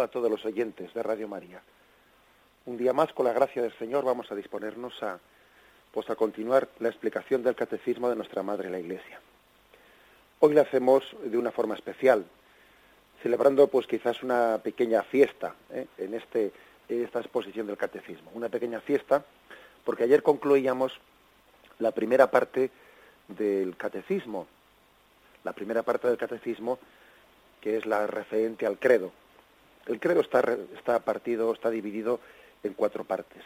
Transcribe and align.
A 0.00 0.08
todos 0.08 0.30
los 0.30 0.44
oyentes 0.44 0.94
de 0.94 1.02
Radio 1.02 1.28
María. 1.28 1.60
Un 2.64 2.76
día 2.76 2.92
más, 2.92 3.12
con 3.12 3.26
la 3.26 3.32
gracia 3.32 3.60
del 3.60 3.76
Señor, 3.78 4.04
vamos 4.04 4.30
a 4.30 4.34
disponernos 4.34 5.02
a, 5.02 5.18
pues, 5.92 6.08
a 6.08 6.14
continuar 6.14 6.68
la 6.78 6.88
explicación 6.88 7.42
del 7.42 7.56
catecismo 7.56 8.08
de 8.08 8.16
nuestra 8.16 8.42
Madre 8.42 8.70
la 8.70 8.78
Iglesia. 8.78 9.20
Hoy 10.40 10.54
lo 10.54 10.60
hacemos 10.60 11.04
de 11.24 11.36
una 11.36 11.50
forma 11.50 11.74
especial, 11.74 12.24
celebrando 13.22 13.68
pues 13.68 13.86
quizás 13.86 14.22
una 14.22 14.58
pequeña 14.62 15.02
fiesta 15.02 15.54
¿eh? 15.70 15.86
en, 15.98 16.14
este, 16.14 16.52
en 16.88 17.04
esta 17.04 17.20
exposición 17.20 17.66
del 17.66 17.76
catecismo. 17.76 18.30
Una 18.34 18.48
pequeña 18.48 18.80
fiesta, 18.80 19.24
porque 19.84 20.04
ayer 20.04 20.22
concluíamos 20.22 20.98
la 21.78 21.90
primera 21.90 22.30
parte 22.30 22.70
del 23.28 23.76
catecismo, 23.76 24.46
la 25.44 25.52
primera 25.52 25.82
parte 25.82 26.08
del 26.08 26.16
catecismo 26.16 26.78
que 27.60 27.76
es 27.76 27.86
la 27.86 28.06
referente 28.06 28.66
al 28.66 28.78
credo. 28.78 29.12
El 29.86 29.98
credo 29.98 30.20
está, 30.20 30.42
está 30.76 31.00
partido, 31.00 31.52
está 31.52 31.70
dividido 31.70 32.20
en 32.62 32.74
cuatro 32.74 33.04
partes. 33.04 33.42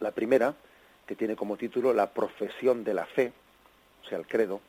La 0.00 0.12
primera, 0.12 0.54
que 1.06 1.16
tiene 1.16 1.34
como 1.34 1.56
título 1.56 1.92
la 1.92 2.10
profesión 2.10 2.84
de 2.84 2.94
la 2.94 3.06
fe, 3.06 3.32
o 4.04 4.08
sea, 4.08 4.18
el 4.18 4.26
credo. 4.26 4.60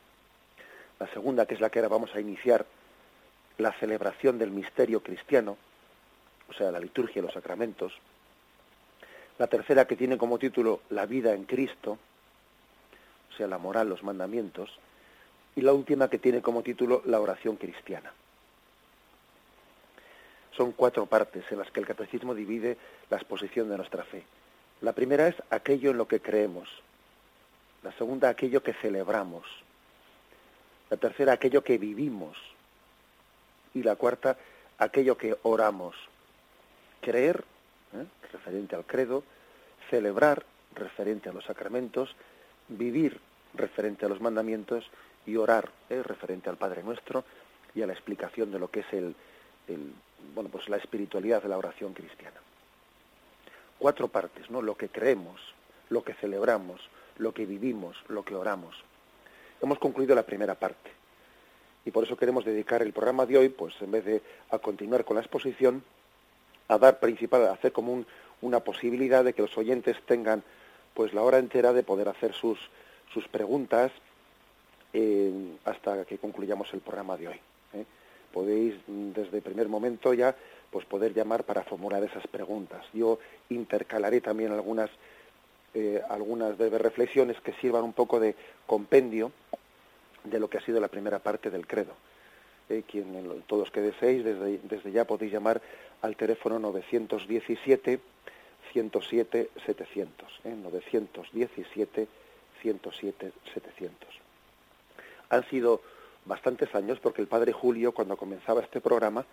La 0.98 1.06
segunda, 1.08 1.46
que 1.46 1.54
es 1.54 1.60
la 1.60 1.70
que 1.70 1.78
ahora 1.78 1.88
vamos 1.88 2.14
a 2.14 2.20
iniciar, 2.20 2.66
la 3.58 3.72
celebración 3.78 4.38
del 4.38 4.50
misterio 4.50 5.02
cristiano, 5.02 5.56
o 6.48 6.52
sea, 6.52 6.70
la 6.70 6.80
liturgia 6.80 7.20
y 7.20 7.22
los 7.22 7.32
sacramentos. 7.32 7.92
La 9.38 9.46
tercera, 9.46 9.86
que 9.86 9.96
tiene 9.96 10.18
como 10.18 10.38
título 10.38 10.80
la 10.90 11.06
vida 11.06 11.32
en 11.32 11.44
Cristo, 11.44 11.98
o 13.30 13.36
sea, 13.36 13.46
la 13.46 13.58
moral, 13.58 13.88
los 13.88 14.02
mandamientos. 14.02 14.70
Y 15.54 15.60
la 15.60 15.72
última, 15.72 16.10
que 16.10 16.18
tiene 16.18 16.42
como 16.42 16.62
título 16.62 17.02
la 17.06 17.20
oración 17.20 17.56
cristiana 17.56 18.12
son 20.56 20.72
cuatro 20.72 21.06
partes 21.06 21.44
en 21.50 21.58
las 21.58 21.70
que 21.70 21.80
el 21.80 21.86
catecismo 21.86 22.34
divide 22.34 22.76
la 23.10 23.16
exposición 23.16 23.68
de 23.68 23.76
nuestra 23.76 24.04
fe. 24.04 24.24
La 24.80 24.92
primera 24.92 25.28
es 25.28 25.36
aquello 25.50 25.90
en 25.90 25.98
lo 25.98 26.08
que 26.08 26.20
creemos. 26.20 26.68
La 27.82 27.92
segunda, 27.92 28.28
aquello 28.28 28.62
que 28.62 28.72
celebramos. 28.74 29.46
La 30.90 30.96
tercera, 30.96 31.32
aquello 31.32 31.62
que 31.62 31.78
vivimos. 31.78 32.36
Y 33.74 33.82
la 33.82 33.96
cuarta, 33.96 34.36
aquello 34.78 35.16
que 35.16 35.36
oramos. 35.42 35.96
Creer, 37.00 37.44
¿eh? 37.94 38.06
referente 38.32 38.76
al 38.76 38.84
credo, 38.84 39.24
celebrar, 39.90 40.44
referente 40.74 41.28
a 41.28 41.32
los 41.32 41.44
sacramentos, 41.44 42.14
vivir, 42.68 43.20
referente 43.54 44.06
a 44.06 44.08
los 44.08 44.20
mandamientos, 44.20 44.90
y 45.26 45.36
orar, 45.36 45.70
¿eh? 45.90 46.02
referente 46.02 46.48
al 46.48 46.56
Padre 46.56 46.82
Nuestro 46.82 47.24
y 47.74 47.82
a 47.82 47.86
la 47.86 47.92
explicación 47.92 48.50
de 48.52 48.58
lo 48.58 48.70
que 48.70 48.80
es 48.80 48.92
el, 48.92 49.14
el 49.68 49.92
bueno, 50.34 50.50
pues 50.50 50.68
la 50.68 50.76
espiritualidad 50.76 51.42
de 51.42 51.48
la 51.48 51.58
oración 51.58 51.92
cristiana. 51.94 52.36
Cuatro 53.78 54.08
partes, 54.08 54.50
¿no? 54.50 54.62
Lo 54.62 54.76
que 54.76 54.88
creemos, 54.88 55.40
lo 55.90 56.02
que 56.02 56.14
celebramos, 56.14 56.80
lo 57.18 57.32
que 57.32 57.46
vivimos, 57.46 57.96
lo 58.08 58.24
que 58.24 58.34
oramos. 58.34 58.76
Hemos 59.60 59.78
concluido 59.78 60.14
la 60.14 60.24
primera 60.24 60.54
parte. 60.54 60.90
Y 61.84 61.90
por 61.90 62.04
eso 62.04 62.16
queremos 62.16 62.44
dedicar 62.44 62.82
el 62.82 62.92
programa 62.92 63.26
de 63.26 63.38
hoy, 63.38 63.48
pues 63.48 63.74
en 63.80 63.92
vez 63.92 64.04
de 64.04 64.22
a 64.50 64.58
continuar 64.58 65.04
con 65.04 65.16
la 65.16 65.22
exposición, 65.22 65.84
a 66.68 66.78
dar 66.78 66.98
principal, 66.98 67.46
a 67.46 67.52
hacer 67.52 67.72
como 67.72 68.04
una 68.40 68.60
posibilidad 68.60 69.24
de 69.24 69.32
que 69.32 69.42
los 69.42 69.56
oyentes 69.56 69.96
tengan 70.04 70.42
pues 70.94 71.14
la 71.14 71.22
hora 71.22 71.38
entera 71.38 71.72
de 71.72 71.82
poder 71.82 72.08
hacer 72.08 72.32
sus, 72.32 72.58
sus 73.12 73.28
preguntas 73.28 73.92
eh, 74.92 75.56
hasta 75.64 76.04
que 76.04 76.18
concluyamos 76.18 76.72
el 76.72 76.80
programa 76.80 77.16
de 77.16 77.28
hoy. 77.28 77.40
Podéis 78.36 78.74
mm, 78.86 79.12
desde 79.12 79.38
el 79.38 79.42
primer 79.42 79.66
momento 79.66 80.12
ya 80.12 80.36
pues 80.70 80.84
poder 80.84 81.14
llamar 81.14 81.44
para 81.44 81.62
formular 81.62 82.04
esas 82.04 82.26
preguntas. 82.26 82.84
Yo 82.92 83.18
intercalaré 83.48 84.20
también 84.20 84.52
algunas 84.52 84.90
eh, 85.72 86.02
algunas 86.10 86.58
breves 86.58 86.82
reflexiones 86.82 87.40
que 87.40 87.54
sirvan 87.54 87.82
un 87.84 87.94
poco 87.94 88.20
de 88.20 88.34
compendio 88.66 89.32
de 90.24 90.38
lo 90.38 90.50
que 90.50 90.58
ha 90.58 90.60
sido 90.60 90.80
la 90.80 90.88
primera 90.88 91.18
parte 91.18 91.48
del 91.48 91.66
credo. 91.66 91.94
Eh, 92.68 92.82
quien, 92.86 93.42
todos 93.46 93.70
que 93.70 93.80
deseéis, 93.80 94.22
desde, 94.22 94.58
desde 94.64 94.92
ya 94.92 95.06
podéis 95.06 95.32
llamar 95.32 95.62
al 96.02 96.14
teléfono 96.14 96.58
917 96.58 98.00
107 98.74 99.50
700. 99.64 100.40
¿eh? 100.44 100.54
917 100.62 102.08
107 102.60 103.32
700. 103.54 104.08
Han 105.30 105.44
sido 105.48 105.80
bastantes 106.26 106.74
años 106.74 106.98
porque 107.00 107.22
el 107.22 107.28
padre 107.28 107.52
Julio 107.52 107.92
cuando 107.92 108.16
comenzaba 108.16 108.60
este 108.60 108.80
programa, 108.80 109.24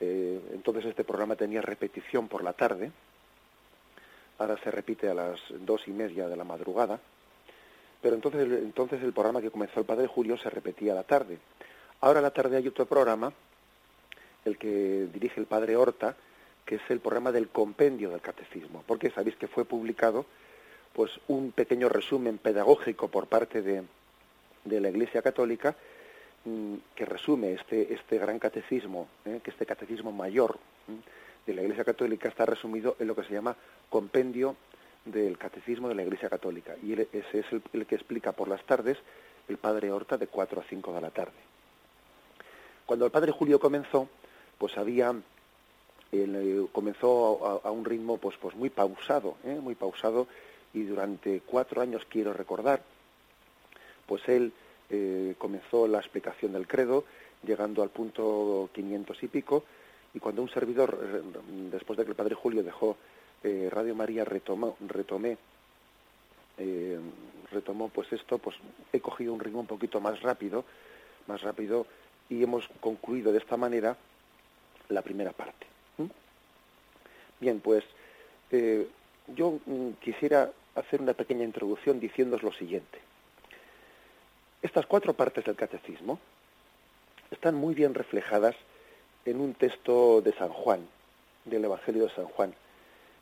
eh, 0.00 0.40
entonces 0.52 0.84
este 0.86 1.04
programa 1.04 1.36
tenía 1.36 1.62
repetición 1.62 2.28
por 2.28 2.42
la 2.42 2.52
tarde, 2.52 2.90
ahora 4.38 4.58
se 4.62 4.70
repite 4.70 5.08
a 5.08 5.14
las 5.14 5.40
dos 5.60 5.86
y 5.86 5.92
media 5.92 6.28
de 6.28 6.36
la 6.36 6.44
madrugada, 6.44 6.98
pero 8.02 8.14
entonces, 8.14 8.42
entonces 8.62 9.02
el 9.02 9.12
programa 9.12 9.40
que 9.40 9.50
comenzó 9.50 9.80
el 9.80 9.86
padre 9.86 10.06
Julio 10.06 10.36
se 10.36 10.50
repetía 10.50 10.92
a 10.92 10.96
la 10.96 11.04
tarde. 11.04 11.38
Ahora 12.00 12.18
a 12.18 12.22
la 12.22 12.30
tarde 12.30 12.56
hay 12.56 12.68
otro 12.68 12.86
programa, 12.86 13.32
el 14.44 14.58
que 14.58 15.08
dirige 15.12 15.40
el 15.40 15.46
padre 15.46 15.76
Horta, 15.76 16.16
que 16.64 16.76
es 16.76 16.82
el 16.88 17.00
programa 17.00 17.32
del 17.32 17.48
compendio 17.48 18.10
del 18.10 18.20
catecismo, 18.20 18.82
porque 18.86 19.10
sabéis 19.10 19.36
que 19.36 19.48
fue 19.48 19.64
publicado 19.64 20.26
pues 20.92 21.10
un 21.28 21.52
pequeño 21.52 21.88
resumen 21.88 22.38
pedagógico 22.38 23.08
por 23.08 23.26
parte 23.26 23.62
de, 23.62 23.82
de 24.64 24.80
la 24.80 24.88
Iglesia 24.88 25.22
Católica 25.22 25.76
que 26.94 27.04
resume 27.04 27.54
este, 27.54 27.92
este 27.92 28.18
gran 28.18 28.38
catecismo, 28.38 29.08
¿eh? 29.24 29.40
que 29.42 29.50
este 29.50 29.66
catecismo 29.66 30.12
mayor 30.12 30.58
de 31.44 31.54
la 31.54 31.62
Iglesia 31.62 31.84
Católica 31.84 32.28
está 32.28 32.46
resumido 32.46 32.96
en 33.00 33.08
lo 33.08 33.16
que 33.16 33.24
se 33.24 33.32
llama 33.32 33.56
compendio 33.90 34.56
del 35.04 35.38
catecismo 35.38 35.88
de 35.88 35.94
la 35.94 36.02
Iglesia 36.02 36.28
Católica. 36.28 36.76
Y 36.82 36.92
ese 36.92 37.40
es 37.40 37.46
el, 37.72 37.86
que 37.86 37.94
explica 37.96 38.32
por 38.32 38.48
las 38.48 38.62
tardes 38.64 38.98
el 39.48 39.56
padre 39.56 39.90
Horta 39.90 40.16
de 40.18 40.26
4 40.28 40.60
a 40.60 40.64
5 40.64 40.92
de 40.92 41.00
la 41.00 41.10
tarde. 41.10 41.32
Cuando 42.84 43.04
el 43.04 43.10
padre 43.10 43.32
Julio 43.32 43.58
comenzó, 43.58 44.08
pues 44.58 44.76
había 44.78 45.14
eh, 46.12 46.66
comenzó 46.72 47.60
a, 47.64 47.70
un 47.72 47.84
ritmo 47.84 48.18
pues 48.18 48.36
pues 48.36 48.54
muy 48.54 48.70
pausado, 48.70 49.36
¿eh? 49.44 49.58
muy 49.60 49.74
pausado 49.74 50.28
y 50.72 50.84
durante 50.84 51.40
cuatro 51.40 51.80
años 51.80 52.06
quiero 52.08 52.32
recordar, 52.32 52.82
pues 54.06 54.28
él 54.28 54.52
eh, 54.90 55.34
comenzó 55.38 55.88
la 55.88 55.98
explicación 55.98 56.52
del 56.52 56.66
credo, 56.66 57.04
llegando 57.44 57.82
al 57.82 57.90
punto 57.90 58.70
500 58.72 59.22
y 59.22 59.28
pico, 59.28 59.64
y 60.14 60.20
cuando 60.20 60.42
un 60.42 60.48
servidor, 60.48 60.98
eh, 61.02 61.22
después 61.70 61.96
de 61.98 62.04
que 62.04 62.10
el 62.10 62.16
Padre 62.16 62.34
Julio 62.34 62.62
dejó 62.62 62.96
eh, 63.42 63.68
Radio 63.70 63.94
María, 63.94 64.24
retomó, 64.24 64.76
retomé, 64.86 65.36
retomó 67.52 67.88
pues 67.88 68.10
esto, 68.12 68.38
pues 68.38 68.56
he 68.92 69.00
cogido 69.00 69.34
un 69.34 69.40
ritmo 69.40 69.60
un 69.60 69.66
poquito 69.66 70.00
más 70.00 70.22
rápido, 70.22 70.64
más 71.26 71.42
rápido, 71.42 71.86
y 72.30 72.42
hemos 72.42 72.66
concluido 72.80 73.30
de 73.30 73.38
esta 73.38 73.56
manera 73.56 73.96
la 74.88 75.02
primera 75.02 75.32
parte. 75.32 75.66
Bien, 77.38 77.60
pues 77.60 77.84
yo 79.34 79.58
mm, 79.66 79.90
quisiera 80.00 80.50
hacer 80.74 81.02
una 81.02 81.14
pequeña 81.14 81.44
introducción 81.44 82.00
diciéndoos 82.00 82.42
lo 82.42 82.52
siguiente. 82.52 82.98
Estas 84.66 84.86
cuatro 84.86 85.14
partes 85.14 85.44
del 85.44 85.54
catecismo 85.54 86.18
están 87.30 87.54
muy 87.54 87.72
bien 87.72 87.94
reflejadas 87.94 88.56
en 89.24 89.40
un 89.40 89.54
texto 89.54 90.20
de 90.20 90.32
San 90.32 90.48
Juan, 90.48 90.84
del 91.44 91.66
Evangelio 91.66 92.02
de 92.02 92.10
San 92.12 92.24
Juan. 92.24 92.52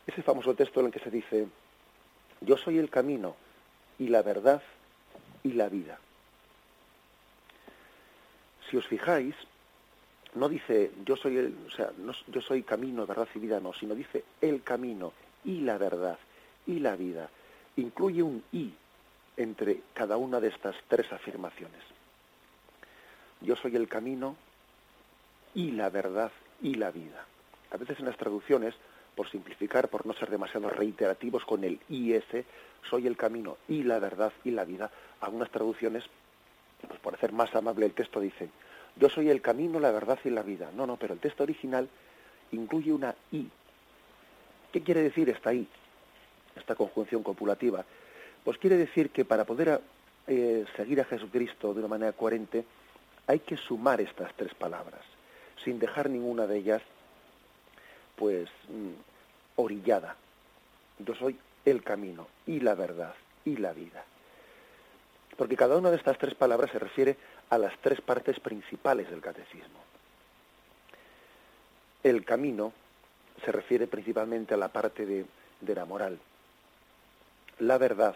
Ese 0.07 0.23
famoso 0.23 0.55
texto 0.55 0.79
en 0.79 0.87
el 0.87 0.91
que 0.91 1.01
se 1.01 1.11
dice, 1.11 1.45
yo 2.41 2.57
soy 2.57 2.79
el 2.79 2.89
camino 2.89 3.35
y 3.99 4.07
la 4.07 4.23
verdad 4.23 4.63
y 5.43 5.53
la 5.53 5.69
vida. 5.69 5.99
Si 8.67 8.77
os 8.77 8.87
fijáis, 8.87 9.35
no 10.33 10.49
dice 10.49 10.93
yo 11.05 11.15
soy 11.15 11.37
el, 11.37 11.55
o 11.67 11.69
sea, 11.69 11.91
no, 11.99 12.13
yo 12.25 12.41
soy 12.41 12.63
camino, 12.63 13.05
verdad 13.05 13.27
y 13.35 13.37
vida, 13.37 13.59
no, 13.59 13.71
sino 13.71 13.93
dice 13.93 14.23
el 14.41 14.63
camino 14.63 15.13
y 15.43 15.61
la 15.61 15.77
verdad 15.77 16.17
y 16.65 16.79
la 16.79 16.95
vida. 16.95 17.29
Incluye 17.75 18.23
un 18.23 18.43
y, 18.51 18.73
entre 19.37 19.81
cada 19.93 20.17
una 20.17 20.39
de 20.39 20.49
estas 20.49 20.75
tres 20.87 21.11
afirmaciones. 21.11 21.81
Yo 23.41 23.55
soy 23.55 23.75
el 23.75 23.87
camino, 23.87 24.35
y 25.55 25.71
la 25.71 25.89
verdad 25.89 26.31
y 26.61 26.75
la 26.75 26.91
vida. 26.91 27.25
A 27.71 27.77
veces 27.77 27.99
en 27.99 28.05
las 28.05 28.17
traducciones, 28.17 28.75
por 29.15 29.29
simplificar, 29.29 29.87
por 29.87 30.05
no 30.05 30.13
ser 30.13 30.29
demasiado 30.29 30.69
reiterativos 30.69 31.43
con 31.45 31.63
el 31.63 31.79
IS, 31.89 32.45
soy 32.89 33.07
el 33.07 33.17
camino 33.17 33.57
y 33.67 33.83
la 33.83 33.97
verdad 33.97 34.33
y 34.43 34.51
la 34.51 34.65
vida, 34.65 34.91
algunas 35.21 35.49
traducciones, 35.49 36.03
pues 36.87 36.99
por 36.99 37.15
hacer 37.15 37.31
más 37.31 37.55
amable 37.55 37.85
el 37.85 37.93
texto, 37.93 38.19
dicen, 38.19 38.51
yo 38.97 39.09
soy 39.09 39.29
el 39.29 39.41
camino, 39.41 39.79
la 39.79 39.91
verdad 39.91 40.19
y 40.23 40.29
la 40.29 40.43
vida. 40.43 40.69
No, 40.75 40.85
no, 40.85 40.97
pero 40.97 41.13
el 41.13 41.19
texto 41.19 41.43
original 41.43 41.89
incluye 42.51 42.93
una 42.93 43.15
I. 43.31 43.49
¿Qué 44.71 44.83
quiere 44.83 45.01
decir 45.01 45.29
esta 45.29 45.53
I? 45.53 45.67
Esta 46.55 46.75
conjunción 46.75 47.23
copulativa. 47.23 47.83
Pues 48.45 48.59
quiere 48.59 48.77
decir 48.77 49.09
que 49.09 49.25
para 49.25 49.43
poder 49.43 49.81
eh, 50.27 50.65
seguir 50.77 51.01
a 51.01 51.05
Jesucristo 51.05 51.73
de 51.73 51.79
una 51.79 51.87
manera 51.87 52.13
coherente, 52.13 52.63
hay 53.25 53.39
que 53.39 53.57
sumar 53.57 53.99
estas 53.99 54.31
tres 54.35 54.53
palabras, 54.53 55.01
sin 55.63 55.79
dejar 55.79 56.11
ninguna 56.11 56.45
de 56.45 56.57
ellas, 56.57 56.83
pues, 58.15 58.47
mm, 58.69 58.91
orillada. 59.55 60.15
Yo 60.99 61.15
soy 61.15 61.35
el 61.65 61.81
camino 61.81 62.27
y 62.45 62.59
la 62.59 62.75
verdad 62.75 63.15
y 63.45 63.57
la 63.57 63.73
vida. 63.73 64.05
Porque 65.37 65.57
cada 65.57 65.75
una 65.75 65.89
de 65.89 65.97
estas 65.97 66.19
tres 66.19 66.35
palabras 66.35 66.69
se 66.69 66.77
refiere 66.77 67.17
a 67.49 67.57
las 67.57 67.75
tres 67.79 67.99
partes 67.99 68.39
principales 68.39 69.09
del 69.09 69.21
catecismo. 69.21 69.79
El 72.03 72.23
camino 72.23 72.73
se 73.43 73.51
refiere 73.51 73.87
principalmente 73.87 74.53
a 74.53 74.57
la 74.57 74.67
parte 74.67 75.07
de, 75.07 75.25
de 75.61 75.75
la 75.75 75.85
moral. 75.85 76.19
La 77.57 77.79
verdad 77.79 78.15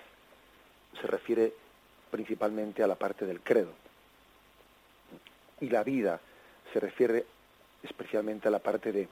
se 1.00 1.08
refiere 1.08 1.54
principalmente 2.12 2.84
a 2.84 2.88
la 2.88 2.96
parte 2.96 3.26
del 3.26 3.42
credo. 3.42 3.72
Y 5.62 5.70
la 5.70 5.84
vida 5.84 6.20
se 6.74 6.80
refiere 6.80 7.26
especialmente 7.84 8.48
a 8.48 8.52
la 8.52 8.60
parte 8.60 8.92
de, 8.92 9.08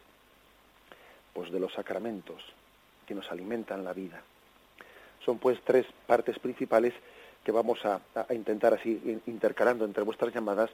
pues, 1.33 1.51
de 1.51 1.59
los 1.59 1.73
sacramentos 1.73 2.43
que 3.05 3.15
nos 3.15 3.31
alimentan 3.31 3.83
la 3.83 3.93
vida. 3.93 4.21
Son 5.23 5.39
pues 5.39 5.59
tres 5.63 5.85
partes 6.05 6.39
principales 6.39 6.93
que 7.43 7.51
vamos 7.51 7.79
a, 7.85 8.01
intentar 8.33 8.73
así, 8.73 9.21
intercalando 9.25 9.85
entre 9.85 10.03
vuestras 10.03 10.33
llamadas, 10.33 10.69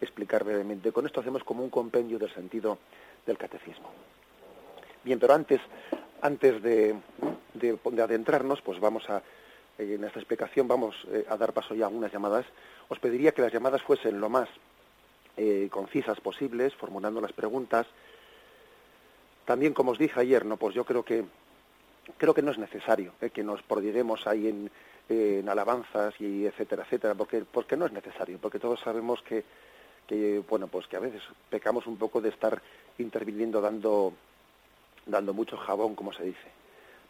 explicar 0.00 0.44
brevemente. 0.44 0.92
Con 0.92 1.06
esto 1.06 1.20
hacemos 1.20 1.42
como 1.42 1.64
un 1.64 1.70
compendio 1.70 2.18
del 2.18 2.32
sentido 2.34 2.78
del 3.26 3.38
catecismo. 3.38 3.90
Bien, 5.04 5.18
pero 5.18 5.34
antes, 5.34 5.60
antes 6.20 6.62
de, 6.62 6.96
adentrarnos, 8.02 8.60
pues 8.60 8.78
vamos 8.78 9.08
a, 9.08 9.22
eh, 9.78 9.94
en 9.94 10.04
esta 10.04 10.18
explicación 10.18 10.68
vamos 10.68 10.96
eh, 11.10 11.24
a 11.28 11.36
dar 11.36 11.52
paso 11.52 11.74
ya 11.74 11.84
a 11.84 11.88
algunas 11.88 12.12
llamadas. 12.12 12.46
Os 12.88 12.98
pediría 12.98 13.32
que 13.32 13.42
las 13.42 13.52
llamadas 13.52 13.82
fuesen 13.82 14.20
lo 14.20 14.28
más 14.28 14.48
eh, 15.36 15.68
concisas 15.70 16.20
posibles, 16.20 16.74
formulando 16.74 17.20
las 17.20 17.32
preguntas. 17.32 17.86
También, 19.44 19.72
como 19.72 19.92
os 19.92 19.98
dije 19.98 20.20
ayer, 20.20 20.44
no, 20.44 20.56
pues 20.56 20.74
yo 20.74 20.84
creo 20.84 21.04
que 21.04 21.24
creo 22.16 22.32
que 22.32 22.42
no 22.42 22.50
es 22.50 22.58
necesario 22.58 23.12
que 23.32 23.44
nos 23.44 23.62
prodiguemos 23.62 24.26
ahí 24.26 24.48
en, 24.48 24.70
en 25.08 25.48
alabanzas 25.48 26.14
y 26.20 26.46
etcétera, 26.46 26.84
etcétera, 26.84 27.14
porque, 27.14 27.44
porque 27.44 27.76
no 27.76 27.86
es 27.86 27.92
necesario, 27.92 28.38
porque 28.38 28.58
todos 28.58 28.80
sabemos 28.80 29.22
que, 29.22 29.44
que, 30.06 30.42
bueno, 30.48 30.68
pues 30.68 30.86
que 30.86 30.96
a 30.96 31.00
veces 31.00 31.22
pecamos 31.50 31.86
un 31.86 31.96
poco 31.96 32.20
de 32.20 32.30
estar 32.30 32.60
interviniendo 32.98 33.60
dando, 33.60 34.12
dando 35.06 35.34
mucho 35.34 35.56
jabón, 35.56 35.94
como 35.94 36.12
se 36.12 36.24
dice. 36.24 36.48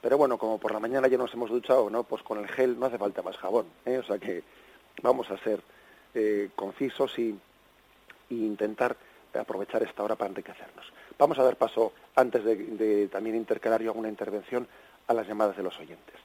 Pero 0.00 0.16
bueno, 0.16 0.38
como 0.38 0.58
por 0.58 0.72
la 0.72 0.80
mañana 0.80 1.08
ya 1.08 1.18
nos 1.18 1.32
hemos 1.34 1.50
duchado, 1.50 1.90
¿no? 1.90 2.04
Pues 2.04 2.22
con 2.22 2.38
el 2.38 2.48
gel 2.48 2.78
no 2.78 2.86
hace 2.86 2.98
falta 2.98 3.22
más 3.22 3.36
jabón, 3.36 3.66
¿eh? 3.84 3.98
O 3.98 4.02
sea 4.04 4.18
que 4.18 4.42
vamos 5.02 5.30
a 5.30 5.38
ser 5.38 5.60
eh, 6.14 6.50
concisos 6.54 7.18
y, 7.18 7.36
y, 8.30 8.44
intentar 8.44 8.96
aprovechar 9.38 9.82
esta 9.82 10.02
hora 10.02 10.16
para 10.16 10.30
enriquecernos. 10.30 10.86
Vamos 11.18 11.38
a 11.38 11.42
dar 11.42 11.56
paso, 11.56 11.92
antes 12.14 12.44
de, 12.44 12.56
de 12.56 13.08
también 13.08 13.36
intercalar 13.36 13.82
yo 13.82 13.90
alguna 13.90 14.08
intervención, 14.08 14.66
a 15.08 15.14
las 15.14 15.26
llamadas 15.26 15.56
de 15.56 15.62
los 15.62 15.78
oyentes. 15.78 16.16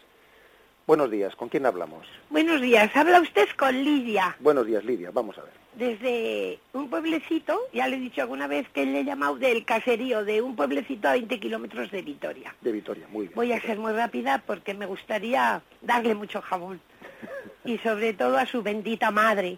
Buenos 0.85 1.09
días, 1.09 1.35
¿con 1.35 1.49
quién 1.49 1.65
hablamos? 1.65 2.05
Buenos 2.29 2.61
días, 2.61 2.93
habla 2.95 3.21
usted 3.21 3.47
con 3.57 3.73
Lidia. 3.83 4.35
Buenos 4.39 4.65
días, 4.65 4.83
Lidia, 4.83 5.11
vamos 5.11 5.37
a 5.37 5.43
ver. 5.43 5.62
Desde 5.75 6.59
un 6.73 6.89
pueblecito, 6.89 7.59
ya 7.73 7.87
le 7.87 7.95
he 7.95 7.99
dicho 7.99 8.21
alguna 8.21 8.47
vez 8.47 8.67
que 8.69 8.85
le 8.85 8.99
he 8.99 9.03
llamado 9.03 9.35
del 9.37 9.65
caserío, 9.65 10.23
de 10.23 10.41
un 10.41 10.55
pueblecito 10.55 11.07
a 11.07 11.13
20 11.13 11.39
kilómetros 11.39 11.89
de 11.91 12.01
Vitoria. 12.01 12.55
De 12.61 12.71
Vitoria, 12.71 13.07
muy 13.09 13.25
bien. 13.27 13.35
Voy 13.35 13.51
a 13.53 13.61
ser 13.61 13.79
muy 13.79 13.91
rápida 13.91 14.43
porque 14.45 14.73
me 14.73 14.85
gustaría 14.85 15.61
darle 15.81 16.13
mucho 16.13 16.41
jabón. 16.41 16.79
y 17.65 17.77
sobre 17.79 18.13
todo 18.13 18.37
a 18.37 18.45
su 18.45 18.61
bendita 18.61 19.09
madre, 19.09 19.57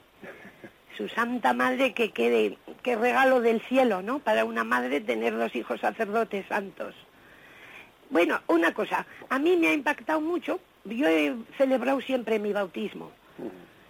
su 0.95 1.09
santa 1.09 1.53
madre 1.53 1.93
que 1.93 2.11
quede, 2.11 2.57
que 2.81 2.95
regalo 2.95 3.41
del 3.41 3.61
cielo, 3.61 4.01
¿no? 4.01 4.19
Para 4.19 4.45
una 4.45 4.63
madre 4.63 5.01
tener 5.01 5.37
dos 5.37 5.55
hijos 5.55 5.81
sacerdotes 5.81 6.45
santos. 6.47 6.95
Bueno, 8.09 8.39
una 8.47 8.73
cosa, 8.73 9.05
a 9.29 9.39
mí 9.39 9.57
me 9.57 9.67
ha 9.67 9.73
impactado 9.73 10.21
mucho 10.21 10.59
yo 10.85 11.07
he 11.07 11.35
celebrado 11.57 11.99
siempre 12.01 12.39
mi 12.39 12.53
bautismo. 12.53 13.11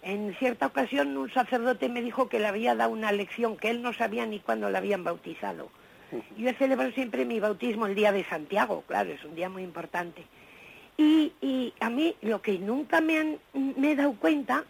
En 0.05 0.35
cierta 0.35 0.67
ocasión 0.67 1.17
un 1.17 1.31
sacerdote 1.31 1.89
me 1.89 2.03
dijo 2.03 2.29
que 2.29 2.37
le 2.37 2.45
había 2.45 2.75
dado 2.75 2.91
una 2.91 3.11
lección 3.11 3.57
que 3.57 3.71
él 3.71 3.81
no 3.81 3.91
sabía 3.91 4.27
ni 4.27 4.39
cuándo 4.39 4.69
la 4.69 4.77
habían 4.77 5.03
bautizado. 5.03 5.71
Yo 6.37 6.47
he 6.47 6.53
celebrado 6.53 6.91
siempre 6.91 7.25
mi 7.25 7.39
bautismo 7.39 7.87
el 7.87 7.95
día 7.95 8.11
de 8.11 8.23
Santiago, 8.23 8.83
claro, 8.87 9.09
es 9.11 9.23
un 9.23 9.33
día 9.33 9.49
muy 9.49 9.63
importante. 9.63 10.23
Y, 10.95 11.33
y 11.41 11.73
a 11.79 11.89
mí 11.89 12.15
lo 12.21 12.39
que 12.43 12.59
nunca 12.59 13.01
me, 13.01 13.17
han, 13.17 13.39
me 13.53 13.93
he 13.93 13.95
dado 13.95 14.13
cuenta, 14.13 14.63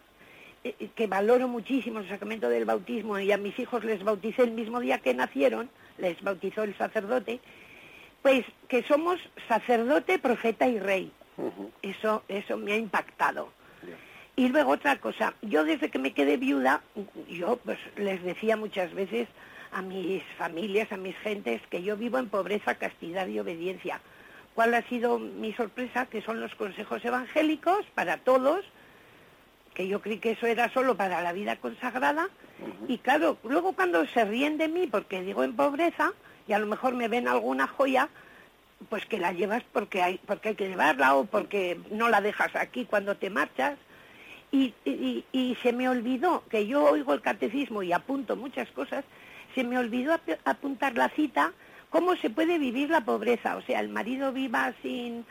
eh, 0.63 0.73
eh, 0.79 0.89
que 0.95 1.05
valoro 1.05 1.49
muchísimo 1.49 1.99
el 1.99 2.07
sacramento 2.07 2.47
del 2.47 2.63
bautismo 2.63 3.19
y 3.19 3.33
a 3.33 3.37
mis 3.37 3.59
hijos 3.59 3.83
les 3.83 4.05
bauticé 4.05 4.43
el 4.43 4.51
mismo 4.51 4.79
día 4.79 4.99
que 4.99 5.13
nacieron, 5.13 5.69
les 5.97 6.19
bautizó 6.23 6.63
el 6.63 6.77
sacerdote, 6.77 7.41
pues 8.21 8.45
que 8.69 8.83
somos 8.83 9.19
sacerdote, 9.49 10.17
profeta 10.17 10.65
y 10.65 10.79
rey. 10.79 11.11
Eso, 11.81 12.23
eso 12.29 12.55
me 12.55 12.71
ha 12.71 12.77
impactado. 12.77 13.49
Y 14.35 14.49
luego 14.49 14.71
otra 14.71 14.97
cosa, 14.97 15.33
yo 15.41 15.63
desde 15.63 15.89
que 15.89 15.99
me 15.99 16.13
quedé 16.13 16.35
viuda, 16.37 16.81
yo 17.29 17.57
pues 17.63 17.79
les 17.95 18.21
decía 18.21 18.57
muchas 18.57 18.93
veces 18.93 19.29
a 19.71 19.81
mis 19.81 20.23
familias, 20.37 20.91
a 20.91 20.97
mis 20.97 21.17
gentes, 21.17 21.61
que 21.69 21.83
yo 21.83 21.95
vivo 21.95 22.17
en 22.17 22.29
pobreza, 22.29 22.75
castidad 22.75 23.27
y 23.27 23.39
obediencia. 23.39 24.01
¿Cuál 24.53 24.73
ha 24.73 24.81
sido 24.83 25.19
mi 25.19 25.53
sorpresa? 25.53 26.05
Que 26.07 26.21
son 26.21 26.41
los 26.41 26.53
consejos 26.55 27.03
evangélicos 27.03 27.85
para 27.93 28.17
todos, 28.17 28.65
que 29.73 29.87
yo 29.87 30.01
creí 30.01 30.19
que 30.19 30.31
eso 30.31 30.47
era 30.47 30.71
solo 30.73 30.95
para 30.95 31.21
la 31.21 31.33
vida 31.33 31.57
consagrada. 31.57 32.29
Y 32.87 32.97
claro, 32.99 33.37
luego 33.43 33.73
cuando 33.73 34.05
se 34.07 34.23
ríen 34.25 34.57
de 34.57 34.67
mí 34.67 34.87
porque 34.87 35.21
digo 35.21 35.43
en 35.43 35.55
pobreza, 35.55 36.13
y 36.47 36.53
a 36.53 36.59
lo 36.59 36.67
mejor 36.67 36.93
me 36.93 37.07
ven 37.07 37.27
alguna 37.27 37.67
joya, 37.67 38.09
pues 38.89 39.05
que 39.05 39.17
la 39.17 39.31
llevas 39.31 39.63
porque 39.71 40.01
hay, 40.01 40.19
porque 40.25 40.49
hay 40.49 40.55
que 40.55 40.67
llevarla 40.67 41.15
o 41.15 41.25
porque 41.25 41.79
no 41.91 42.09
la 42.09 42.21
dejas 42.21 42.55
aquí 42.55 42.85
cuando 42.85 43.15
te 43.15 43.29
marchas. 43.29 43.77
Y, 44.51 44.73
y, 44.85 45.57
se 45.61 45.73
me 45.73 45.89
olvidó 45.89 46.43
que 46.49 46.65
yo 46.65 46.85
oigo 46.85 47.13
el 47.13 47.21
catecismo 47.21 47.83
y 47.83 47.91
apunto 47.91 48.37
muchas 48.37 48.69
cosas, 48.71 49.03
se 49.53 49.63
me 49.63 49.77
olvidó 49.77 50.17
apuntar 50.45 50.95
la 50.95 51.09
cita, 51.09 51.51
cómo 51.89 52.15
se 52.15 52.29
puede 52.29 52.57
vivir 52.57 52.89
la 52.89 53.01
pobreza, 53.01 53.57
o 53.57 53.61
sea, 53.63 53.81
el 53.81 53.89
marido 53.89 54.31
viva 54.31 54.73
sin, 54.81 55.25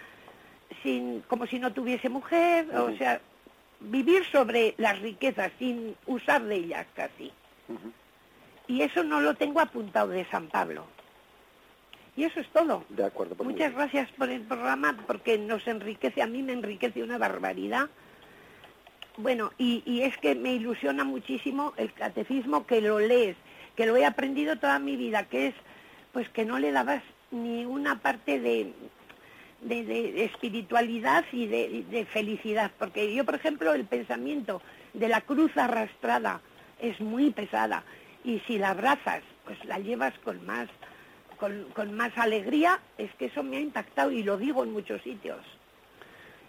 sin 0.83 1.21
como 1.23 1.47
si 1.47 1.59
no 1.59 1.73
tuviese 1.73 2.11
mujer, 2.11 2.67
o 2.77 2.95
sea, 2.99 3.21
vivir 3.81 4.25
sobre 4.27 4.75
las 4.77 5.01
riquezas 5.01 5.53
sin 5.59 5.97
usar 6.07 6.43
de 6.43 6.57
ellas 6.57 6.87
casi. 6.95 7.33
Y 8.67 8.83
eso 8.83 9.05
no 9.05 9.21
lo 9.21 9.35
tengo 9.35 9.61
apuntado 9.61 10.09
de 10.09 10.25
San 10.27 10.49
Pablo. 10.49 10.87
Y 12.17 12.25
eso 12.25 12.41
es 12.41 12.49
todo. 12.49 12.85
De 12.91 13.05
acuerdo. 13.05 13.35
Pues 13.35 13.49
Muchas 13.49 13.75
gracias 13.75 14.11
por 14.13 14.31
el 14.31 14.43
programa 14.43 14.97
porque 15.07 15.37
nos 15.37 15.67
enriquece, 15.67 16.23
a 16.23 16.27
mí 16.27 16.43
me 16.43 16.53
enriquece 16.53 17.03
una 17.03 17.19
barbaridad. 17.19 17.89
Bueno, 19.17 19.53
y, 19.59 20.01
es 20.03 20.17
que 20.19 20.35
me 20.35 20.55
ilusiona 20.55 21.05
muchísimo 21.05 21.73
el 21.77 21.93
catecismo 21.93 22.67
que 22.67 22.81
lo 22.81 22.99
lees, 22.99 23.37
que 23.77 23.87
lo 23.87 23.97
he 23.97 24.05
aprendido 24.05 24.57
toda 24.57 24.79
mi 24.79 24.97
vida, 24.97 25.25
que 25.25 25.49
es 25.49 25.55
pues 26.13 26.29
que 26.29 26.45
no 26.45 26.59
le 26.59 26.73
dabas 26.73 27.03
ni 27.31 27.65
una 27.65 28.01
parte 28.01 28.41
de, 28.41 28.73
espiritualidad 30.25 31.25
y 31.33 31.47
de, 31.47 31.85
de, 31.91 32.05
felicidad. 32.07 32.71
Porque 32.79 33.15
yo, 33.15 33.25
por 33.25 33.35
ejemplo, 33.35 33.73
el 33.73 33.85
pensamiento 33.85 34.63
de 34.93 35.09
la 35.09 35.21
cruz 35.21 35.57
arrastrada 35.57 36.41
es 36.81 37.01
muy 37.01 37.31
pesada. 37.31 37.85
Y 38.25 38.41
si 38.47 38.59
la 38.59 38.71
abrazas, 38.71 39.23
pues 39.45 39.63
la 39.65 39.79
llevas 39.79 40.15
con 40.21 40.45
más 40.47 40.69
con, 41.75 41.95
más 41.95 42.17
alegría, 42.17 42.81
es 42.99 43.13
que 43.15 43.27
eso 43.27 43.43
me 43.43 43.57
ha 43.57 43.61
impactado 43.61 44.11
y 44.11 44.23
lo 44.23 44.37
digo 44.37 44.65
en 44.65 44.73
muchos 44.73 45.03
sitios. 45.03 45.41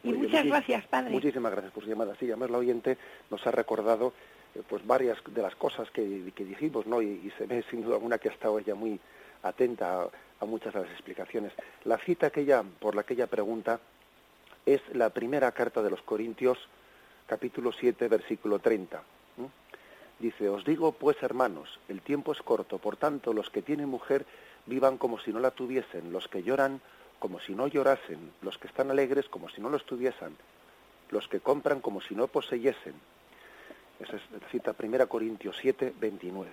Y 0.06 0.14
muchas 0.14 0.46
gracias, 0.46 0.86
padre. 0.86 1.12
Muchísimas 1.12 1.52
gracias 1.52 1.74
por 1.74 1.84
su 1.84 1.90
llamada. 1.90 2.16
Sí, 2.20 2.26
además 2.26 2.52
la 2.52 2.60
oyente 2.60 2.98
nos 3.32 3.46
ha 3.48 3.52
recordado 3.52 4.14
eh, 4.54 4.62
pues 4.68 4.86
varias 4.86 5.18
de 5.28 5.42
las 5.42 5.56
cosas 5.56 5.90
que, 5.90 6.32
que 6.36 6.46
dijimos, 6.46 6.86
¿no? 6.86 7.02
Y, 7.02 7.32
se 7.38 7.48
ve 7.48 7.64
sin 7.70 7.82
duda 7.82 7.96
alguna 7.96 8.18
que 8.20 8.30
ha 8.30 8.32
estado 8.32 8.60
ella 8.60 8.76
muy 8.76 9.00
atenta 9.44 10.08
a, 10.40 10.46
muchas 10.46 10.74
de 10.74 10.82
las 10.82 10.92
explicaciones. 10.92 11.54
La 11.86 11.98
cita 11.98 12.30
que 12.30 12.42
ella, 12.42 12.64
por 12.80 12.96
la 12.96 13.04
que 13.04 13.16
ella 13.16 13.28
pregunta 13.28 13.80
es 14.66 14.82
la 14.94 15.10
primera 15.10 15.52
carta 15.52 15.82
de 15.82 15.90
los 15.90 16.02
Corintios, 16.04 16.60
capítulo 17.26 17.72
7, 17.72 18.08
versículo 18.08 18.60
30. 18.60 19.02
Dice, 20.20 20.48
os 20.48 20.64
digo 20.64 20.94
pues 20.94 21.22
hermanos, 21.24 21.80
el 21.90 22.02
tiempo 22.02 22.32
es 22.32 22.42
corto, 22.42 22.78
por 22.78 22.96
tanto 22.96 23.34
los 23.34 23.50
que 23.50 23.62
tienen 23.62 23.90
mujer 23.90 24.26
vivan 24.66 24.98
como 24.98 25.20
si 25.20 25.34
no 25.34 25.40
la 25.40 25.52
tuviesen, 25.52 26.14
los 26.14 26.28
que 26.30 26.42
lloran 26.42 26.80
como 27.26 27.40
si 27.40 27.56
no 27.56 27.66
llorasen, 27.66 28.34
los 28.44 28.60
que 28.60 28.68
están 28.68 28.92
alegres 28.92 29.28
como 29.30 29.50
si 29.50 29.60
no 29.60 29.72
lo 29.72 29.78
estuviesen, 29.78 30.38
los 31.10 31.28
que 31.28 31.40
compran 31.40 31.82
como 31.82 32.00
si 32.00 32.14
no 32.14 32.28
poseyesen. 32.28 32.94
Esa 34.00 34.18
es 34.18 34.22
la 34.30 34.48
cita 34.50 34.76
1 34.78 35.10
Corintios 35.10 35.58
7, 35.60 35.96
29. 36.00 36.52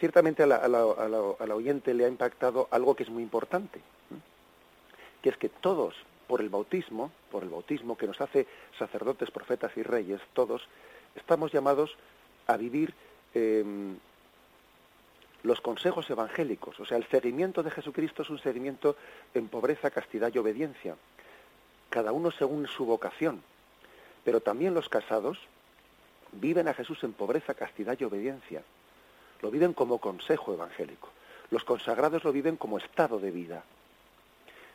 Ciertamente 0.00 0.42
a 0.42 0.46
la, 0.48 1.54
oyente 1.54 1.94
le 1.94 2.04
ha 2.04 2.08
impactado 2.08 2.66
algo 2.72 2.96
que 2.96 3.04
es 3.04 3.10
muy 3.10 3.22
importante, 3.22 3.80
que 5.22 5.28
es 5.28 5.36
que 5.36 5.50
todos, 5.50 5.94
por 6.26 6.40
el 6.40 6.48
bautismo, 6.48 7.12
por 7.30 7.44
el 7.44 7.48
bautismo 7.48 7.96
que 7.96 8.08
nos 8.08 8.20
hace 8.20 8.48
sacerdotes, 8.76 9.30
profetas 9.30 9.70
y 9.76 9.84
reyes, 9.84 10.20
todos 10.32 10.66
estamos 11.14 11.52
llamados 11.52 11.96
a 12.48 12.56
vivir 12.56 12.92
em, 13.34 13.96
los 15.42 15.60
consejos 15.60 16.08
evangélicos. 16.10 16.78
O 16.80 16.84
sea, 16.84 16.96
el 16.96 17.06
seguimiento 17.08 17.62
de 17.62 17.70
Jesucristo 17.70 18.22
es 18.22 18.30
un 18.30 18.38
seguimiento 18.38 18.96
en 19.34 19.48
pobreza, 19.48 19.90
castidad 19.90 20.32
y 20.32 20.38
obediencia, 20.38 20.96
cada 21.90 22.12
uno 22.12 22.30
según 22.30 22.66
su 22.66 22.84
vocación. 22.84 23.42
Pero 24.24 24.40
también 24.40 24.74
los 24.74 24.88
casados 24.88 25.38
viven 26.32 26.68
a 26.68 26.74
Jesús 26.74 27.02
en 27.04 27.12
pobreza, 27.12 27.54
castidad 27.54 27.96
y 27.98 28.04
obediencia. 28.04 28.62
Lo 29.40 29.50
viven 29.50 29.72
como 29.72 29.98
consejo 29.98 30.54
evangélico. 30.54 31.08
Los 31.50 31.64
consagrados 31.64 32.24
lo 32.24 32.32
viven 32.32 32.56
como 32.56 32.78
estado 32.78 33.18
de 33.18 33.30
vida. 33.30 33.64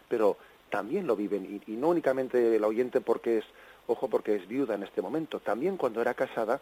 Pero 0.09 0.37
también 0.69 1.07
lo 1.07 1.15
viven, 1.15 1.61
y, 1.65 1.71
no 1.71 1.89
únicamente 1.89 2.55
el 2.55 2.63
oyente 2.63 3.01
porque 3.01 3.39
es, 3.39 3.45
ojo, 3.87 4.09
porque 4.09 4.35
es 4.35 4.47
viuda 4.47 4.75
en 4.75 4.83
este 4.83 5.01
momento, 5.01 5.39
también 5.39 5.77
cuando 5.77 6.01
era 6.01 6.13
casada, 6.13 6.59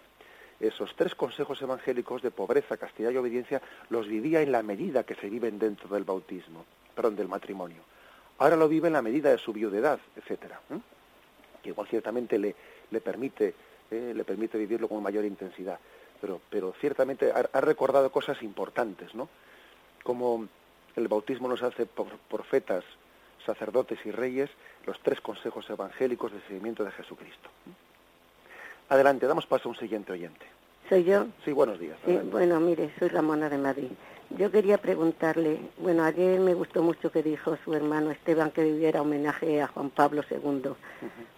esos 0.60 0.96
tres 0.96 1.16
consejos 1.16 1.62
evangélicos 1.62 2.22
de 2.22 2.32
pobreza, 2.32 2.78
castidad 2.78 3.12
y 3.12 3.18
obediencia 3.18 3.62
los 3.90 4.08
vivía 4.08 4.42
en 4.42 4.52
la 4.52 4.64
medida 4.64 5.04
que 5.04 5.16
se 5.16 5.30
viven 5.30 5.60
dentro 5.60 5.90
del 5.90 6.04
bautismo, 6.04 6.66
perdón, 6.96 7.16
del 7.16 7.28
matrimonio. 7.28 7.82
Ahora 8.38 8.56
lo 8.56 8.68
vive 8.68 8.88
en 8.88 8.94
la 8.94 9.02
medida 9.02 9.32
de 9.32 9.38
su 9.38 9.54
viudedad, 9.54 10.00
etcétera, 10.16 10.60
que 11.62 11.70
igual 11.70 11.88
ciertamente 11.88 12.38
le, 12.38 12.56
le 12.92 13.02
permite 13.02 13.54
eh, 13.92 14.14
le 14.16 14.24
permite 14.24 14.58
vivirlo 14.58 14.88
con 14.88 15.02
mayor 15.04 15.26
intensidad. 15.26 15.80
Pero, 16.20 16.42
pero 16.50 16.74
ciertamente 16.80 17.32
ha, 17.32 17.62
recordado 17.62 18.12
cosas 18.12 18.42
importantes, 18.42 19.14
¿no? 19.14 19.30
Como 20.04 20.48
el 20.96 21.08
bautismo 21.08 21.48
nos 21.48 21.62
hace 21.62 21.86
profetas, 21.86 22.84
sacerdotes 23.46 24.00
y 24.06 24.12
reyes, 24.12 24.50
los 24.86 25.00
tres 25.02 25.22
consejos 25.22 25.70
evangélicos 25.70 26.32
de 26.32 26.42
seguimiento 26.42 26.84
de 26.84 26.92
Jesucristo. 26.92 27.50
Adelante, 28.89 29.25
damos 29.25 29.46
paso 29.46 29.70
a 29.70 29.72
un 29.72 29.77
siguiente 29.77 30.12
oyente. 30.12 30.46
¿Soy 30.89 31.04
yo? 31.04 31.25
Sí, 31.44 31.51
buenos 31.51 31.80
días. 31.80 31.98
bueno, 32.32 32.60
mire, 32.60 32.92
soy 33.00 33.08
Ramona 33.08 33.50
de 33.50 33.58
Madrid. 33.58 33.89
Yo 34.38 34.51
quería 34.51 34.77
preguntarle, 34.77 35.60
bueno, 35.77 36.04
ayer 36.04 36.39
me 36.39 36.54
gustó 36.54 36.84
mucho 36.84 37.12
que 37.12 37.24
dijo 37.24 37.58
su 37.63 37.74
hermano 37.74 38.12
Esteban 38.12 38.51
que 38.51 38.63
viviera 38.63 39.01
homenaje 39.01 39.62
a 39.62 39.68
Juan 39.68 39.89
Pablo 39.89 40.24
II. 40.30 40.72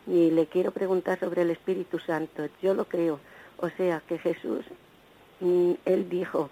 Y 0.08 0.32
le 0.32 0.48
quiero 0.48 0.72
preguntar 0.72 1.20
sobre 1.20 1.44
el 1.44 1.52
Espíritu 1.52 2.00
Santo. 2.00 2.48
Yo 2.62 2.74
lo 2.74 2.86
creo. 2.86 3.20
O 3.58 3.70
sea, 3.70 4.02
que 4.08 4.18
Jesús, 4.18 4.66
mm, 5.40 5.72
él 5.86 6.10
dijo, 6.10 6.50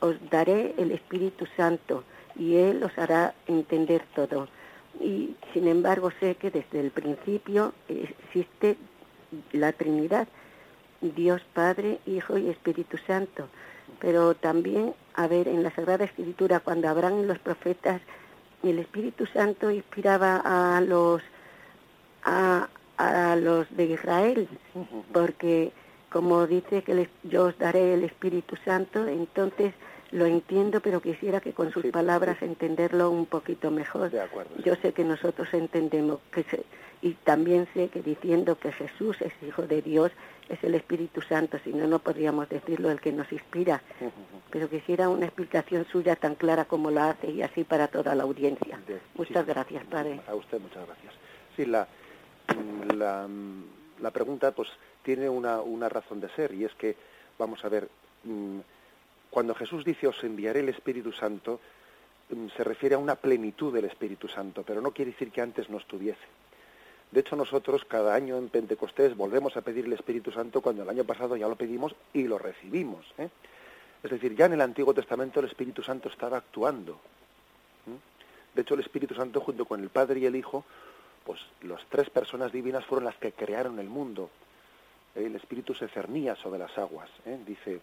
os 0.00 0.16
daré 0.30 0.74
el 0.78 0.90
Espíritu 0.92 1.46
Santo 1.56 2.04
y 2.36 2.56
él 2.56 2.82
os 2.82 2.96
hará 2.98 3.34
entender 3.46 4.04
todo. 4.14 4.48
Y 5.00 5.36
sin 5.52 5.68
embargo 5.68 6.10
sé 6.20 6.36
que 6.36 6.50
desde 6.50 6.80
el 6.80 6.90
principio 6.90 7.72
existe 7.88 8.76
la 9.52 9.72
Trinidad, 9.72 10.28
Dios 11.00 11.42
Padre, 11.52 11.98
Hijo 12.06 12.38
y 12.38 12.48
Espíritu 12.48 12.96
Santo. 13.06 13.48
Pero 14.00 14.34
también, 14.34 14.94
a 15.14 15.26
ver, 15.26 15.48
en 15.48 15.62
la 15.62 15.70
Sagrada 15.70 16.04
Escritura, 16.04 16.60
cuando 16.60 16.88
Abraham 16.88 17.20
y 17.20 17.26
los 17.26 17.38
profetas, 17.38 18.00
el 18.62 18.78
Espíritu 18.78 19.26
Santo 19.26 19.70
inspiraba 19.70 20.42
a 20.44 20.80
los, 20.80 21.22
a, 22.24 22.68
los 23.36 23.74
de 23.76 23.84
Israel, 23.84 24.48
porque 25.12 25.72
como 26.16 26.46
dice 26.46 26.80
que 26.80 27.10
yo 27.24 27.44
os 27.44 27.58
daré 27.58 27.92
el 27.92 28.02
Espíritu 28.02 28.56
Santo, 28.64 29.06
entonces 29.06 29.74
lo 30.12 30.24
entiendo, 30.24 30.80
pero 30.80 31.02
quisiera 31.02 31.42
que 31.42 31.52
con 31.52 31.70
sus 31.70 31.84
palabras 31.88 32.40
entenderlo 32.40 33.10
un 33.10 33.26
poquito 33.26 33.70
mejor. 33.70 34.10
Yo 34.64 34.76
sé 34.76 34.94
que 34.94 35.04
nosotros 35.04 35.52
entendemos 35.52 36.20
que 36.32 36.64
y 37.02 37.12
también 37.12 37.68
sé 37.74 37.88
que 37.88 38.00
diciendo 38.00 38.58
que 38.58 38.72
Jesús 38.72 39.20
es 39.20 39.34
hijo 39.46 39.66
de 39.66 39.82
Dios 39.82 40.10
es 40.48 40.64
el 40.64 40.74
Espíritu 40.74 41.20
Santo, 41.20 41.58
si 41.62 41.74
no 41.74 41.86
no 41.86 41.98
podríamos 41.98 42.48
decirlo 42.48 42.90
el 42.90 42.98
que 42.98 43.12
nos 43.12 43.30
inspira. 43.30 43.82
Pero 44.50 44.70
quisiera 44.70 45.10
una 45.10 45.26
explicación 45.26 45.84
suya 45.92 46.16
tan 46.16 46.34
clara 46.34 46.64
como 46.64 46.90
la 46.90 47.10
hace 47.10 47.30
y 47.30 47.42
así 47.42 47.64
para 47.64 47.88
toda 47.88 48.14
la 48.14 48.22
audiencia. 48.22 48.80
muchas 49.16 49.44
gracias, 49.44 49.84
padre. 49.84 50.18
A 50.26 50.34
usted 50.34 50.58
muchas 50.60 50.86
gracias. 50.86 51.12
Sí, 51.54 51.66
la 51.66 51.86
la, 52.94 53.28
la 54.00 54.10
pregunta 54.10 54.52
pues 54.52 54.68
tiene 55.06 55.28
una, 55.28 55.88
razón 55.88 56.20
de 56.20 56.28
ser 56.30 56.52
y 56.52 56.64
es 56.64 56.74
que 56.74 56.96
vamos 57.38 57.64
a 57.64 57.68
ver 57.68 57.88
mm, 58.24 58.58
cuando 59.30 59.54
Jesús 59.54 59.84
dice 59.84 60.08
os 60.08 60.24
enviaré 60.24 60.60
el 60.60 60.68
Espíritu 60.68 61.12
Santo, 61.12 61.60
mm, 62.30 62.48
se 62.56 62.64
refiere 62.64 62.96
a 62.96 62.98
una 62.98 63.14
plenitud 63.14 63.72
del 63.72 63.84
Espíritu 63.84 64.26
Santo, 64.26 64.64
pero 64.66 64.80
no 64.80 64.90
quiere 64.90 65.12
decir 65.12 65.30
que 65.30 65.40
antes 65.40 65.70
no 65.70 65.78
estuviese. 65.78 66.26
De 67.12 67.20
hecho, 67.20 67.36
nosotros 67.36 67.84
cada 67.84 68.16
año 68.16 68.36
en 68.36 68.48
Pentecostés 68.48 69.16
volvemos 69.16 69.56
a 69.56 69.60
pedir 69.60 69.84
el 69.84 69.92
Espíritu 69.92 70.32
Santo 70.32 70.60
cuando 70.60 70.82
el 70.82 70.88
año 70.88 71.04
pasado 71.04 71.36
ya 71.36 71.46
lo 71.46 71.54
pedimos 71.54 71.94
y 72.12 72.24
lo 72.24 72.36
recibimos. 72.36 73.06
¿eh? 73.16 73.28
Es 74.02 74.10
decir, 74.10 74.34
ya 74.34 74.46
en 74.46 74.54
el 74.54 74.60
Antiguo 74.60 74.92
Testamento 74.92 75.38
el 75.38 75.46
Espíritu 75.46 75.84
Santo 75.84 76.08
estaba 76.08 76.38
actuando. 76.38 76.98
De 78.54 78.62
hecho, 78.62 78.74
el 78.74 78.80
Espíritu 78.80 79.14
Santo 79.14 79.40
junto 79.40 79.66
con 79.66 79.80
el 79.80 79.90
Padre 79.90 80.18
y 80.18 80.26
el 80.26 80.34
Hijo, 80.34 80.64
pues 81.24 81.38
las 81.62 81.84
tres 81.90 82.10
personas 82.10 82.50
divinas 82.50 82.84
fueron 82.84 83.04
las 83.04 83.16
que 83.16 83.30
crearon 83.30 83.78
el 83.78 83.88
mundo. 83.88 84.30
El 85.16 85.34
Espíritu 85.34 85.74
se 85.74 85.88
cernía 85.88 86.36
sobre 86.36 86.58
las 86.58 86.76
aguas, 86.78 87.10
¿eh? 87.24 87.38
dice 87.46 87.80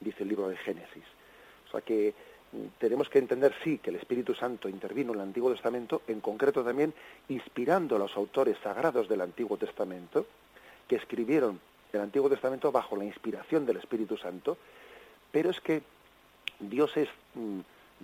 dice 0.00 0.22
el 0.22 0.28
libro 0.28 0.48
de 0.48 0.56
Génesis. 0.56 1.04
O 1.66 1.70
sea 1.70 1.80
que 1.80 2.14
mm, 2.52 2.78
tenemos 2.78 3.08
que 3.08 3.18
entender, 3.18 3.54
sí, 3.64 3.78
que 3.78 3.90
el 3.90 3.96
Espíritu 3.96 4.34
Santo 4.34 4.68
intervino 4.68 5.12
en 5.12 5.18
el 5.18 5.24
Antiguo 5.24 5.52
Testamento, 5.52 6.02
en 6.06 6.20
concreto 6.20 6.62
también 6.62 6.92
inspirando 7.28 7.96
a 7.96 7.98
los 7.98 8.16
autores 8.16 8.56
sagrados 8.62 9.08
del 9.08 9.22
Antiguo 9.22 9.56
Testamento, 9.56 10.26
que 10.86 10.96
escribieron 10.96 11.60
el 11.92 12.00
Antiguo 12.00 12.28
Testamento 12.28 12.70
bajo 12.70 12.96
la 12.96 13.04
inspiración 13.04 13.66
del 13.66 13.78
Espíritu 13.78 14.16
Santo, 14.16 14.56
pero 15.32 15.50
es 15.50 15.60
que 15.60 15.82
Dios 16.60 16.96
es, 16.96 17.08
mm, 17.34 17.60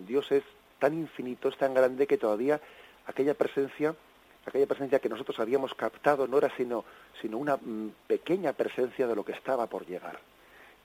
Dios 0.07 0.31
es 0.33 0.43
tan 0.79 0.95
infinito, 0.95 1.49
es 1.49 1.57
tan 1.57 1.75
grande 1.75 2.07
que 2.07 2.17
todavía 2.17 2.61
aquella 3.07 3.35
presencia, 3.35 3.95
aquella 4.47 4.67
presencia 4.67 4.99
que 4.99 5.09
nosotros 5.09 5.39
habíamos 5.39 5.75
captado 5.75 6.27
no 6.27 6.39
era 6.39 6.55
sino, 6.57 6.85
sino 7.21 7.39
una 7.39 7.57
mm, 7.57 7.91
pequeña 8.07 8.53
presencia 8.53 9.07
de 9.07 9.15
lo 9.15 9.25
que 9.25 9.33
estaba 9.33 9.67
por 9.67 9.87
llegar 9.87 10.19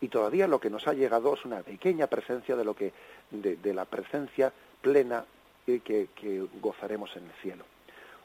y 0.02 0.08
todavía 0.08 0.48
lo 0.48 0.60
que 0.60 0.70
nos 0.70 0.88
ha 0.88 0.94
llegado 0.94 1.34
es 1.34 1.46
una 1.46 1.62
pequeña 1.62 2.08
presencia 2.08 2.56
de 2.56 2.66
lo 2.66 2.76
que 2.76 2.94
de, 3.32 3.74
la 3.74 3.86
presencia 3.86 4.52
plena 4.82 5.26
que, 5.66 5.80
que, 6.14 6.46
gozaremos 6.62 7.16
en 7.16 7.26
el 7.26 7.32
cielo. 7.42 7.66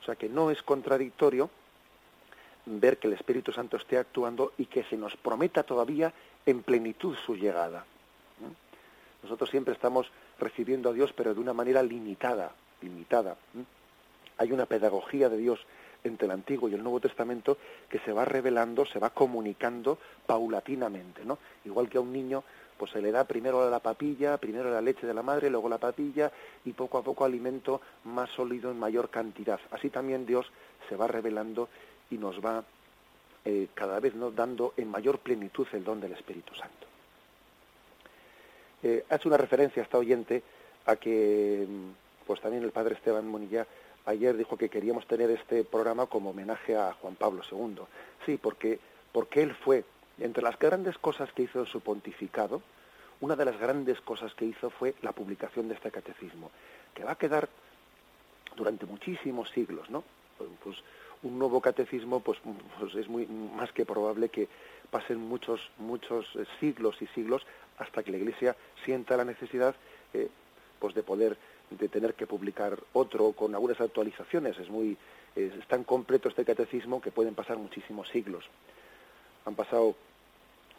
O 0.00 0.04
sea 0.04 0.14
que 0.14 0.28
no 0.28 0.50
es 0.50 0.62
contradictorio 0.62 1.50
ver 2.66 2.98
que 2.98 3.06
el 3.06 3.14
Espíritu 3.14 3.52
Santo 3.52 3.76
esté 3.76 3.98
actuando 3.98 4.52
y 4.58 4.66
que 4.66 4.84
se 4.84 4.96
nos 4.96 5.16
prometa 5.16 5.62
todavía 5.62 6.12
en 6.44 6.62
plenitud 6.62 7.16
su 7.24 7.36
llegada. 7.36 7.84
Nosotros 9.22 9.50
siempre 9.50 9.74
estamos 9.74 10.10
recibiendo 10.38 10.90
a 10.90 10.92
Dios, 10.92 11.12
pero 11.14 11.34
de 11.34 11.40
una 11.40 11.52
manera 11.52 11.82
limitada, 11.82 12.52
limitada. 12.80 13.36
Hay 14.40 14.52
una 14.52 14.64
pedagogía 14.64 15.28
de 15.28 15.36
Dios 15.36 15.60
entre 16.02 16.24
el 16.24 16.30
Antiguo 16.30 16.70
y 16.70 16.74
el 16.74 16.82
Nuevo 16.82 16.98
Testamento 16.98 17.58
que 17.90 17.98
se 17.98 18.10
va 18.10 18.24
revelando, 18.24 18.86
se 18.86 18.98
va 18.98 19.10
comunicando 19.10 19.98
paulatinamente, 20.26 21.26
¿no? 21.26 21.36
Igual 21.66 21.90
que 21.90 21.98
a 21.98 22.00
un 22.00 22.10
niño 22.10 22.42
pues 22.78 22.92
se 22.92 23.02
le 23.02 23.12
da 23.12 23.24
primero 23.24 23.68
la 23.68 23.80
papilla, 23.80 24.38
primero 24.38 24.70
la 24.70 24.80
leche 24.80 25.06
de 25.06 25.12
la 25.12 25.22
madre, 25.22 25.50
luego 25.50 25.68
la 25.68 25.76
papilla 25.76 26.32
y 26.64 26.72
poco 26.72 26.96
a 26.96 27.02
poco 27.02 27.26
alimento 27.26 27.82
más 28.04 28.30
sólido 28.30 28.70
en 28.70 28.78
mayor 28.78 29.10
cantidad. 29.10 29.60
Así 29.72 29.90
también 29.90 30.24
Dios 30.24 30.50
se 30.88 30.96
va 30.96 31.06
revelando 31.06 31.68
y 32.10 32.16
nos 32.16 32.42
va 32.42 32.64
eh, 33.44 33.68
cada 33.74 34.00
vez 34.00 34.14
¿no? 34.14 34.30
dando 34.30 34.72
en 34.78 34.88
mayor 34.88 35.18
plenitud 35.18 35.66
el 35.74 35.84
don 35.84 36.00
del 36.00 36.12
Espíritu 36.12 36.54
Santo. 36.54 36.86
Eh, 38.82 39.04
ha 39.10 39.16
hecho 39.16 39.28
una 39.28 39.36
referencia 39.36 39.82
a 39.82 39.84
esta 39.84 39.98
oyente 39.98 40.42
a 40.86 40.96
que 40.96 41.66
pues 42.26 42.40
también 42.40 42.62
el 42.62 42.70
padre 42.70 42.94
Esteban 42.94 43.28
Monilla 43.28 43.66
ayer 44.10 44.36
dijo 44.36 44.56
que 44.56 44.68
queríamos 44.68 45.06
tener 45.06 45.30
este 45.30 45.64
programa 45.64 46.06
como 46.06 46.30
homenaje 46.30 46.76
a 46.76 46.92
Juan 46.94 47.14
Pablo 47.14 47.42
II. 47.50 47.82
Sí, 48.26 48.38
porque, 48.40 48.78
porque 49.12 49.42
él 49.42 49.54
fue, 49.54 49.84
entre 50.18 50.42
las 50.42 50.58
grandes 50.58 50.98
cosas 50.98 51.32
que 51.32 51.42
hizo 51.42 51.60
en 51.60 51.66
su 51.66 51.80
pontificado, 51.80 52.62
una 53.20 53.36
de 53.36 53.44
las 53.44 53.58
grandes 53.58 54.00
cosas 54.00 54.34
que 54.34 54.46
hizo 54.46 54.70
fue 54.70 54.94
la 55.02 55.12
publicación 55.12 55.68
de 55.68 55.74
este 55.74 55.90
catecismo, 55.90 56.50
que 56.94 57.04
va 57.04 57.12
a 57.12 57.18
quedar 57.18 57.48
durante 58.56 58.86
muchísimos 58.86 59.50
siglos, 59.50 59.90
¿no? 59.90 60.02
Pues 60.64 60.78
un 61.22 61.38
nuevo 61.38 61.60
catecismo, 61.60 62.20
pues, 62.20 62.38
pues, 62.78 62.94
es 62.94 63.08
muy 63.08 63.26
más 63.26 63.72
que 63.72 63.84
probable 63.84 64.30
que 64.30 64.48
pasen 64.90 65.18
muchos 65.18 65.60
muchos 65.78 66.26
eh, 66.34 66.44
siglos 66.58 67.00
y 67.00 67.06
siglos 67.08 67.46
hasta 67.78 68.02
que 68.02 68.10
la 68.10 68.16
Iglesia 68.16 68.56
sienta 68.84 69.16
la 69.16 69.24
necesidad 69.24 69.74
eh, 70.14 70.28
pues 70.78 70.94
de 70.94 71.02
poder 71.02 71.36
de 71.70 71.88
tener 71.88 72.14
que 72.14 72.26
publicar 72.26 72.78
otro 72.92 73.32
con 73.32 73.54
algunas 73.54 73.80
actualizaciones. 73.80 74.58
Es 74.58 74.68
muy 74.68 74.96
es 75.36 75.66
tan 75.68 75.84
completo 75.84 76.28
este 76.28 76.44
catecismo 76.44 77.00
que 77.00 77.12
pueden 77.12 77.34
pasar 77.34 77.56
muchísimos 77.56 78.08
siglos. 78.08 78.44
Han 79.44 79.54
pasado 79.54 79.94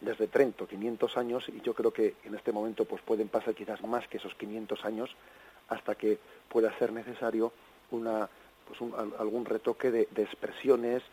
desde 0.01 0.27
Trento 0.27 0.67
500 0.67 1.17
años 1.17 1.47
y 1.47 1.61
yo 1.61 1.73
creo 1.73 1.91
que 1.91 2.15
en 2.25 2.35
este 2.35 2.51
momento 2.51 2.85
pues 2.85 3.01
pueden 3.01 3.29
pasar 3.29 3.53
quizás 3.53 3.81
más 3.83 4.07
que 4.07 4.17
esos 4.17 4.33
500 4.35 4.83
años 4.85 5.09
hasta 5.69 5.95
que 5.95 6.17
pueda 6.49 6.77
ser 6.77 6.91
necesario 6.91 7.53
una 7.91 8.29
pues 8.67 8.79
algún 9.19 9.45
retoque 9.45 9.91
de, 9.91 10.07
expresiones 10.17 11.03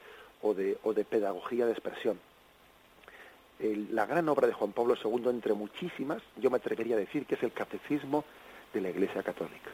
o 0.42 0.54
de, 0.54 0.78
o 0.84 0.94
de 0.94 1.04
pedagogía 1.04 1.66
de 1.66 1.72
expresión. 1.72 2.18
la 3.60 4.06
gran 4.06 4.28
obra 4.28 4.46
de 4.46 4.52
Juan 4.52 4.72
Pablo 4.72 4.94
II, 5.02 5.28
entre 5.28 5.54
muchísimas, 5.54 6.22
yo 6.36 6.50
me 6.50 6.58
atrevería 6.58 6.96
a 6.96 7.00
decir 7.00 7.26
que 7.26 7.34
es 7.34 7.42
el 7.42 7.52
catecismo 7.52 8.24
de 8.72 8.80
la 8.80 8.90
Iglesia 8.90 9.22
Católica. 9.22 9.70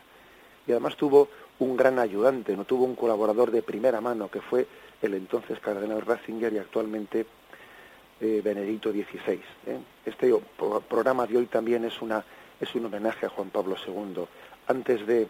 Y 0.67 0.73
además 0.73 0.97
tuvo 0.97 1.29
un 1.59 1.77
gran 1.77 1.99
ayudante, 1.99 2.57
no 2.57 2.65
tuvo 2.65 2.85
un 2.85 2.97
colaborador 2.97 3.51
de 3.51 3.63
primera 3.63 4.01
mano, 4.01 4.31
que 4.31 4.41
fue 4.41 4.67
el 5.03 5.15
entonces 5.15 5.61
cardenal 5.61 6.03
Ratzinger 6.03 6.53
y 6.53 6.59
actualmente 6.59 7.27
eh, 8.21 8.41
Benedicto 8.43 8.91
XVI. 8.91 9.41
¿eh? 9.67 9.79
Este 10.07 10.33
programa 10.89 11.27
de 11.27 11.37
hoy 11.37 11.47
también 11.47 11.85
es, 11.85 12.01
una, 12.01 12.25
es 12.61 12.75
un 12.75 12.87
homenaje 12.87 13.27
a 13.27 13.29
Juan 13.29 13.51
Pablo 13.51 13.77
II. 13.87 14.25
Antes 14.67 15.07
de, 15.07 15.29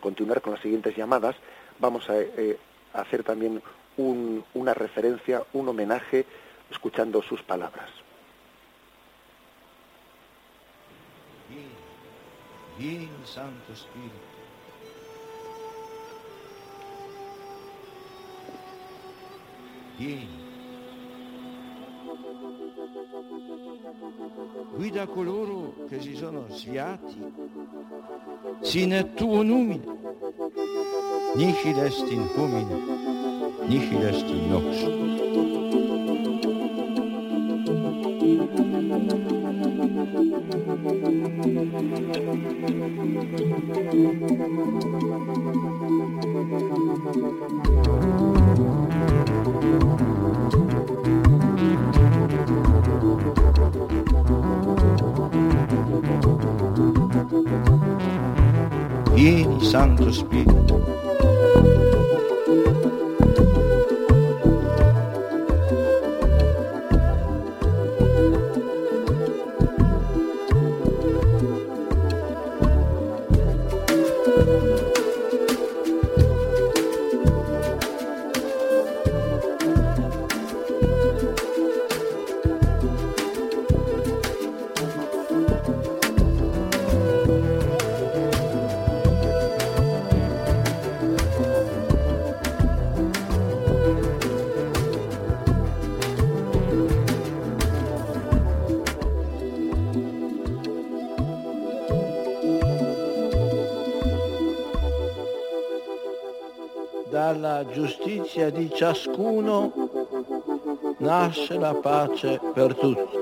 continuar 0.00 0.40
con 0.40 0.54
las 0.54 0.62
siguientes 0.62 0.96
llamadas, 0.96 1.36
vamos 1.78 2.08
a 2.10 2.18
eh, 2.18 2.58
hacer 2.94 3.22
también 3.22 3.62
una 3.96 4.74
referencia, 4.74 5.44
un 5.52 5.68
homenaje, 5.68 6.24
escuchando 6.70 7.22
sus 7.22 7.42
palabras. 7.42 8.01
Vieni, 12.82 13.08
Santo 13.22 13.76
Spirito. 13.76 14.10
Vieni. 19.98 20.50
Guida 24.74 25.06
coloro 25.06 25.74
che 25.88 26.00
si 26.00 26.16
sono 26.16 26.46
sviati, 26.48 27.22
sine 28.62 29.14
tuo 29.14 29.42
numine, 29.42 29.84
nihil 31.36 31.78
est 31.78 32.10
in 32.10 32.28
homine, 32.34 32.80
nihil 33.66 34.02
est 34.02 34.28
in 34.28 34.48
nox. 34.48 36.61
Vieni, 59.14 59.64
Santo 59.64 60.10
Spirito. 60.10 61.11
Ciascuno 108.82 109.72
nasce 110.98 111.56
la 111.56 111.72
pace 111.74 112.40
per 112.52 112.74
tutti. 112.74 113.16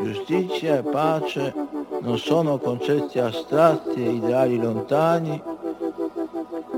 Giustizia 0.00 0.78
e 0.78 0.82
pace 0.82 1.54
non 2.00 2.18
sono 2.18 2.58
concetti 2.58 3.20
astratti 3.20 4.04
e 4.04 4.10
ideali 4.10 4.58
lontani, 4.58 5.40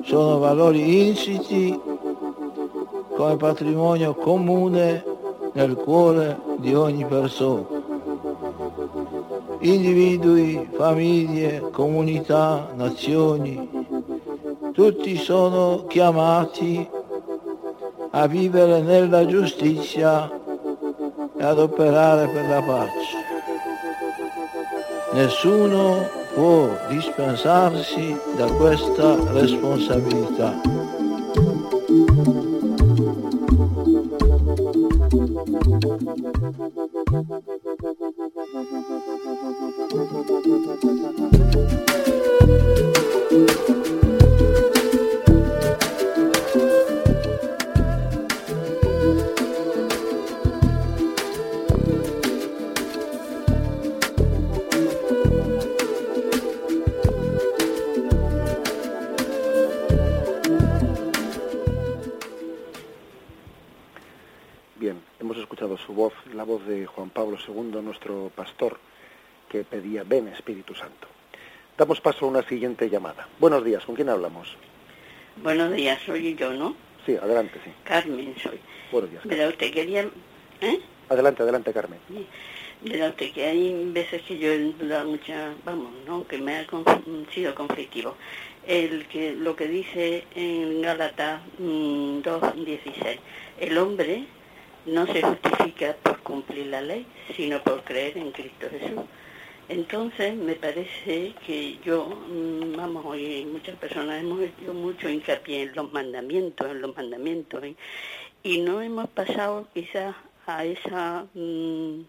sono 0.02 0.38
valori 0.38 1.06
insiti 1.08 1.80
come 3.16 3.36
patrimonio 3.36 4.14
comune 4.14 5.02
nel 5.54 5.74
cuore 5.76 6.38
di 6.58 6.74
ogni 6.74 7.06
persona. 7.06 7.64
Individui, 9.60 10.68
famiglie, 10.72 11.70
comunità, 11.70 12.68
nazioni, 12.74 13.71
tutti 14.72 15.16
sono 15.16 15.84
chiamati 15.86 16.88
a 18.10 18.26
vivere 18.26 18.80
nella 18.80 19.26
giustizia 19.26 20.30
e 21.36 21.44
ad 21.44 21.58
operare 21.58 22.28
per 22.28 22.48
la 22.48 22.62
pace. 22.62 23.20
Nessuno 25.12 26.08
può 26.34 26.68
dispensarsi 26.88 28.18
da 28.36 28.46
questa 28.46 29.16
responsabilità. 29.32 30.71
Damos 71.76 72.00
paso 72.00 72.26
a 72.26 72.28
una 72.28 72.42
siguiente 72.42 72.88
llamada. 72.88 73.28
Buenos 73.38 73.64
días, 73.64 73.84
¿con 73.84 73.94
quién 73.94 74.08
hablamos? 74.08 74.56
Buenos 75.42 75.72
días, 75.72 75.98
soy 76.04 76.34
yo, 76.34 76.52
¿no? 76.52 76.76
Sí, 77.06 77.16
adelante, 77.16 77.58
sí. 77.64 77.72
Carmen 77.84 78.34
soy. 78.40 78.60
Buenos 78.90 79.10
días. 79.10 79.24
Mira, 79.24 79.48
usted 79.48 79.72
quería... 79.72 80.08
¿Eh? 80.60 80.80
Adelante, 81.08 81.42
adelante, 81.42 81.72
Carmen. 81.72 81.98
Mira, 82.82 83.08
usted 83.08 83.32
que 83.32 83.44
hay 83.44 83.90
veces 83.92 84.22
que 84.22 84.38
yo 84.38 84.52
he 84.52 84.58
dudado 84.58 85.08
mucha, 85.08 85.54
vamos, 85.64 85.92
¿no? 86.06 86.26
Que 86.26 86.38
me 86.38 86.56
ha 86.56 86.66
sido 87.32 87.54
conflictivo. 87.54 88.16
El 88.66 89.06
que, 89.08 89.32
lo 89.32 89.56
que 89.56 89.66
dice 89.66 90.24
en 90.34 90.82
Gálatas 90.82 91.40
2.16, 91.58 93.18
mm, 93.18 93.62
el 93.62 93.78
hombre 93.78 94.24
no 94.86 95.06
se 95.06 95.22
justifica 95.22 95.96
por 96.02 96.18
cumplir 96.20 96.66
la 96.66 96.80
ley, 96.80 97.06
sino 97.36 97.62
por 97.62 97.82
creer 97.82 98.18
en 98.18 98.30
Cristo 98.30 98.66
Jesús. 98.70 99.00
Entonces 99.72 100.36
me 100.36 100.54
parece 100.54 101.32
que 101.46 101.78
yo, 101.82 102.04
mm, 102.04 102.76
vamos, 102.76 103.06
hoy 103.06 103.46
muchas 103.50 103.74
personas 103.76 104.20
hemos 104.20 104.42
hecho 104.42 104.74
mucho 104.74 105.08
hincapié 105.08 105.62
en 105.62 105.74
los 105.74 105.90
mandamientos, 105.90 106.70
en 106.70 106.82
los 106.82 106.94
mandamientos, 106.94 107.64
y 108.42 108.60
no 108.60 108.82
hemos 108.82 109.08
pasado 109.08 109.66
quizás 109.72 110.14
a 110.46 110.66
esa, 110.66 111.24
mm, 111.32 112.02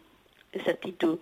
esa 0.52 0.72
actitud 0.72 1.20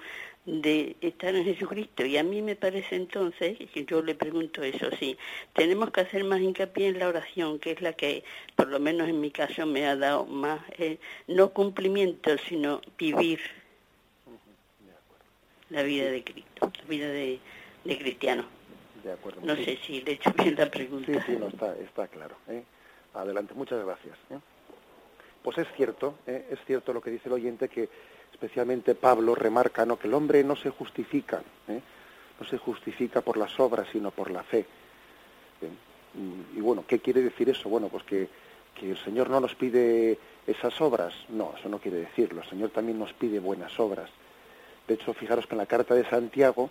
de 0.48 0.96
estar 1.02 1.36
en 1.36 1.46
Jesucristo. 1.46 2.04
Y 2.08 2.18
a 2.18 2.24
mí 2.24 2.42
me 2.42 2.56
parece 2.56 2.96
entonces, 2.96 3.60
y 3.60 3.86
yo 3.86 4.02
le 4.02 4.16
pregunto 4.16 4.64
eso, 4.64 4.90
sí, 5.00 5.18
tenemos 5.54 5.92
que 5.92 6.02
hacer 6.02 6.24
más 6.24 6.42
hincapié 6.42 6.88
en 6.88 6.98
la 6.98 7.08
oración, 7.08 7.60
que 7.60 7.70
es 7.74 7.82
la 7.84 7.94
que, 7.94 8.24
por 8.56 8.68
lo 8.68 8.80
menos 8.80 9.08
en 9.08 9.22
mi 9.22 9.30
caso, 9.30 9.68
me 9.68 9.86
ha 9.86 9.96
dado 9.96 10.26
más, 10.26 10.62
eh, 10.80 10.98
no 11.28 11.50
cumplimiento, 11.50 12.36
sino 12.50 12.82
vivir 12.98 13.61
la 15.72 15.84
vida 15.84 16.12
de 16.12 16.24
Cristo, 16.24 16.72
la 16.78 16.86
vida 16.88 17.08
de, 17.08 17.40
cristiano. 17.84 18.46
De 19.04 19.14
acuerdo. 19.14 19.42
No 19.44 19.56
sé 19.56 19.80
si 19.86 20.02
le 20.02 20.12
he 20.12 20.14
hecho 20.16 20.32
bien 20.34 20.56
la 20.56 20.70
pregunta. 20.70 21.12
Sí, 21.12 21.20
sí, 21.26 21.38
no, 21.40 21.48
está, 21.48 21.76
está 21.78 22.08
claro. 22.08 22.36
¿eh? 22.48 22.64
Adelante, 23.14 23.54
muchas 23.56 23.84
gracias. 23.84 24.16
¿eh? 24.30 24.38
Pues 25.42 25.58
es 25.58 25.68
cierto, 25.76 26.20
es 26.28 26.60
cierto 26.68 26.94
lo 26.94 27.02
que 27.02 27.10
dice 27.10 27.28
el 27.28 27.34
oyente 27.34 27.68
que 27.68 27.90
especialmente 28.32 28.94
Pablo 28.94 29.34
remarca 29.34 29.86
¿no? 29.86 29.98
que 29.98 30.08
el 30.08 30.14
hombre 30.14 30.44
no 30.44 30.56
se 30.56 30.70
justifica, 30.70 31.42
¿eh? 31.68 31.82
no 32.40 32.46
se 32.46 32.58
justifica 32.58 33.22
por 33.22 33.38
las 33.38 33.60
obras, 33.60 33.88
sino 33.92 34.12
por 34.12 34.30
la 34.30 34.44
fe. 34.44 34.66
Y, 36.56 36.60
bueno, 36.60 36.84
¿qué 36.86 37.00
quiere 37.00 37.22
decir 37.22 37.50
eso? 37.50 37.70
Bueno, 37.70 37.88
pues 37.88 38.04
que, 38.04 38.28
que, 38.76 38.92
el 38.92 38.98
Señor 38.98 39.30
no 39.30 39.40
nos 39.40 39.56
pide 39.56 40.20
esas 40.46 40.80
obras. 40.82 41.14
No, 41.30 41.54
eso 41.58 41.70
no 41.70 41.80
quiere 41.80 42.00
decirlo. 42.00 42.42
El 42.42 42.50
Señor 42.50 42.70
también 42.72 43.00
nos 43.00 43.14
pide 43.14 43.40
buenas 43.40 43.80
obras. 43.80 44.10
De 44.88 44.96
hecho, 44.96 45.14
fijaros 45.14 45.46
que 45.48 45.54
en 45.54 45.60
la 45.60 45.66
carta 45.66 45.94
de 45.96 46.10
Santiago 46.10 46.70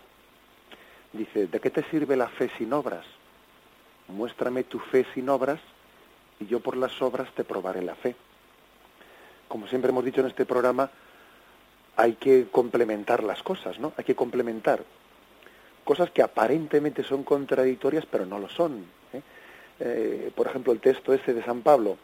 dice, 1.13 1.47
¿de 1.47 1.59
qué 1.59 1.69
te 1.69 1.83
sirve 1.89 2.15
la 2.15 2.27
fe 2.27 2.49
sin 2.57 2.73
obras? 2.73 3.05
Muéstrame 4.07 4.63
tu 4.63 4.79
fe 4.79 5.05
sin 5.13 5.29
obras 5.29 5.59
y 6.39 6.47
yo 6.47 6.59
por 6.59 6.77
las 6.77 7.01
obras 7.01 7.33
te 7.33 7.43
probaré 7.43 7.81
la 7.81 7.95
fe. 7.95 8.15
Como 9.47 9.67
siempre 9.67 9.91
hemos 9.91 10.05
dicho 10.05 10.21
en 10.21 10.27
este 10.27 10.45
programa, 10.45 10.89
hay 11.95 12.13
que 12.13 12.47
complementar 12.51 13.23
las 13.23 13.43
cosas, 13.43 13.79
¿no? 13.79 13.93
Hay 13.97 14.03
que 14.03 14.15
complementar 14.15 14.83
cosas 15.83 16.11
que 16.11 16.21
aparentemente 16.21 17.03
son 17.03 17.23
contradictorias, 17.23 18.05
pero 18.05 18.25
no 18.25 18.39
lo 18.39 18.49
son. 18.49 18.85
¿eh? 19.13 19.21
Eh, 19.79 20.31
por 20.35 20.47
ejemplo, 20.47 20.71
el 20.73 20.79
texto 20.79 21.13
ese 21.13 21.33
de 21.33 21.43
San 21.43 21.61
Pablo, 21.61 21.97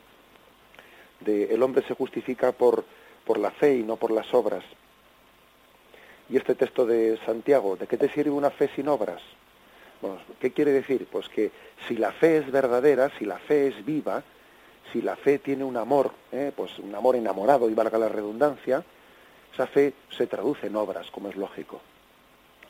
de 1.20 1.54
el 1.54 1.64
hombre 1.64 1.84
se 1.88 1.94
justifica 1.94 2.52
por, 2.52 2.84
por 3.26 3.38
la 3.38 3.52
fe 3.52 3.78
y 3.78 3.84
no 3.84 3.96
por 3.98 4.12
las 4.12 4.34
obras. 4.34 4.64
Y 6.30 6.38
este 6.38 6.56
texto 6.56 6.86
de 6.86 7.18
Santiago, 7.26 7.78
¿de 7.78 7.88
qué 7.88 7.98
te 7.98 8.10
sirve 8.10 8.32
una 8.32 8.50
fe 8.50 8.70
sin 8.76 8.88
obras? 8.88 9.22
Bueno, 10.02 10.18
¿Qué 10.40 10.52
quiere 10.52 10.72
decir? 10.72 11.08
Pues 11.12 11.30
que 11.30 11.52
si 11.88 11.96
la 11.96 12.12
fe 12.12 12.38
es 12.38 12.52
verdadera, 12.52 13.12
si 13.18 13.26
la 13.26 13.38
fe 13.38 13.68
es 13.68 13.86
viva, 13.86 14.24
si 14.92 15.02
la 15.02 15.16
fe 15.16 15.40
tiene 15.40 15.64
un 15.64 15.78
amor, 15.78 16.12
¿eh? 16.32 16.52
pues 16.56 16.78
un 16.80 16.94
amor 16.94 17.16
enamorado, 17.16 17.70
y 17.70 17.74
valga 17.74 17.98
la 17.98 18.10
redundancia, 18.10 18.84
esa 19.54 19.68
fe 19.68 19.94
se 20.16 20.28
traduce 20.28 20.68
en 20.68 20.76
obras, 20.76 21.10
como 21.12 21.30
es 21.30 21.36
lógico. 21.36 21.82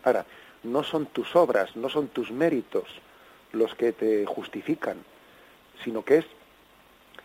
Ahora, 0.03 0.25
no 0.63 0.83
son 0.83 1.07
tus 1.07 1.35
obras, 1.35 1.75
no 1.75 1.89
son 1.89 2.07
tus 2.07 2.31
méritos 2.31 2.85
los 3.51 3.75
que 3.75 3.91
te 3.91 4.25
justifican, 4.25 4.97
sino 5.83 6.03
que 6.03 6.19
es 6.19 6.25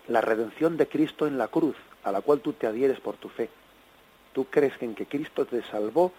la 0.08 0.20
redención 0.20 0.76
de 0.76 0.88
Cristo 0.88 1.26
en 1.26 1.38
la 1.38 1.48
cruz, 1.48 1.76
a 2.04 2.12
la 2.12 2.20
cual 2.20 2.40
tú 2.40 2.52
te 2.52 2.66
adhieres 2.66 3.00
por 3.00 3.16
tu 3.16 3.28
fe. 3.28 3.48
Tú 4.32 4.46
crees 4.46 4.74
en 4.80 4.94
que 4.94 5.06
Cristo 5.06 5.44
te 5.44 5.62
salvó 5.62 6.12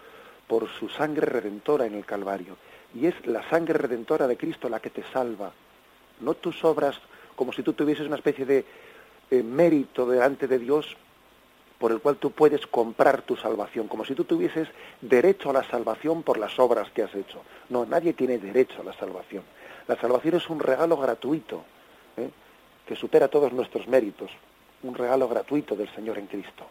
por 0.48 0.70
su 0.70 0.90
sangre 0.90 1.26
redentora 1.26 1.86
en 1.86 1.96
el 1.96 2.06
Calvario. 2.06 2.58
Y 2.94 3.08
es 3.08 3.26
la 3.26 3.48
sangre 3.50 3.74
redentora 3.74 4.28
de 4.28 4.38
Cristo 4.38 4.70
la 4.70 4.80
que 4.80 4.90
te 4.90 5.04
salva. 5.12 5.52
No 6.20 6.36
tus 6.36 6.64
obras 6.64 7.00
como 7.36 7.54
si 7.54 7.64
tú 7.64 7.74
tuvieses 7.74 8.06
una 8.06 8.18
especie 8.18 8.46
de 8.46 8.66
eh, 9.32 9.44
mérito 9.44 10.06
delante 10.06 10.48
de 10.48 10.60
Dios 10.60 10.96
por 11.80 11.92
el 11.92 12.00
cual 12.00 12.18
tú 12.18 12.32
puedes 12.32 12.66
comprar 12.68 13.24
tu 13.24 13.36
salvación, 13.36 13.88
como 13.88 14.06
si 14.06 14.16
tú 14.16 14.24
tuvieses 14.24 14.70
derecho 15.02 15.50
a 15.50 15.54
la 15.54 15.64
salvación 15.64 16.24
por 16.24 16.38
las 16.38 16.58
obras 16.58 16.90
que 16.92 17.04
has 17.04 17.14
hecho. 17.14 17.42
No, 17.70 17.86
nadie 17.86 18.14
tiene 18.14 18.38
derecho 18.38 18.82
a 18.82 18.86
la 18.86 18.94
salvación. 18.94 19.44
La 19.88 20.00
salvación 20.00 20.36
es 20.36 20.50
un 20.50 20.60
regalo 20.60 20.96
gratuito, 20.96 21.66
¿eh? 22.16 22.30
que 22.86 22.96
supera 22.96 23.28
todos 23.28 23.52
nuestros 23.52 23.88
méritos, 23.88 24.32
un 24.84 24.96
regalo 24.96 25.28
gratuito 25.28 25.76
del 25.76 25.94
Señor 25.94 26.20
en 26.20 26.28
Cristo. 26.28 26.66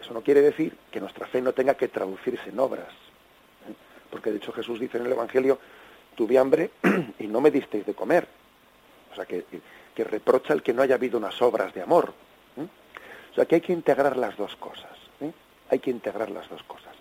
¿Eh? 0.00 0.02
Eso 0.02 0.14
no 0.14 0.22
quiere 0.22 0.40
decir 0.40 0.76
que 0.90 1.00
nuestra 1.00 1.26
fe 1.26 1.40
no 1.40 1.52
tenga 1.52 1.74
que 1.74 1.88
traducirse 1.88 2.50
en 2.50 2.58
obras, 2.58 2.88
¿eh? 3.68 3.74
porque 4.10 4.30
de 4.30 4.38
hecho 4.38 4.52
Jesús 4.52 4.80
dice 4.80 4.98
en 4.98 5.06
el 5.06 5.12
Evangelio, 5.12 5.58
tuve 6.14 6.38
hambre 6.38 6.70
y 7.18 7.26
no 7.26 7.40
me 7.40 7.50
disteis 7.50 7.86
de 7.86 7.94
comer. 7.94 8.26
O 9.12 9.14
sea, 9.14 9.24
que, 9.24 9.44
que 9.94 10.04
reprocha 10.04 10.52
el 10.52 10.62
que 10.62 10.72
no 10.72 10.82
haya 10.82 10.94
habido 10.94 11.18
unas 11.18 11.40
obras 11.42 11.74
de 11.74 11.82
amor. 11.82 12.12
O 13.30 13.34
sea 13.34 13.44
que 13.44 13.56
hay 13.56 13.60
que 13.60 13.72
integrar 13.72 14.16
las 14.16 14.36
dos 14.36 14.56
cosas. 14.56 14.90
¿eh? 15.20 15.32
Hay 15.70 15.78
que 15.78 15.90
integrar 15.90 16.30
las 16.30 16.48
dos 16.48 16.62
cosas. 16.64 16.94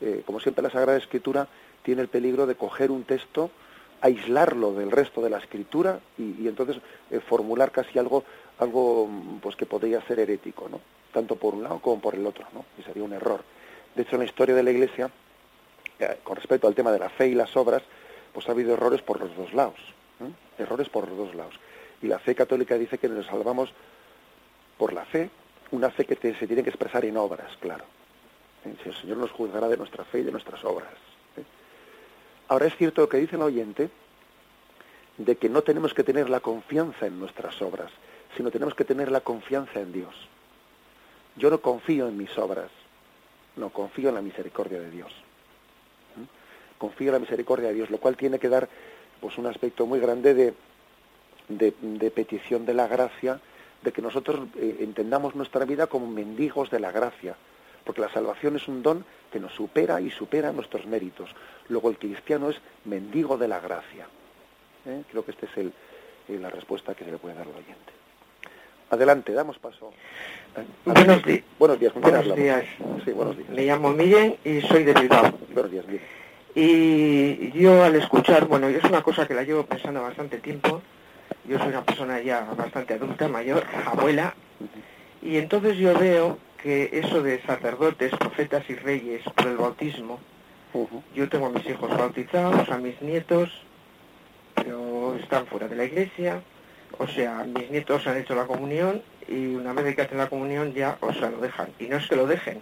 Eh, 0.00 0.22
como 0.24 0.40
siempre 0.40 0.62
la 0.62 0.70
Sagrada 0.70 0.98
Escritura 0.98 1.46
tiene 1.82 2.02
el 2.02 2.08
peligro 2.08 2.46
de 2.46 2.54
coger 2.54 2.90
un 2.90 3.04
texto, 3.04 3.50
aislarlo 4.00 4.72
del 4.72 4.90
resto 4.90 5.20
de 5.20 5.30
la 5.30 5.38
Escritura 5.38 6.00
y, 6.16 6.48
entonces 6.48 6.78
eh, 7.10 7.20
formular 7.20 7.70
casi 7.70 7.98
algo, 7.98 8.24
algo 8.58 9.08
pues 9.42 9.56
que 9.56 9.66
podría 9.66 10.00
ser 10.02 10.20
herético, 10.20 10.68
¿no? 10.68 10.80
Tanto 11.12 11.36
por 11.36 11.54
un 11.54 11.62
lado 11.62 11.80
como 11.80 12.00
por 12.00 12.14
el 12.14 12.26
otro, 12.26 12.46
¿no? 12.52 12.64
Y 12.78 12.82
sería 12.82 13.02
un 13.02 13.12
error. 13.12 13.42
De 13.94 14.02
hecho, 14.02 14.16
en 14.16 14.20
la 14.20 14.26
historia 14.26 14.54
de 14.54 14.62
la 14.62 14.70
Iglesia, 14.70 15.10
con 16.22 16.36
respecto 16.36 16.66
al 16.66 16.74
tema 16.74 16.92
de 16.92 16.98
la 16.98 17.08
fe 17.08 17.28
y 17.28 17.34
las 17.34 17.56
obras, 17.56 17.82
pues 18.32 18.48
ha 18.48 18.52
habido 18.52 18.74
errores 18.74 19.02
por 19.02 19.20
los 19.20 19.34
dos 19.36 19.52
lados. 19.52 19.78
Errores 20.58 20.88
por 20.88 21.08
los 21.08 21.16
dos 21.16 21.34
lados. 21.34 21.54
Y 22.02 22.06
la 22.06 22.18
fe 22.18 22.34
católica 22.34 22.76
dice 22.78 22.98
que 22.98 23.08
nos 23.08 23.26
salvamos 23.26 23.72
por 24.78 24.92
la 24.92 25.04
fe 25.04 25.30
una 25.70 25.90
fe 25.90 26.04
que 26.04 26.16
se 26.16 26.46
tiene 26.46 26.62
que 26.62 26.70
expresar 26.70 27.04
en 27.04 27.16
obras, 27.16 27.56
claro. 27.60 27.84
¿Eh? 28.64 28.74
Si 28.82 28.88
el 28.88 28.94
Señor 28.96 29.18
nos 29.18 29.30
juzgará 29.30 29.68
de 29.68 29.76
nuestra 29.76 30.04
fe 30.04 30.20
y 30.20 30.22
de 30.22 30.32
nuestras 30.32 30.64
obras. 30.64 30.92
¿eh? 31.36 31.44
Ahora 32.48 32.66
es 32.66 32.76
cierto 32.76 33.02
lo 33.02 33.08
que 33.08 33.18
dice 33.18 33.36
el 33.36 33.42
oyente, 33.42 33.90
de 35.18 35.36
que 35.36 35.48
no 35.48 35.62
tenemos 35.62 35.94
que 35.94 36.02
tener 36.02 36.30
la 36.30 36.40
confianza 36.40 37.06
en 37.06 37.20
nuestras 37.20 37.60
obras, 37.62 37.90
sino 38.36 38.50
tenemos 38.50 38.74
que 38.74 38.84
tener 38.84 39.10
la 39.10 39.20
confianza 39.20 39.80
en 39.80 39.92
Dios. 39.92 40.14
Yo 41.40 41.48
no 41.48 41.60
confío 41.62 42.06
en 42.06 42.18
mis 42.18 42.36
obras, 42.36 42.70
no 43.56 43.70
confío 43.70 44.10
en 44.10 44.14
la 44.14 44.20
misericordia 44.20 44.78
de 44.78 44.90
Dios. 44.90 45.10
¿eh? 45.10 46.26
Confío 46.76 47.08
en 47.08 47.14
la 47.14 47.18
misericordia 47.18 47.68
de 47.68 47.74
Dios, 47.74 47.88
lo 47.88 47.96
cual 47.96 48.16
tiene 48.16 48.38
que 48.38 48.50
dar 48.50 48.68
pues 49.22 49.38
un 49.38 49.46
aspecto 49.46 49.86
muy 49.86 50.00
grande 50.00 50.34
de, 50.34 50.54
de 51.48 52.10
petición 52.10 52.66
de 52.66 52.74
la 52.74 52.86
gracia 52.86 53.40
de 53.80 53.92
que 53.92 54.02
nosotros 54.02 54.48
eh, 54.56 54.76
entendamos 54.80 55.34
nuestra 55.34 55.64
vida 55.64 55.86
como 55.86 56.06
mendigos 56.06 56.70
de 56.70 56.78
la 56.80 56.92
gracia, 56.92 57.36
porque 57.84 58.02
la 58.02 58.12
salvación 58.12 58.56
es 58.56 58.68
un 58.68 58.82
don 58.82 59.04
que 59.32 59.40
nos 59.40 59.54
supera 59.54 60.00
y 60.00 60.10
supera 60.10 60.52
nuestros 60.52 60.84
méritos. 60.86 61.30
Luego 61.68 61.88
el 61.88 61.96
cristiano 61.96 62.50
es 62.50 62.60
mendigo 62.84 63.38
de 63.38 63.48
la 63.48 63.60
gracia. 63.60 64.06
¿Eh? 64.84 65.04
Creo 65.10 65.24
que 65.24 65.30
esta 65.30 65.46
es 65.46 65.56
el, 65.56 65.72
eh, 66.28 66.38
la 66.38 66.50
respuesta 66.50 66.94
que 66.94 67.04
se 67.04 67.10
le 67.10 67.16
puede 67.16 67.34
dar 67.34 67.46
al 67.46 67.54
oyente. 67.54 67.92
Adelante, 68.90 69.32
damos 69.32 69.58
paso. 69.58 69.92
Buenos, 70.84 71.24
días. 71.24 71.42
buenos 71.58 71.78
días. 71.78 71.92
¿Con 71.92 72.02
buenos 72.02 72.36
días. 72.36 72.64
Sí, 73.04 73.12
buenos 73.12 73.36
días. 73.36 73.50
Me 73.50 73.64
llamo 73.64 73.92
Miguel 73.92 74.36
y 74.44 74.60
soy 74.62 74.84
de 74.84 74.94
Bilbao. 74.94 75.32
Buenos 75.52 75.70
días, 75.70 75.86
Miguel. 75.86 76.02
Y 76.54 77.52
yo 77.52 77.84
al 77.84 77.94
escuchar, 77.94 78.46
bueno, 78.46 78.68
es 78.68 78.82
una 78.84 79.02
cosa 79.02 79.26
que 79.26 79.34
la 79.34 79.44
llevo 79.44 79.64
pensando 79.64 80.02
bastante 80.02 80.38
tiempo, 80.38 80.82
yo 81.44 81.58
soy 81.58 81.68
una 81.68 81.84
persona 81.84 82.20
ya 82.20 82.40
bastante 82.56 82.94
adulta, 82.94 83.28
mayor, 83.28 83.64
abuela, 83.86 84.34
y 85.22 85.36
entonces 85.36 85.78
yo 85.78 85.96
veo 85.96 86.38
que 86.60 86.90
eso 86.92 87.22
de 87.22 87.40
sacerdotes, 87.42 88.10
profetas 88.16 88.68
y 88.68 88.74
reyes 88.74 89.22
por 89.36 89.46
el 89.46 89.56
bautismo, 89.58 90.18
yo 91.14 91.28
tengo 91.28 91.46
a 91.46 91.50
mis 91.50 91.66
hijos 91.66 91.96
bautizados, 91.96 92.68
a 92.68 92.78
mis 92.78 93.00
nietos, 93.00 93.50
pero 94.56 95.14
están 95.22 95.46
fuera 95.46 95.68
de 95.68 95.76
la 95.76 95.84
iglesia, 95.84 96.42
o 96.98 97.06
sea, 97.06 97.44
mis 97.44 97.70
nietos 97.70 98.06
han 98.08 98.16
hecho 98.16 98.34
la 98.34 98.46
comunión 98.46 99.02
y 99.28 99.54
una 99.54 99.72
vez 99.72 99.94
que 99.94 100.02
hacen 100.02 100.18
la 100.18 100.28
comunión 100.28 100.72
ya, 100.72 100.98
o 101.00 101.12
sea, 101.12 101.30
lo 101.30 101.38
dejan. 101.38 101.68
Y 101.78 101.84
no 101.84 101.96
es 101.96 102.08
que 102.08 102.16
lo 102.16 102.26
dejen, 102.26 102.60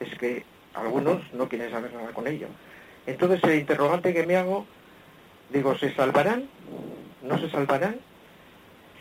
es 0.00 0.18
que 0.18 0.44
algunos 0.74 1.22
no 1.32 1.48
quieren 1.48 1.70
saber 1.70 1.92
nada 1.92 2.12
con 2.12 2.26
ello. 2.26 2.48
Entonces 3.06 3.42
el 3.44 3.58
interrogante 3.58 4.12
que 4.12 4.26
me 4.26 4.36
hago, 4.36 4.66
digo, 5.50 5.76
¿se 5.76 5.94
salvarán? 5.94 6.48
no 7.22 7.38
se 7.38 7.50
salvarán 7.50 7.96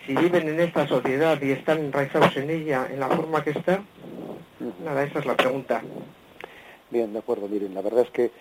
si 0.06 0.16
viven 0.16 0.48
en 0.48 0.60
esta 0.60 0.88
sociedad 0.88 1.42
y 1.42 1.52
están 1.52 1.80
enraizados 1.80 2.36
en 2.38 2.50
ella 2.50 2.88
en 2.90 3.00
la 3.00 3.10
forma 3.10 3.44
que 3.44 3.52
está? 3.52 3.84
Nada, 4.84 5.04
esa 5.04 5.20
es 5.20 5.26
la 5.26 5.36
pregunta. 5.36 5.82
Bien, 6.90 7.12
de 7.12 7.20
acuerdo, 7.20 7.48
miren, 7.50 7.74
la 7.74 7.82
verdad 7.82 8.04
es 8.06 8.12
que, 8.12 8.32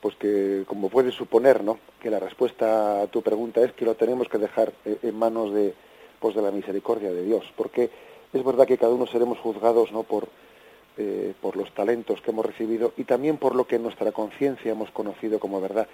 pues 0.00 0.16
que 0.16 0.64
como 0.66 0.88
puedes 0.88 1.14
suponer, 1.14 1.62
¿no? 1.62 1.78
Que 2.00 2.10
la 2.10 2.18
respuesta 2.18 3.02
a 3.02 3.06
tu 3.08 3.22
pregunta 3.22 3.60
es 3.62 3.72
que 3.72 3.84
lo 3.84 3.94
tenemos 3.94 4.28
que 4.28 4.38
dejar 4.38 4.72
eh, 4.86 4.96
en 5.02 5.18
manos 5.18 5.52
de, 5.52 5.74
pues 6.22 6.34
de 6.34 6.40
la 6.40 6.50
misericordia 6.50 7.12
de 7.12 7.24
Dios, 7.24 7.44
porque 7.56 7.90
es 8.32 8.44
verdad 8.44 8.66
que 8.66 8.78
cada 8.78 8.94
uno 8.94 9.06
seremos 9.06 9.38
juzgados, 9.38 9.92
¿no? 9.92 10.04
Por, 10.04 10.28
eh, 10.96 11.34
por 11.42 11.56
los 11.56 11.70
talentos 11.74 12.22
que 12.22 12.30
hemos 12.30 12.46
recibido 12.46 12.94
y 12.96 13.04
también 13.04 13.36
por 13.36 13.54
lo 13.54 13.66
que 13.66 13.76
en 13.76 13.82
nuestra 13.82 14.12
conciencia 14.12 14.72
hemos 14.72 14.90
conocido 14.90 15.38
como 15.38 15.60
verdad 15.60 15.86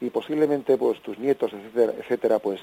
y 0.00 0.10
posiblemente 0.10 0.76
pues 0.76 1.00
tus 1.00 1.18
nietos, 1.18 1.52
etcétera, 1.52 1.92
etcétera 1.98 2.38
pues 2.40 2.60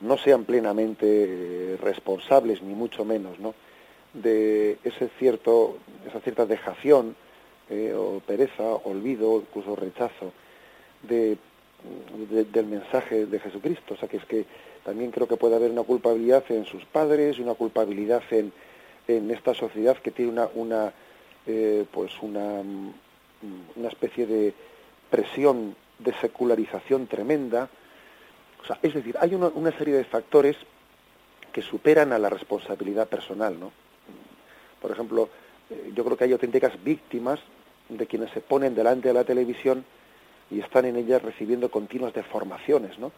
no 0.00 0.16
sean 0.16 0.44
plenamente 0.44 1.06
eh, 1.06 1.76
responsables, 1.76 2.62
ni 2.62 2.74
mucho 2.74 3.04
menos, 3.04 3.38
¿no? 3.38 3.54
de 4.12 4.78
ese 4.84 5.08
cierto, 5.18 5.78
esa 6.06 6.20
cierta 6.20 6.46
dejación 6.46 7.14
eh, 7.68 7.94
o 7.94 8.20
pereza, 8.20 8.64
olvido, 8.84 9.40
incluso 9.40 9.76
rechazo 9.76 10.32
de, 11.02 11.38
del 12.52 12.66
mensaje 12.66 13.26
de 13.26 13.38
Jesucristo. 13.38 13.94
O 13.94 13.96
sea 13.96 14.08
que 14.08 14.16
es 14.16 14.24
que 14.24 14.44
también 14.84 15.10
creo 15.10 15.28
que 15.28 15.36
puede 15.36 15.56
haber 15.56 15.70
una 15.70 15.82
culpabilidad 15.82 16.44
en 16.50 16.64
sus 16.64 16.84
padres 16.84 17.38
y 17.38 17.42
una 17.42 17.54
culpabilidad 17.54 18.22
en, 18.30 18.52
en 19.08 19.30
esta 19.30 19.54
sociedad 19.54 19.96
que 19.98 20.10
tiene 20.10 20.32
una, 20.32 20.48
una 20.54 20.92
eh, 21.46 21.84
pues 21.90 22.12
una, 22.22 22.62
una 23.76 23.88
especie 23.88 24.26
de 24.26 24.54
presión 25.10 25.74
de 25.98 26.12
secularización 26.20 27.06
tremenda. 27.06 27.68
O 28.62 28.66
sea, 28.66 28.78
es 28.82 28.94
decir, 28.94 29.16
hay 29.20 29.34
una, 29.34 29.48
una 29.48 29.76
serie 29.76 29.94
de 29.94 30.04
factores 30.04 30.56
que 31.52 31.62
superan 31.62 32.12
a 32.12 32.18
la 32.18 32.30
responsabilidad 32.30 33.08
personal, 33.08 33.58
¿no? 33.58 33.72
Por 34.80 34.90
ejemplo, 34.92 35.28
eh, 35.70 35.92
yo 35.94 36.04
creo 36.04 36.16
que 36.16 36.24
hay 36.24 36.32
auténticas 36.32 36.82
víctimas 36.82 37.40
de 37.88 38.06
quienes 38.06 38.30
se 38.30 38.40
ponen 38.40 38.74
delante 38.74 39.08
de 39.08 39.14
la 39.14 39.24
televisión 39.24 39.84
y 40.50 40.60
están 40.60 40.84
en 40.84 40.96
ellas 40.96 41.22
recibiendo 41.22 41.70
continuas 41.70 42.14
deformaciones, 42.14 42.98
¿no? 42.98 43.12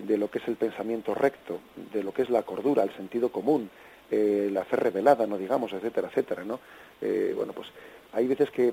De, 0.00 0.16
lo 0.16 0.30
que 0.30 0.38
es 0.38 0.48
el 0.48 0.56
pensamiento 0.56 1.14
recto, 1.14 1.60
de 1.92 2.02
lo 2.02 2.14
que 2.14 2.22
es 2.22 2.30
la 2.30 2.44
cordura, 2.44 2.82
el 2.82 2.96
sentido 2.96 3.30
común, 3.30 3.68
eh, 4.10 4.48
la 4.50 4.64
fe 4.64 4.76
revelada, 4.76 5.26
no 5.26 5.36
digamos, 5.36 5.70
etcétera, 5.74 6.08
etcétera, 6.08 6.44
¿no? 6.44 6.60
Eh, 7.02 7.34
bueno, 7.36 7.52
pues 7.52 7.68
hay 8.14 8.26
veces 8.26 8.50
que, 8.50 8.72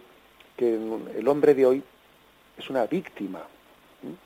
que, 0.55 0.75
el 1.17 1.27
hombre 1.27 1.55
de 1.55 1.65
hoy 1.65 1.84
es 2.58 2.69
una 2.69 2.86
víctima, 2.86 3.41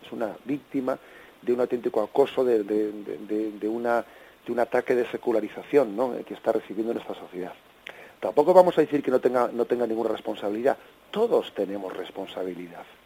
es 0.06 0.12
una 0.12 0.36
víctima 0.46 1.00
de 1.42 1.54
un 1.54 1.62
auténtico 1.62 2.04
acoso, 2.04 2.46
de, 2.46 2.64
de, 2.64 3.68
una, 3.68 4.06
de 4.46 4.52
un 4.52 4.60
ataque 4.60 4.94
de 4.94 5.10
secularización 5.10 5.96
¿no? 5.96 6.14
que 6.24 6.36
está 6.36 6.52
recibiendo 6.52 6.92
en 6.92 7.00
esta 7.00 7.16
sociedad. 7.16 7.54
Tampoco 8.20 8.54
vamos 8.54 8.78
a 8.78 8.82
decir 8.82 9.02
que 9.02 9.10
no 9.10 9.20
tenga, 9.20 9.50
no 9.52 9.66
tenga 9.66 9.88
ninguna 9.88 10.10
responsabilidad. 10.10 10.78
Todos 11.10 11.54
tenemos 11.56 11.92
responsabilidad 11.92 12.86
¿eh? 12.86 13.03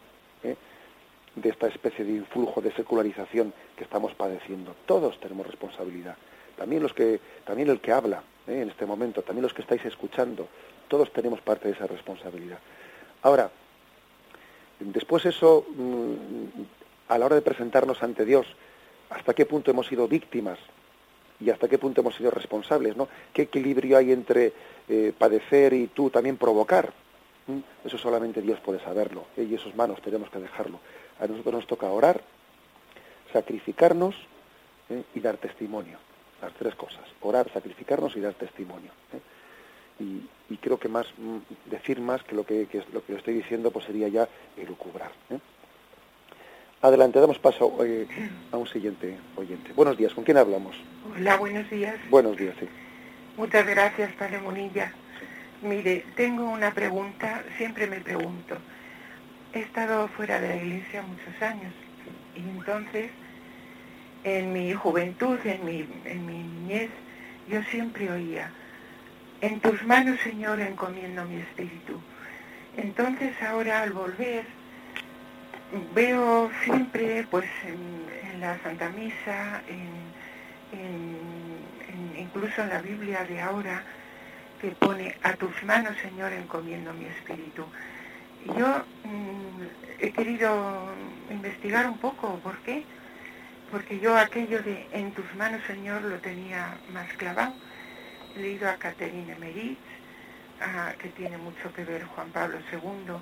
De 1.40 1.50
esta 1.50 1.68
especie 1.68 2.04
de 2.04 2.12
influjo 2.12 2.60
de 2.60 2.72
secularización 2.72 3.52
que 3.76 3.84
estamos 3.84 4.14
padeciendo. 4.14 4.74
Todos 4.86 5.18
tenemos 5.20 5.46
responsabilidad. 5.46 6.16
También 6.56 6.82
los 6.82 6.92
que, 6.92 7.20
también 7.44 7.70
el 7.70 7.80
que 7.80 7.92
habla 7.92 8.22
¿eh? 8.46 8.62
en 8.62 8.70
este 8.70 8.86
momento, 8.86 9.22
también 9.22 9.42
los 9.42 9.54
que 9.54 9.62
estáis 9.62 9.84
escuchando, 9.84 10.48
todos 10.88 11.12
tenemos 11.12 11.40
parte 11.40 11.68
de 11.68 11.74
esa 11.74 11.86
responsabilidad. 11.86 12.58
Ahora, 13.22 13.50
después 14.80 15.24
eso, 15.26 15.66
mm, 15.68 16.62
a 17.08 17.18
la 17.18 17.26
hora 17.26 17.36
de 17.36 17.42
presentarnos 17.42 18.02
ante 18.02 18.24
Dios, 18.24 18.46
hasta 19.10 19.34
qué 19.34 19.46
punto 19.46 19.70
hemos 19.70 19.86
sido 19.86 20.08
víctimas 20.08 20.58
y 21.40 21.50
hasta 21.50 21.68
qué 21.68 21.78
punto 21.78 22.00
hemos 22.00 22.16
sido 22.16 22.30
responsables, 22.30 22.96
¿no? 22.96 23.08
¿Qué 23.32 23.42
equilibrio 23.42 23.96
hay 23.96 24.12
entre 24.12 24.52
eh, 24.88 25.12
padecer 25.16 25.72
y 25.72 25.86
tú 25.88 26.10
también 26.10 26.36
provocar? 26.36 26.92
¿Mm? 27.46 27.58
Eso 27.86 27.96
solamente 27.98 28.42
Dios 28.42 28.58
puede 28.60 28.80
saberlo, 28.80 29.26
¿eh? 29.36 29.46
y 29.48 29.54
esos 29.54 29.74
manos 29.74 30.02
tenemos 30.02 30.28
que 30.30 30.38
dejarlo. 30.38 30.80
A 31.20 31.26
nosotros 31.26 31.54
nos 31.54 31.66
toca 31.66 31.86
orar, 31.86 32.22
sacrificarnos 33.32 34.14
¿eh? 34.90 35.02
y 35.14 35.20
dar 35.20 35.36
testimonio. 35.36 35.98
Las 36.40 36.52
tres 36.54 36.74
cosas, 36.76 37.02
orar, 37.20 37.50
sacrificarnos 37.52 38.16
y 38.16 38.20
dar 38.20 38.34
testimonio. 38.34 38.92
Y, 39.98 40.56
creo 40.60 40.78
que 40.78 40.88
más 40.88 41.06
mm, 41.16 41.70
decir 41.70 42.00
más 42.00 42.22
que 42.22 42.34
lo 42.34 42.44
que, 42.44 42.66
que, 42.66 42.82
lo 42.92 43.04
que 43.04 43.14
estoy 43.14 43.34
diciendo 43.34 43.70
pues 43.70 43.84
sería 43.84 44.08
ya 44.08 44.28
elucubrar. 44.56 45.10
Adelante, 46.80 47.18
damos 47.18 47.38
paso 47.40 47.76
eh, 47.84 48.06
a 48.52 48.56
un 48.56 48.66
siguiente 48.68 49.16
oyente. 49.34 49.72
Buenos 49.72 49.96
días, 49.96 50.14
¿con 50.14 50.22
quién 50.22 50.36
hablamos? 50.36 50.76
Hola, 51.12 51.36
buenos 51.36 51.68
días. 51.68 51.96
Buenos 52.08 52.36
días, 52.36 52.54
sí. 52.60 52.68
Muchas 53.36 53.66
gracias, 53.66 54.12
Padre 54.12 54.38
Monilla. 54.38 54.92
Mire, 55.62 56.04
tengo 56.14 56.44
una 56.44 56.72
pregunta, 56.72 57.42
siempre 57.56 57.88
me 57.88 58.00
pregunto. 58.00 58.56
He 59.58 59.62
estado 59.62 60.06
fuera 60.06 60.40
de 60.40 60.50
la 60.50 60.54
iglesia 60.54 61.02
muchos 61.02 61.42
años 61.42 61.72
y 62.36 62.48
entonces 62.48 63.10
en 64.22 64.52
mi 64.52 64.72
juventud, 64.72 65.36
en 65.44 65.64
mi, 65.64 65.84
en 66.04 66.26
mi 66.26 66.44
niñez, 66.44 66.90
yo 67.48 67.60
siempre 67.64 68.08
oía, 68.08 68.52
en 69.40 69.58
tus 69.58 69.82
manos, 69.82 70.20
Señor, 70.20 70.60
encomiendo 70.60 71.24
mi 71.24 71.40
espíritu. 71.40 72.00
Entonces 72.76 73.32
ahora 73.42 73.82
al 73.82 73.92
volver 73.92 74.44
veo 75.92 76.52
siempre 76.62 77.26
pues 77.28 77.48
en, 77.64 78.40
la 78.40 78.56
Santa 78.62 78.90
Misa, 78.90 79.60
incluso 82.16 82.62
en 82.62 82.68
la 82.68 82.80
Biblia 82.80 83.24
de 83.24 83.40
ahora, 83.40 83.82
que 84.60 84.70
pone 84.70 85.16
a 85.24 85.32
tus 85.32 85.64
manos, 85.64 85.96
Señor, 86.00 86.32
encomiendo 86.32 86.92
mi 86.92 87.06
espíritu. 87.06 87.66
Y 88.44 88.58
yo 88.58 88.84
mm, 89.04 89.62
he 90.00 90.10
querido 90.12 90.88
investigar 91.30 91.88
un 91.88 91.98
poco, 91.98 92.38
¿por 92.38 92.58
qué? 92.58 92.84
Porque 93.70 93.98
yo 93.98 94.16
aquello 94.16 94.62
de 94.62 94.86
en 94.92 95.12
tus 95.12 95.34
manos, 95.34 95.60
Señor, 95.66 96.02
lo 96.02 96.18
tenía 96.18 96.78
más 96.92 97.12
clavado. 97.14 97.54
He 98.36 98.40
leído 98.40 98.68
a 98.68 98.76
Caterina 98.76 99.36
Meritz, 99.38 99.78
que 100.98 101.08
tiene 101.10 101.38
mucho 101.38 101.72
que 101.72 101.84
ver 101.84 102.04
Juan 102.04 102.30
Pablo 102.30 102.58
II, 102.72 103.14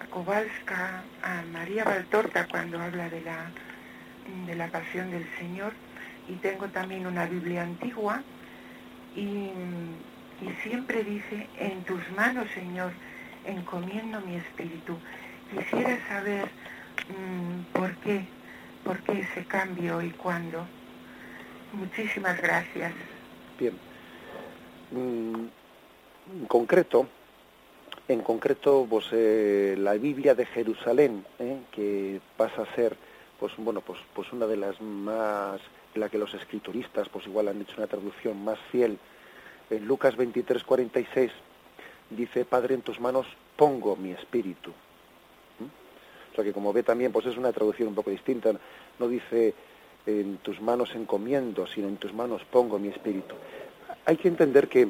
a 0.00 0.06
Kowalska, 0.06 1.02
a 1.22 1.42
María 1.52 1.84
Valtorta 1.84 2.46
cuando 2.48 2.80
habla 2.80 3.08
de 3.08 3.20
la, 3.22 3.50
de 4.46 4.54
la 4.54 4.68
pasión 4.68 5.10
del 5.10 5.26
Señor 5.38 5.72
y 6.28 6.34
tengo 6.34 6.68
también 6.68 7.06
una 7.06 7.26
Biblia 7.26 7.62
antigua 7.62 8.22
y, 9.14 9.50
siempre 10.62 11.02
dice, 11.02 11.48
en 11.58 11.82
tus 11.84 12.02
manos 12.14 12.46
Señor, 12.54 12.92
encomiendo 13.46 14.20
mi 14.20 14.36
espíritu. 14.36 14.96
Quisiera 15.50 15.98
saber 16.08 16.48
mm, 17.08 17.72
por 17.72 17.94
qué, 17.96 18.24
por 18.84 19.00
qué 19.02 19.20
ese 19.20 19.44
cambio 19.44 20.02
y 20.02 20.10
cuándo. 20.10 20.66
Muchísimas 21.72 22.40
gracias. 22.40 22.92
Bien. 23.58 23.74
Mm, 24.90 25.46
en 26.32 26.46
concreto, 26.46 27.08
en 28.08 28.20
concreto 28.20 28.86
pues 28.88 29.06
eh, 29.12 29.74
la 29.78 29.94
Biblia 29.94 30.34
de 30.34 30.46
Jerusalén 30.46 31.24
¿eh? 31.38 31.60
que 31.72 32.20
pasa 32.36 32.62
a 32.62 32.74
ser 32.74 32.96
pues 33.38 33.52
bueno 33.58 33.80
pues 33.80 33.98
pues 34.14 34.32
una 34.32 34.46
de 34.46 34.56
las 34.56 34.80
más 34.80 35.60
la 35.94 36.08
que 36.08 36.18
los 36.18 36.32
escrituristas 36.34 37.08
pues 37.08 37.26
igual 37.26 37.48
han 37.48 37.60
hecho 37.60 37.74
una 37.78 37.86
traducción 37.86 38.44
más 38.44 38.58
fiel 38.70 38.98
en 39.70 39.86
Lucas 39.86 40.16
23 40.16 40.62
46 40.62 41.32
dice 42.10 42.44
Padre 42.44 42.74
en 42.74 42.82
tus 42.82 43.00
manos 43.00 43.26
pongo 43.56 43.96
mi 43.96 44.12
espíritu 44.12 44.70
¿Mm? 44.70 45.64
o 46.32 46.34
sea 46.34 46.44
que 46.44 46.52
como 46.52 46.72
ve 46.72 46.82
también 46.82 47.12
pues 47.12 47.26
es 47.26 47.36
una 47.36 47.52
traducción 47.52 47.88
un 47.88 47.94
poco 47.94 48.10
distinta 48.10 48.52
no 48.98 49.08
dice 49.08 49.54
en 50.06 50.38
tus 50.38 50.60
manos 50.60 50.94
encomiendo 50.94 51.66
sino 51.66 51.88
en 51.88 51.96
tus 51.96 52.12
manos 52.12 52.42
pongo 52.44 52.78
mi 52.78 52.88
espíritu 52.88 53.34
hay 54.04 54.16
que 54.16 54.28
entender 54.28 54.68
que 54.68 54.88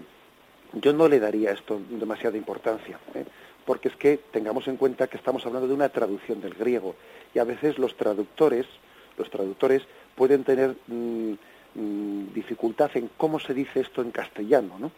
yo 0.72 0.92
no 0.92 1.08
le 1.08 1.20
daría 1.20 1.52
esto 1.52 1.80
demasiada 1.90 2.36
importancia, 2.36 2.98
¿eh? 3.14 3.24
porque 3.64 3.88
es 3.88 3.96
que 3.96 4.18
tengamos 4.30 4.68
en 4.68 4.76
cuenta 4.76 5.06
que 5.06 5.16
estamos 5.16 5.44
hablando 5.46 5.66
de 5.68 5.74
una 5.74 5.88
traducción 5.88 6.40
del 6.40 6.54
griego 6.54 6.94
y 7.34 7.38
a 7.38 7.44
veces 7.44 7.78
los 7.78 7.96
traductores, 7.96 8.66
los 9.16 9.30
traductores 9.30 9.82
pueden 10.14 10.44
tener 10.44 10.76
mm, 10.86 11.32
mm, 11.74 12.32
dificultad 12.34 12.90
en 12.94 13.10
cómo 13.16 13.40
se 13.40 13.54
dice 13.54 13.80
esto 13.80 14.02
en 14.02 14.10
castellano, 14.10 14.78
¿no? 14.78 14.92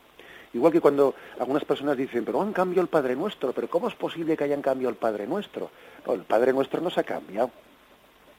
Igual 0.55 0.73
que 0.73 0.81
cuando 0.81 1.15
algunas 1.39 1.65
personas 1.65 1.97
dicen, 1.97 2.25
pero 2.25 2.41
han 2.41 2.53
cambiado 2.53 2.83
el 2.83 2.89
Padre 2.89 3.17
Nuestro, 3.17 3.53
pero 3.53 3.69
¿cómo 3.69 3.89
es 3.89 3.95
posible 3.95 4.37
que 4.37 4.45
hayan 4.45 4.63
cambiado 4.63 4.91
el 4.91 4.97
Padre 4.97 5.27
Nuestro? 5.27 5.71
el 6.07 6.23
Padre 6.23 6.53
Nuestro 6.53 6.81
no 6.81 6.91
se 6.91 7.01
ha 7.01 7.05
cambiado. 7.05 7.51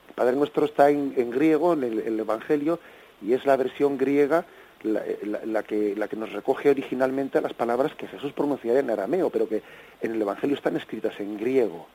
El 0.08 0.14
Padre 0.14 0.34
Nuestro 0.34 0.64
está 0.64 0.90
en, 0.90 1.30
griego, 1.30 1.74
en 1.74 1.84
el 1.84 2.18
Evangelio, 2.18 2.80
y 3.22 3.32
es 3.32 3.46
la 3.46 3.56
versión 3.56 3.96
griega 3.96 4.44
la, 4.82 5.62
que, 5.62 5.94
la 5.96 6.08
que 6.08 6.16
nos 6.16 6.32
recoge 6.32 6.70
originalmente 6.70 7.40
las 7.40 7.52
palabras 7.52 7.94
que 7.94 8.06
Jesús 8.06 8.32
pronunciaría 8.32 8.80
en 8.80 8.90
arameo, 8.90 9.30
pero 9.30 9.48
que 9.48 9.62
en 10.00 10.12
el 10.12 10.22
Evangelio 10.22 10.56
están 10.56 10.76
escritas 10.76 11.18
en 11.20 11.36
griego. 11.36 11.86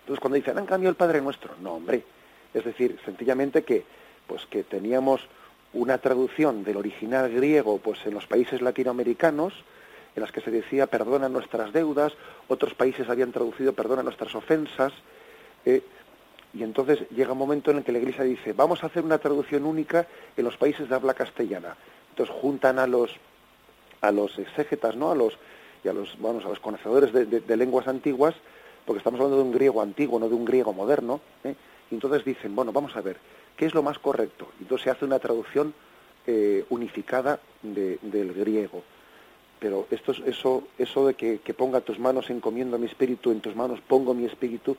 Entonces 0.00 0.20
cuando 0.20 0.36
dicen, 0.36 0.58
han 0.58 0.66
cambiado 0.66 0.90
el 0.90 0.96
Padre 0.96 1.20
Nuestro, 1.20 1.54
no, 1.60 1.74
hombre, 1.74 2.02
es 2.52 2.64
decir, 2.64 2.98
sencillamente 3.04 3.62
que, 3.62 3.84
pues 4.26 4.46
que 4.46 4.64
teníamos 4.64 5.20
una 5.72 5.98
traducción 5.98 6.64
del 6.64 6.76
original 6.76 7.30
griego 7.30 7.78
pues 7.78 7.98
en 8.06 8.14
los 8.14 8.26
países 8.26 8.62
latinoamericanos, 8.62 9.52
en 10.14 10.22
las 10.22 10.32
que 10.32 10.40
se 10.40 10.50
decía 10.50 10.86
perdona 10.86 11.28
nuestras 11.28 11.72
deudas, 11.72 12.12
otros 12.48 12.74
países 12.74 13.08
habían 13.08 13.32
traducido 13.32 13.72
perdona 13.72 14.02
nuestras 14.02 14.34
ofensas, 14.34 14.92
eh, 15.64 15.82
y 16.54 16.62
entonces 16.62 17.00
llega 17.10 17.32
un 17.32 17.38
momento 17.38 17.70
en 17.70 17.78
el 17.78 17.84
que 17.84 17.92
la 17.92 17.98
Iglesia 17.98 18.24
dice, 18.24 18.52
vamos 18.52 18.82
a 18.82 18.86
hacer 18.86 19.04
una 19.04 19.18
traducción 19.18 19.64
única 19.64 20.06
en 20.36 20.44
los 20.44 20.56
países 20.56 20.88
de 20.88 20.94
habla 20.94 21.12
castellana. 21.14 21.76
Entonces 22.10 22.34
juntan 22.40 22.78
a 22.78 22.86
los 22.86 23.10
a 24.00 24.12
los 24.12 24.38
exégetas, 24.38 24.96
¿no? 24.96 25.10
A 25.10 25.14
los 25.14 25.38
y 25.84 25.88
a 25.88 25.92
los 25.92 26.20
vamos 26.20 26.44
a 26.44 26.48
los 26.48 26.60
conocedores 26.60 27.12
de, 27.12 27.56
lenguas 27.56 27.86
antiguas, 27.86 28.34
porque 28.84 28.98
estamos 28.98 29.20
hablando 29.20 29.36
de 29.36 29.42
un 29.44 29.52
griego 29.52 29.80
antiguo, 29.80 30.18
no 30.18 30.28
de 30.28 30.34
un 30.34 30.44
griego 30.44 30.72
moderno. 30.72 31.20
¿eh? 31.44 31.54
Y 31.90 31.94
entonces 31.94 32.24
dicen, 32.24 32.54
bueno, 32.54 32.72
vamos 32.72 32.96
a 32.96 33.00
ver, 33.00 33.16
¿qué 33.58 33.66
es 33.66 33.74
lo 33.74 33.82
más 33.82 33.98
correcto? 33.98 34.48
Entonces 34.60 34.84
se 34.84 34.90
hace 34.90 35.04
una 35.04 35.18
traducción 35.18 35.74
eh, 36.26 36.64
unificada 36.70 37.40
del 37.62 38.32
griego. 38.32 38.82
pero 39.60 39.86
esto, 39.90 40.12
es- 40.12 40.20
eso, 40.24 40.62
eso 40.78 41.06
de 41.08 41.14
que, 41.14 41.40
ponga 41.54 41.80
tus 41.80 41.98
manos 41.98 42.30
encomiendo 42.30 42.78
mi 42.78 42.86
espíritu, 42.86 43.32
en 43.32 43.40
tus 43.40 43.56
manos 43.56 43.80
pongo 43.80 44.14
mi 44.14 44.24
espíritu, 44.24 44.76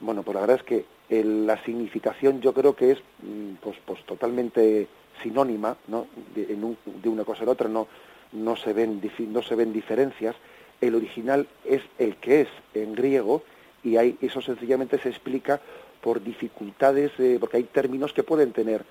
bueno, 0.00 0.22
pues 0.22 0.34
la 0.34 0.40
verdad 0.42 0.56
es 0.58 0.62
que 0.64 0.84
el- 1.08 1.46
la 1.46 1.56
significación 1.64 2.40
yo 2.42 2.52
creo 2.52 2.76
que 2.76 2.90
es 2.92 2.98
mm, 3.22 3.54
pues, 3.62 3.76
pues 3.86 4.04
totalmente 4.04 4.86
sinónima, 5.22 5.76
¿no? 5.88 6.06
De, 6.34 6.52
en 6.52 6.62
un- 6.64 6.76
de 6.84 7.08
una 7.08 7.24
cosa 7.24 7.42
a 7.44 7.46
la 7.46 7.52
otra 7.52 7.68
no, 7.70 7.86
no, 8.32 8.54
se 8.56 8.72
ven, 8.74 9.00
no 9.28 9.42
se 9.42 9.54
ven 9.54 9.72
diferencias. 9.72 10.36
El 10.80 10.94
original 10.94 11.46
es 11.64 11.80
el 11.98 12.16
que 12.16 12.42
es 12.42 12.48
en 12.74 12.94
griego 12.94 13.42
y 13.84 13.96
hay, 13.96 14.18
eso 14.20 14.42
sencillamente 14.42 14.98
se 14.98 15.08
explica 15.08 15.60
por 16.02 16.22
dificultades, 16.22 17.12
eh, 17.18 17.38
porque 17.40 17.56
hay 17.58 17.64
términos 17.64 18.12
que 18.12 18.22
pueden 18.24 18.52
tener, 18.52 18.84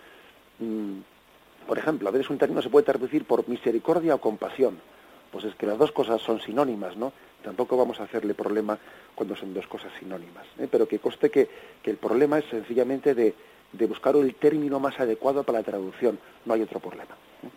mm, 0.59 0.97
por 1.67 1.77
ejemplo, 1.77 2.07
a 2.09 2.11
veces 2.11 2.29
un 2.29 2.37
término 2.37 2.61
se 2.61 2.69
puede 2.69 2.85
traducir 2.85 3.25
por 3.25 3.47
misericordia 3.47 4.15
o 4.15 4.21
compasión. 4.21 4.79
Pues 5.31 5.45
es 5.45 5.55
que 5.55 5.65
las 5.65 5.77
dos 5.77 5.91
cosas 5.91 6.21
son 6.21 6.41
sinónimas, 6.41 6.97
¿no? 6.97 7.13
Tampoco 7.43 7.77
vamos 7.77 7.99
a 7.99 8.03
hacerle 8.03 8.33
problema 8.33 8.77
cuando 9.15 9.35
son 9.35 9.53
dos 9.53 9.65
cosas 9.67 9.91
sinónimas. 9.99 10.45
¿eh? 10.57 10.67
Pero 10.69 10.87
que 10.87 10.99
conste 10.99 11.29
que, 11.29 11.47
que 11.81 11.91
el 11.91 11.97
problema 11.97 12.39
es 12.39 12.45
sencillamente 12.45 13.13
de, 13.15 13.33
de 13.71 13.85
buscar 13.87 14.15
el 14.15 14.35
término 14.35 14.79
más 14.79 14.99
adecuado 14.99 15.43
para 15.43 15.59
la 15.59 15.63
traducción. 15.63 16.19
No 16.45 16.53
hay 16.53 16.61
otro 16.61 16.79
problema. 16.79 17.15
¿eh? 17.43 17.47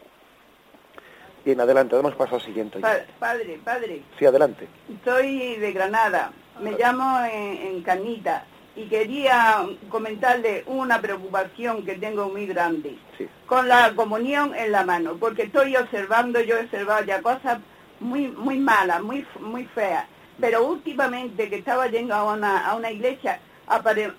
Bien, 1.44 1.60
adelante, 1.60 1.94
damos 1.96 2.14
paso 2.14 2.36
al 2.36 2.42
siguiente. 2.42 2.78
Pa- 2.78 2.98
padre, 3.18 3.58
padre, 3.64 4.02
Sí, 4.18 4.24
adelante. 4.24 4.66
soy 5.04 5.56
de 5.56 5.72
Granada, 5.72 6.32
me 6.60 6.72
llamo 6.72 7.20
en, 7.24 7.56
en 7.56 7.82
Canita 7.82 8.46
y 8.76 8.86
quería 8.86 9.64
comentarle 9.88 10.64
una 10.66 11.00
preocupación 11.00 11.84
que 11.84 11.94
tengo 11.94 12.28
muy 12.28 12.46
grande 12.46 12.98
Sí. 13.16 13.28
con 13.46 13.68
la 13.68 13.94
comunión 13.94 14.54
en 14.54 14.72
la 14.72 14.84
mano, 14.84 15.16
porque 15.18 15.42
estoy 15.44 15.76
observando, 15.76 16.40
yo 16.40 16.56
he 16.56 16.62
observado 16.64 17.04
ya 17.04 17.22
cosas 17.22 17.58
muy 18.00 18.28
muy 18.28 18.58
malas, 18.58 19.00
muy 19.02 19.24
muy 19.40 19.64
feas, 19.66 20.04
pero 20.40 20.64
últimamente 20.66 21.48
que 21.48 21.56
estaba 21.56 21.86
yendo 21.86 22.14
a 22.14 22.24
una, 22.34 22.66
a 22.66 22.74
una 22.74 22.90
iglesia, 22.90 23.38
apare- 23.68 24.12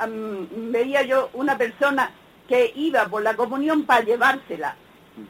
veía 0.71 1.01
yo 1.03 1.29
una 1.33 1.57
persona 1.57 2.11
que 2.47 2.71
iba 2.75 3.05
por 3.07 3.23
la 3.23 3.35
comunión 3.35 3.85
para 3.85 4.05
llevársela. 4.05 4.75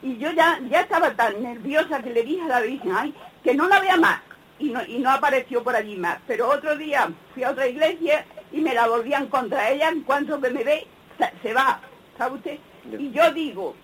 Y 0.01 0.17
yo 0.17 0.31
ya, 0.31 0.59
ya 0.69 0.81
estaba 0.81 1.11
tan 1.11 1.41
nerviosa 1.41 2.01
que 2.01 2.09
le 2.11 2.23
dije 2.23 2.41
a 2.43 2.47
la 2.47 2.61
Virgen, 2.61 2.91
ay, 2.95 3.13
que 3.43 3.53
no 3.55 3.67
la 3.67 3.79
vea 3.79 3.97
más. 3.97 4.19
Y 4.57 4.69
no, 4.69 4.85
y 4.85 4.99
no 4.99 5.11
apareció 5.11 5.63
por 5.63 5.75
allí 5.75 5.97
más. 5.97 6.19
Pero 6.27 6.49
otro 6.49 6.77
día 6.77 7.09
fui 7.33 7.43
a 7.43 7.51
otra 7.51 7.67
iglesia 7.67 8.25
y 8.51 8.61
me 8.61 8.73
la 8.73 8.87
volvían 8.87 9.27
contra 9.27 9.69
ella. 9.69 9.89
En 9.89 10.01
cuanto 10.01 10.39
que 10.39 10.49
me 10.49 10.63
ve, 10.63 10.87
se, 11.41 11.53
va. 11.53 11.81
¿Sabe 12.17 12.35
usted? 12.35 12.59
Y 12.97 13.11
yo 13.11 13.31
digo, 13.31 13.75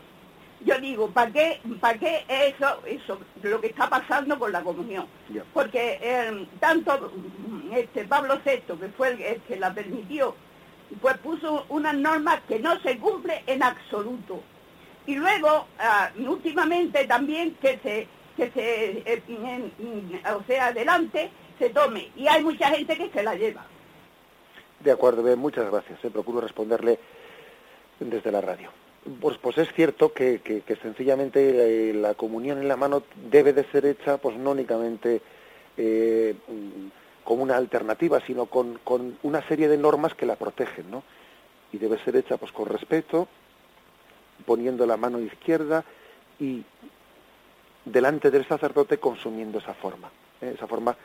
yo 0.64 0.80
digo, 0.80 1.10
¿para 1.10 1.32
qué, 1.32 1.60
para 1.80 1.98
qué 1.98 2.24
eso, 2.30 2.82
eso, 2.86 3.20
lo 3.42 3.60
que 3.60 3.68
está 3.68 3.90
pasando 3.90 4.38
con 4.40 4.52
la 4.52 4.62
comunión? 4.62 5.08
Porque 5.54 6.00
eh, 6.02 6.48
tanto 6.60 7.12
este 7.74 8.06
Pablo 8.06 8.40
VI, 8.46 8.78
que 8.78 8.88
fue 8.96 9.10
el, 9.10 9.22
el 9.22 9.42
que 9.42 9.58
la 9.58 9.74
permitió, 9.74 10.36
pues 11.02 11.18
puso 11.18 11.66
unas 11.70 11.96
normas 11.96 12.42
que 12.48 12.60
no 12.60 12.80
se 12.82 12.98
cumple 12.98 13.44
en 13.48 13.64
absoluto. 13.64 14.42
Y 15.06 15.16
luego, 15.16 15.68
ah, 15.80 16.10
últimamente 16.18 17.06
también 17.06 17.56
que 17.56 17.80
se, 17.82 18.08
que 18.42 18.52
se, 18.52 19.04
eh, 19.06 19.22
o 20.36 20.44
sea, 20.48 20.68
adelante 20.68 21.30
se 21.60 21.70
tome. 21.70 22.10
Y 22.16 22.28
hay 22.28 22.44
mucha 22.44 22.70
gente 22.70 22.98
que 22.98 23.10
se 23.10 23.22
la 23.22 23.36
lleva. 23.36 23.66
De 24.80 24.92
acuerdo, 24.92 25.22
muchas 25.38 25.70
gracias. 25.70 26.04
eh, 26.04 26.10
Procuro 26.10 26.42
responderle 26.42 26.98
desde 28.00 28.32
la 28.32 28.42
radio. 28.42 28.72
Pues, 29.20 29.38
pues 29.38 29.58
es 29.60 29.72
cierto 29.74 30.12
que, 30.14 30.42
sencillamente 30.82 31.90
eh, 31.90 31.94
la 31.94 32.16
comunión 32.16 32.58
en 32.60 32.68
la 32.68 32.78
mano 32.78 33.04
debe 33.30 33.54
de 33.54 33.64
ser 33.66 33.86
hecha 33.86 34.18
pues 34.18 34.38
no 34.38 34.52
únicamente 34.52 35.22
eh, 35.78 36.36
como 37.24 37.44
una 37.44 37.58
alternativa, 37.58 38.20
sino 38.26 38.48
con, 38.48 38.80
con 38.84 39.18
una 39.22 39.48
serie 39.48 39.68
de 39.68 39.78
normas 39.78 40.16
que 40.16 40.26
la 40.26 40.36
protegen, 40.36 40.90
¿no? 40.90 41.04
Y 41.72 41.78
debe 41.78 42.04
ser 42.04 42.16
hecha 42.16 42.38
pues 42.38 42.52
con 42.52 42.68
respeto, 42.68 43.28
poniendo 44.46 44.86
la 44.86 44.98
mano 44.98 45.20
izquierda 45.20 45.84
y 46.40 46.64
delante 47.86 48.30
del 48.32 48.46
sacerdote 48.48 48.98
consumiendo 48.98 49.60
esa 49.60 49.74
forma, 49.74 50.10
¿eh? 50.42 50.54
esa 50.56 50.68
forma 50.68 50.96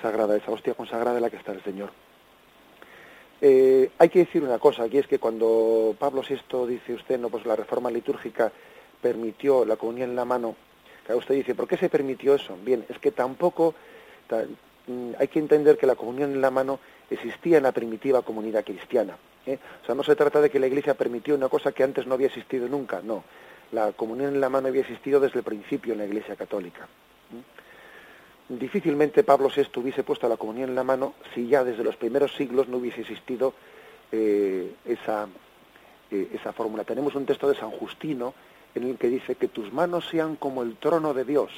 sagrada, 0.00 0.36
esa 0.36 0.50
hostia 0.52 0.74
consagrada 0.74 1.16
en 1.16 1.22
la 1.22 1.30
que 1.30 1.36
está 1.36 1.52
el 1.52 1.62
Señor. 1.62 1.90
Eh, 3.42 3.90
hay 3.98 4.08
que 4.10 4.20
decir 4.20 4.42
una 4.42 4.58
cosa, 4.58 4.84
aquí 4.84 4.98
es 4.98 5.06
que 5.06 5.18
cuando 5.18 5.94
Pablo 5.98 6.22
VI 6.28 6.66
dice 6.66 6.94
usted, 6.94 7.18
no, 7.18 7.30
pues 7.30 7.46
la 7.46 7.56
reforma 7.56 7.90
litúrgica 7.90 8.52
permitió 9.00 9.64
la 9.64 9.76
comunión 9.76 10.10
en 10.10 10.16
la 10.16 10.24
mano, 10.26 10.54
usted 11.14 11.34
dice, 11.34 11.54
¿por 11.54 11.66
qué 11.66 11.76
se 11.76 11.88
permitió 11.88 12.34
eso? 12.34 12.56
Bien, 12.62 12.84
es 12.88 12.98
que 12.98 13.10
tampoco 13.10 13.74
ta- 14.28 14.44
mm, 14.86 15.12
hay 15.18 15.28
que 15.28 15.38
entender 15.38 15.76
que 15.78 15.86
la 15.86 15.96
comunión 15.96 16.32
en 16.32 16.40
la 16.40 16.50
mano 16.50 16.78
existía 17.10 17.56
en 17.56 17.62
la 17.64 17.72
primitiva 17.72 18.22
comunidad 18.22 18.62
cristiana. 18.64 19.16
¿eh? 19.46 19.58
O 19.82 19.86
sea, 19.86 19.94
no 19.94 20.04
se 20.04 20.14
trata 20.14 20.40
de 20.40 20.50
que 20.50 20.60
la 20.60 20.66
Iglesia 20.68 20.94
permitió 20.94 21.34
una 21.34 21.48
cosa 21.48 21.72
que 21.72 21.82
antes 21.82 22.06
no 22.06 22.14
había 22.14 22.28
existido 22.28 22.68
nunca, 22.68 23.00
no. 23.02 23.24
La 23.72 23.92
comunión 23.92 24.34
en 24.34 24.40
la 24.40 24.48
mano 24.48 24.68
había 24.68 24.80
existido 24.80 25.20
desde 25.20 25.38
el 25.38 25.44
principio 25.44 25.92
en 25.92 26.00
la 26.00 26.06
Iglesia 26.06 26.36
católica. 26.36 26.88
Difícilmente 28.48 29.22
Pablo 29.22 29.48
VI 29.54 29.68
hubiese 29.76 30.02
puesto 30.02 30.28
la 30.28 30.36
comunión 30.36 30.70
en 30.70 30.74
la 30.74 30.82
mano 30.82 31.14
si 31.32 31.46
ya 31.46 31.62
desde 31.62 31.84
los 31.84 31.96
primeros 31.96 32.34
siglos 32.34 32.66
no 32.66 32.78
hubiese 32.78 33.02
existido 33.02 33.54
eh, 34.10 34.74
esa, 34.84 35.28
eh, 36.10 36.30
esa 36.34 36.52
fórmula. 36.52 36.82
Tenemos 36.82 37.14
un 37.14 37.26
texto 37.26 37.48
de 37.48 37.54
San 37.54 37.70
Justino 37.70 38.34
en 38.74 38.84
el 38.84 38.98
que 38.98 39.08
dice 39.08 39.36
que 39.36 39.46
tus 39.46 39.72
manos 39.72 40.08
sean 40.08 40.34
como 40.34 40.62
el 40.62 40.76
trono 40.76 41.14
de 41.14 41.24
Dios, 41.24 41.52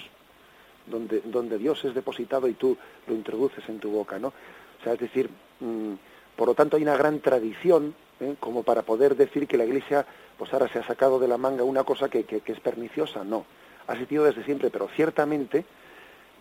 donde, 0.87 1.23
donde 1.25 1.57
Dios 1.57 1.83
es 1.87 1.95
depositado 1.95 2.47
y 2.47 2.53
tú 2.53 2.77
lo 3.07 3.15
introduces 3.15 3.67
en 3.71 3.79
tu 3.79 3.91
boca, 3.91 4.19
¿no? 4.19 4.29
O 4.29 4.85
sea, 4.85 4.93
es 4.93 5.01
decir, 5.01 5.31
mm, 5.61 5.95
por 6.37 6.49
lo 6.49 6.55
tanto 6.55 6.77
hay 6.77 6.83
una 6.83 6.97
gran 6.97 7.21
tradición 7.21 7.95
¿eh? 8.23 8.37
como 8.41 8.63
para 8.63 8.83
poder 8.83 9.17
decir 9.17 9.47
que 9.47 9.57
la 9.57 9.65
Iglesia 9.65 10.07
pues 10.39 10.53
ahora 10.53 10.69
se 10.69 10.79
ha 10.79 10.87
sacado 10.87 11.19
de 11.19 11.29
la 11.29 11.37
manga 11.39 11.65
una 11.65 11.85
cosa 11.85 12.09
que, 12.09 12.25
que- 12.25 12.43
es 12.45 12.61
perniciosa, 12.61 13.25
no. 13.25 13.45
Ha 13.87 13.93
existido 13.93 14.25
desde 14.25 14.45
siempre, 14.45 14.71
pero 14.71 14.89
ciertamente 14.89 15.65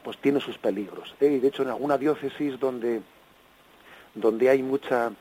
pues 0.03 0.17
tiene 0.17 0.39
sus 0.39 0.57
peligros. 0.57 1.15
¿eh? 1.19 1.27
Y 1.27 1.39
de 1.39 1.47
hecho 1.47 1.63
en 1.63 1.69
alguna 1.69 1.97
diócesis 1.97 2.59
donde, 2.59 3.01
donde 4.15 4.49
hay 4.49 4.63
mucha 4.63 5.11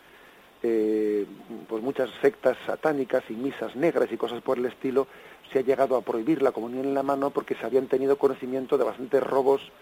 eh, 0.62 1.24
pues 1.68 1.82
muchas 1.82 2.10
sectas 2.20 2.56
satánicas 2.66 3.24
y 3.30 3.32
misas 3.32 3.74
negras 3.76 4.12
y 4.12 4.16
cosas 4.18 4.42
por 4.42 4.58
el 4.58 4.66
estilo, 4.66 5.06
se 5.52 5.58
ha 5.58 5.62
llegado 5.62 5.96
a 5.96 6.02
prohibir 6.02 6.42
la 6.42 6.52
comunión 6.52 6.84
en 6.86 6.94
la 6.94 7.02
mano 7.02 7.30
porque 7.30 7.54
se 7.54 7.64
habían 7.64 7.86
tenido 7.86 8.16
conocimiento 8.18 8.76
de 8.76 8.84
bastantes 8.84 9.22
robos, 9.22 9.72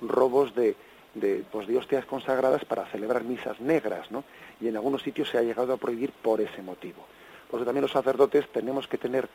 robos 0.00 0.54
de, 0.54 0.74
de, 1.14 1.44
pues, 1.50 1.66
de 1.66 1.76
hostias 1.76 2.04
consagradas 2.06 2.64
para 2.64 2.86
celebrar 2.86 3.24
misas 3.24 3.60
negras, 3.60 4.10
¿no? 4.10 4.24
Y 4.60 4.68
en 4.68 4.76
algunos 4.76 5.02
sitios 5.02 5.28
se 5.28 5.38
ha 5.38 5.42
llegado 5.42 5.72
a 5.72 5.76
prohibir 5.76 6.12
por 6.12 6.40
ese 6.40 6.62
motivo. 6.62 7.04
Por 7.50 7.60
eso 7.60 7.66
también 7.66 7.82
los 7.82 7.92
sacerdotes 7.92 8.48
tenemos 8.48 8.88
que 8.88 8.98
tener, 8.98 9.28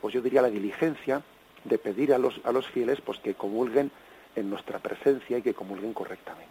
pues 0.00 0.14
yo 0.14 0.22
diría, 0.22 0.42
la 0.42 0.48
diligencia 0.48 1.22
de 1.64 1.78
pedir 1.78 2.14
a 2.14 2.18
los, 2.18 2.40
a 2.44 2.52
los 2.52 2.66
fieles 2.66 3.00
pues 3.00 3.18
que 3.18 3.34
comulguen 3.34 3.90
en 4.36 4.48
nuestra 4.48 4.78
presencia 4.78 5.38
y 5.38 5.42
que 5.42 5.54
comulguen 5.54 5.92
correctamente. 5.92 6.46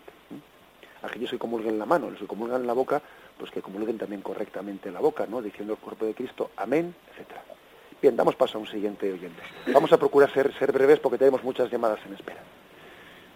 Aquellos 1.01 1.29
que 1.29 1.37
comulguen 1.37 1.73
en 1.73 1.79
la 1.79 1.85
mano, 1.85 2.09
los 2.09 2.19
que 2.19 2.27
comulgan 2.27 2.61
en 2.61 2.67
la 2.67 2.73
boca, 2.73 3.01
pues 3.37 3.51
que 3.51 3.61
comulguen 3.61 3.97
también 3.97 4.21
correctamente 4.21 4.89
en 4.89 4.95
la 4.95 4.99
boca, 4.99 5.25
¿no? 5.27 5.41
Diciendo 5.41 5.73
el 5.73 5.79
cuerpo 5.79 6.05
de 6.05 6.13
Cristo, 6.13 6.51
amén, 6.57 6.93
etcétera. 7.11 7.43
Bien, 8.01 8.15
damos 8.15 8.35
paso 8.35 8.57
a 8.57 8.61
un 8.61 8.67
siguiente 8.67 9.11
oyente. 9.11 9.41
Vamos 9.73 9.91
a 9.91 9.97
procurar 9.97 10.31
ser, 10.31 10.53
ser 10.57 10.71
breves 10.71 10.99
porque 10.99 11.17
tenemos 11.17 11.43
muchas 11.43 11.71
llamadas 11.71 11.99
en 12.05 12.13
espera. 12.13 12.41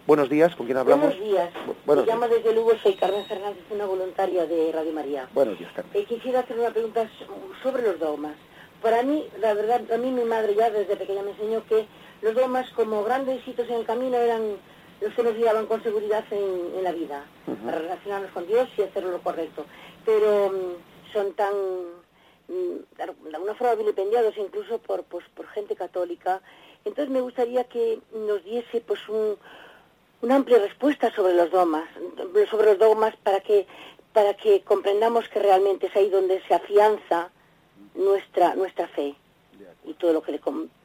Buenos 0.06 0.28
días, 0.28 0.54
¿con 0.56 0.66
quién 0.66 0.78
hablamos? 0.78 1.06
Buenos 1.10 1.24
días. 1.24 1.50
Bu- 1.66 1.74
buenos 1.86 2.06
Me 2.06 2.12
llamo 2.12 2.28
desde 2.28 2.52
Lugo, 2.54 2.72
soy 2.82 2.94
Carmen 2.94 3.24
Fernández, 3.26 3.62
una 3.70 3.86
voluntaria 3.86 4.46
de 4.46 4.72
Radio 4.72 4.92
María. 4.92 5.28
Buenos 5.32 5.58
días, 5.58 5.70
Carmen. 5.74 5.92
Eh, 5.94 6.04
quisiera 6.06 6.40
hacer 6.40 6.58
una 6.58 6.70
pregunta 6.70 7.08
so- 7.18 7.26
sobre 7.62 7.82
los 7.82 7.98
dogmas. 8.00 8.34
Para 8.82 9.02
mí, 9.04 9.28
la 9.40 9.54
verdad, 9.54 9.80
a 9.92 9.96
mí 9.98 10.10
mi 10.10 10.24
madre 10.24 10.56
ya 10.56 10.70
desde 10.70 10.96
pequeña 10.96 11.22
me 11.22 11.30
enseñó 11.30 11.64
que 11.66 11.86
los 12.20 12.34
dogmas 12.34 12.68
como 12.72 13.04
grandes 13.04 13.46
hitos 13.46 13.68
en 13.68 13.74
el 13.76 13.86
camino 13.86 14.16
eran 14.16 14.56
los 15.00 15.14
que 15.14 15.22
nos 15.22 15.36
guiaban 15.36 15.66
con 15.66 15.82
seguridad 15.84 16.24
en, 16.32 16.76
en 16.78 16.82
la 16.84 16.92
vida, 16.92 17.24
para 17.64 17.78
relacionarnos 17.78 18.30
con 18.32 18.46
Dios 18.48 18.68
y 18.76 18.82
hacer 18.82 19.04
lo 19.04 19.18
correcto. 19.22 19.66
Pero 20.04 20.50
mm, 20.50 21.12
son 21.12 21.32
tan, 21.34 21.54
mm, 22.48 22.96
de 22.96 23.02
alguna 23.34 23.54
forma 23.54 23.76
vilipendiados 23.76 24.36
incluso 24.36 24.78
por, 24.78 25.04
pues, 25.04 25.24
por 25.36 25.46
gente 25.48 25.76
católica. 25.76 26.40
Entonces 26.84 27.10
me 27.10 27.20
gustaría 27.20 27.62
que 27.64 28.00
nos 28.12 28.42
diese 28.44 28.80
pues 28.80 29.08
un, 29.08 29.36
una 30.22 30.36
amplia 30.36 30.58
respuesta 30.58 31.12
sobre 31.14 31.34
los 31.34 31.50
dogmas, 31.50 31.88
sobre 32.50 32.66
los 32.70 32.78
dogmas 32.78 33.14
para 33.22 33.40
que 33.40 33.66
para 34.12 34.34
que 34.34 34.60
comprendamos 34.62 35.28
que 35.28 35.38
realmente 35.40 35.86
es 35.86 35.96
ahí 35.96 36.10
donde 36.10 36.40
se 36.46 36.54
afianza 36.54 37.30
nuestra 37.94 38.54
nuestra 38.54 38.86
fe 38.88 39.14
y 39.84 39.94
todo 39.94 40.12
lo 40.12 40.22
que 40.22 40.32
le 40.32 40.40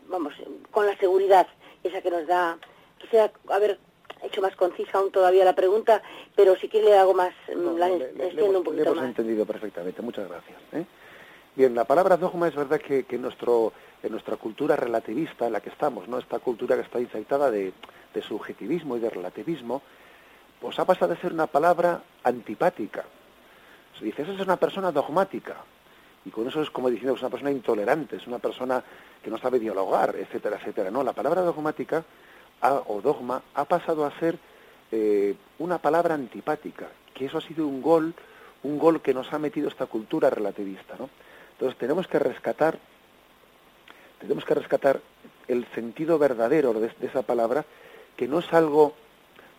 vamos 0.08 0.34
con 0.72 0.86
la 0.86 0.98
seguridad 0.98 1.48
esa 1.84 2.02
que 2.02 2.10
nos 2.12 2.26
da 2.26 2.58
quisiera 3.00 3.32
haber 3.50 3.78
hecho 4.24 4.42
más 4.42 4.56
concisa 4.56 4.98
aún 4.98 5.12
todavía 5.12 5.46
la 5.46 5.54
pregunta 5.56 6.02
pero 6.36 6.56
si 6.56 6.68
quiere 6.70 6.88
le 6.88 6.98
hago 6.98 7.14
más 7.14 7.34
No, 7.56 7.78
la 7.78 7.90
le- 7.90 8.00
le- 8.00 8.14
le 8.14 8.26
extiendo 8.28 8.58
un 8.60 8.64
poquito 8.64 8.84
le 8.84 8.90
hemos 8.90 9.02
más 9.02 9.10
entendido 9.10 9.46
perfectamente, 9.46 10.02
muchas 10.02 10.28
gracias. 10.30 10.58
¿eh? 10.74 10.86
Bien, 11.58 11.74
la 11.74 11.86
palabra 11.86 12.18
dogma 12.18 12.48
es 12.48 12.56
verdad 12.56 12.80
que, 12.80 13.06
que 13.06 13.18
nuestro, 13.18 13.74
en 14.04 14.12
nuestra 14.12 14.36
cultura 14.38 14.76
relativista 14.76 15.48
en 15.48 15.54
la 15.54 15.60
que 15.60 15.70
estamos, 15.70 16.08
¿no? 16.08 16.20
Esta 16.20 16.38
cultura 16.38 16.76
que 16.76 16.84
está 16.84 17.00
infectada 17.00 17.50
de, 17.50 17.74
de 18.14 18.22
subjetivismo 18.22 18.96
y 18.96 19.00
de 19.00 19.10
relativismo, 19.10 19.82
pues 20.62 20.78
ha 20.78 20.86
pasado 20.86 21.16
de 21.16 21.20
ser 21.20 21.34
una 21.34 21.48
palabra 21.48 22.04
antipática. 22.24 23.06
Se 23.98 24.06
dice, 24.06 24.22
esa 24.22 24.34
es 24.34 24.40
una 24.40 24.58
persona 24.58 24.92
dogmática. 24.92 25.56
Y 26.26 26.30
con 26.30 26.48
eso 26.48 26.62
es 26.62 26.70
como 26.70 26.92
diciendo 26.92 27.16
que 27.16 27.18
es 27.18 27.24
una 27.24 27.32
persona 27.32 27.50
intolerante, 27.50 28.18
es 28.18 28.28
una 28.28 28.38
persona 28.38 28.84
que 29.24 29.32
no 29.32 29.40
sabe 29.40 29.58
dialogar, 29.58 30.16
etcétera, 30.16 30.58
etcétera. 30.58 30.92
No, 30.92 31.02
la 31.02 31.14
palabra 31.14 31.42
dogmática 31.42 32.04
o 32.86 33.02
dogma 33.02 33.42
ha 33.56 33.66
pasado 33.66 34.06
a 34.06 34.12
ser 34.20 34.38
eh, 34.92 35.34
una 35.58 35.80
palabra 35.80 36.14
antipática, 36.14 36.88
que 37.16 37.26
eso 37.26 37.40
ha 37.40 37.42
sido 37.42 37.68
un 37.68 37.82
gol, 37.82 38.14
un 38.62 38.78
gol 38.78 39.02
que 39.02 39.16
nos 39.16 39.34
ha 39.34 39.40
metido 39.40 39.70
esta 39.70 39.88
cultura 39.88 40.30
relativista, 40.30 40.94
¿no? 41.00 41.10
Entonces 41.58 41.80
tenemos 41.80 42.08
que 42.08 42.20
rescatar, 42.20 42.78
tenemos 44.20 44.46
que 44.46 44.54
rescatar 44.54 45.02
el 45.48 45.66
sentido 45.74 46.20
verdadero 46.20 46.72
de, 46.74 46.92
esa 47.02 47.24
palabra, 47.24 47.66
que 48.16 48.28
no 48.28 48.40
es 48.40 48.54
algo, 48.54 48.94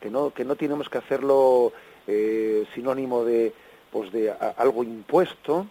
que 0.01 0.09
no, 0.09 0.32
que 0.32 0.44
no 0.44 0.55
tenemos 0.55 0.88
que 0.88 0.99
hacerlo 0.99 1.72
eh, 2.07 2.64
sinónimo 2.72 3.24
de, 3.24 3.53
pues 3.90 4.12
de 4.12 4.30
algo 4.30 4.84
impuesto, 4.84 5.66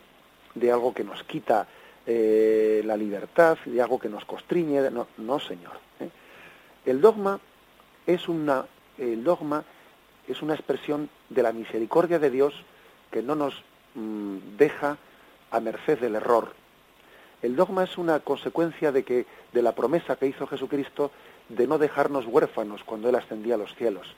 de 0.53 0.69
algo 0.69 0.93
que 0.93 1.05
nos 1.05 1.23
quita 1.23 1.65
eh, 2.05 2.81
la 2.83 2.97
libertad, 2.97 3.57
de 3.63 3.81
algo 3.81 3.97
que 3.97 4.09
nos 4.09 4.25
constriñe, 4.25 4.91
no, 4.91 5.07
no 5.17 5.39
señor. 5.39 5.79
¿eh? 6.01 6.09
El 6.85 6.99
dogma 6.99 7.39
es 8.05 8.27
una, 8.27 8.65
el 8.97 9.23
dogma 9.23 9.63
es 10.27 10.41
una 10.41 10.55
expresión 10.55 11.09
de 11.29 11.43
la 11.43 11.53
misericordia 11.53 12.19
de 12.19 12.29
Dios 12.29 12.53
que 13.11 13.21
no 13.21 13.35
nos 13.35 13.63
mm, 13.95 14.57
deja 14.57 14.97
a 15.57 15.61
merced 15.61 15.99
del 15.99 16.15
error. 16.15 16.53
El 17.41 17.55
dogma 17.55 17.83
es 17.83 17.97
una 17.97 18.19
consecuencia 18.19 18.91
de 18.91 19.03
que 19.03 19.25
de 19.53 19.61
la 19.61 19.73
promesa 19.73 20.15
que 20.15 20.27
hizo 20.27 20.47
Jesucristo 20.47 21.11
de 21.49 21.67
no 21.67 21.77
dejarnos 21.77 22.25
huérfanos 22.25 22.83
cuando 22.83 23.09
él 23.09 23.15
ascendía 23.15 23.55
a 23.55 23.59
los 23.59 23.75
cielos. 23.75 24.15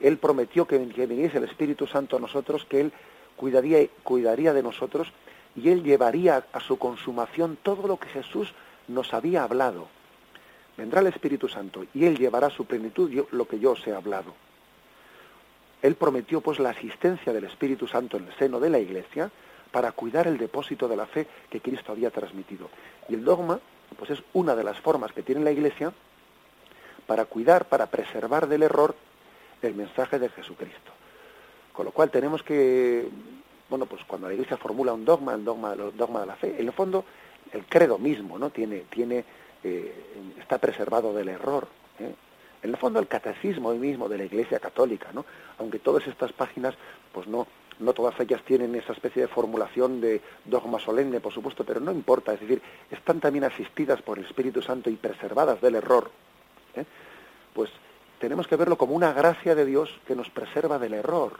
Él 0.00 0.18
prometió 0.18 0.66
que, 0.66 0.78
viniese 0.78 1.38
el 1.38 1.44
Espíritu 1.44 1.86
Santo 1.86 2.16
a 2.16 2.20
nosotros, 2.20 2.64
que 2.64 2.80
él 2.80 2.92
cuidaría, 3.36 3.86
cuidaría 4.02 4.52
de 4.52 4.62
nosotros 4.62 5.08
y 5.56 5.70
él 5.70 5.82
llevaría 5.82 6.44
a 6.52 6.60
su 6.60 6.78
consumación 6.78 7.58
todo 7.62 7.86
lo 7.86 7.96
que 7.96 8.08
Jesús 8.08 8.52
nos 8.88 9.14
había 9.14 9.44
hablado. 9.44 9.88
Vendrá 10.76 11.00
el 11.00 11.06
Espíritu 11.06 11.48
Santo 11.48 11.84
y 11.94 12.04
él 12.04 12.18
llevará 12.18 12.48
a 12.48 12.50
su 12.50 12.64
plenitud 12.64 13.26
lo 13.30 13.46
que 13.46 13.58
yo 13.58 13.72
os 13.72 13.86
he 13.86 13.94
hablado. 13.94 14.34
Él 15.82 15.94
prometió 15.96 16.40
pues 16.40 16.58
la 16.58 16.70
asistencia 16.70 17.32
del 17.32 17.44
Espíritu 17.44 17.86
Santo 17.86 18.16
en 18.16 18.26
el 18.26 18.34
seno 18.34 18.58
de 18.58 18.70
la 18.70 18.78
Iglesia 18.78 19.30
para 19.74 19.90
cuidar 19.90 20.28
el 20.28 20.38
depósito 20.38 20.86
de 20.86 20.94
la 20.94 21.04
fe 21.04 21.26
que 21.50 21.60
Cristo 21.60 21.90
había 21.90 22.12
transmitido. 22.12 22.70
Y 23.08 23.14
el 23.14 23.24
dogma 23.24 23.58
pues 23.98 24.12
es 24.12 24.22
una 24.32 24.54
de 24.54 24.62
las 24.62 24.78
formas 24.78 25.12
que 25.12 25.24
tiene 25.24 25.42
la 25.42 25.50
Iglesia 25.50 25.92
para 27.08 27.24
cuidar, 27.24 27.64
para 27.64 27.86
preservar 27.86 28.46
del 28.46 28.62
error 28.62 28.94
el 29.62 29.74
mensaje 29.74 30.20
de 30.20 30.28
Jesucristo. 30.28 30.92
Con 31.72 31.86
lo 31.86 31.90
cual 31.90 32.12
tenemos 32.12 32.44
que, 32.44 33.08
bueno, 33.68 33.86
pues 33.86 34.04
cuando 34.04 34.28
la 34.28 34.34
Iglesia 34.34 34.56
formula 34.56 34.92
un 34.92 35.04
dogma, 35.04 35.34
el 35.34 35.44
dogma, 35.44 35.72
el 35.72 35.96
dogma 35.96 36.20
de 36.20 36.26
la 36.26 36.36
fe, 36.36 36.54
en 36.56 36.68
el 36.68 36.72
fondo 36.72 37.04
el 37.52 37.66
credo 37.66 37.98
mismo, 37.98 38.38
¿no? 38.38 38.50
Tiene, 38.50 38.84
tiene, 38.88 39.24
eh, 39.64 39.92
está 40.38 40.58
preservado 40.58 41.12
del 41.12 41.30
error. 41.30 41.66
¿eh? 41.98 42.14
En 42.62 42.70
el 42.70 42.76
fondo 42.76 43.00
el 43.00 43.08
catecismo 43.08 43.74
mismo 43.74 44.08
de 44.08 44.18
la 44.18 44.24
Iglesia 44.24 44.60
Católica, 44.60 45.08
¿no? 45.12 45.26
Aunque 45.58 45.80
todas 45.80 46.06
estas 46.06 46.32
páginas, 46.32 46.76
pues 47.12 47.26
no, 47.26 47.48
no 47.78 47.92
todas 47.92 48.18
ellas 48.20 48.42
tienen 48.42 48.74
esa 48.74 48.92
especie 48.92 49.22
de 49.22 49.28
formulación 49.28 50.00
de 50.00 50.20
dogma 50.44 50.78
solemne, 50.78 51.20
por 51.20 51.32
supuesto, 51.32 51.64
pero 51.64 51.80
no 51.80 51.92
importa, 51.92 52.34
es 52.34 52.40
decir, 52.40 52.62
están 52.90 53.20
también 53.20 53.44
asistidas 53.44 54.02
por 54.02 54.18
el 54.18 54.24
Espíritu 54.24 54.62
Santo 54.62 54.90
y 54.90 54.96
preservadas 54.96 55.60
del 55.60 55.76
error. 55.76 56.10
¿eh? 56.76 56.84
Pues 57.52 57.70
tenemos 58.18 58.46
que 58.46 58.56
verlo 58.56 58.78
como 58.78 58.94
una 58.94 59.12
gracia 59.12 59.54
de 59.54 59.64
Dios 59.64 59.90
que 60.06 60.16
nos 60.16 60.30
preserva 60.30 60.78
del 60.78 60.94
error. 60.94 61.32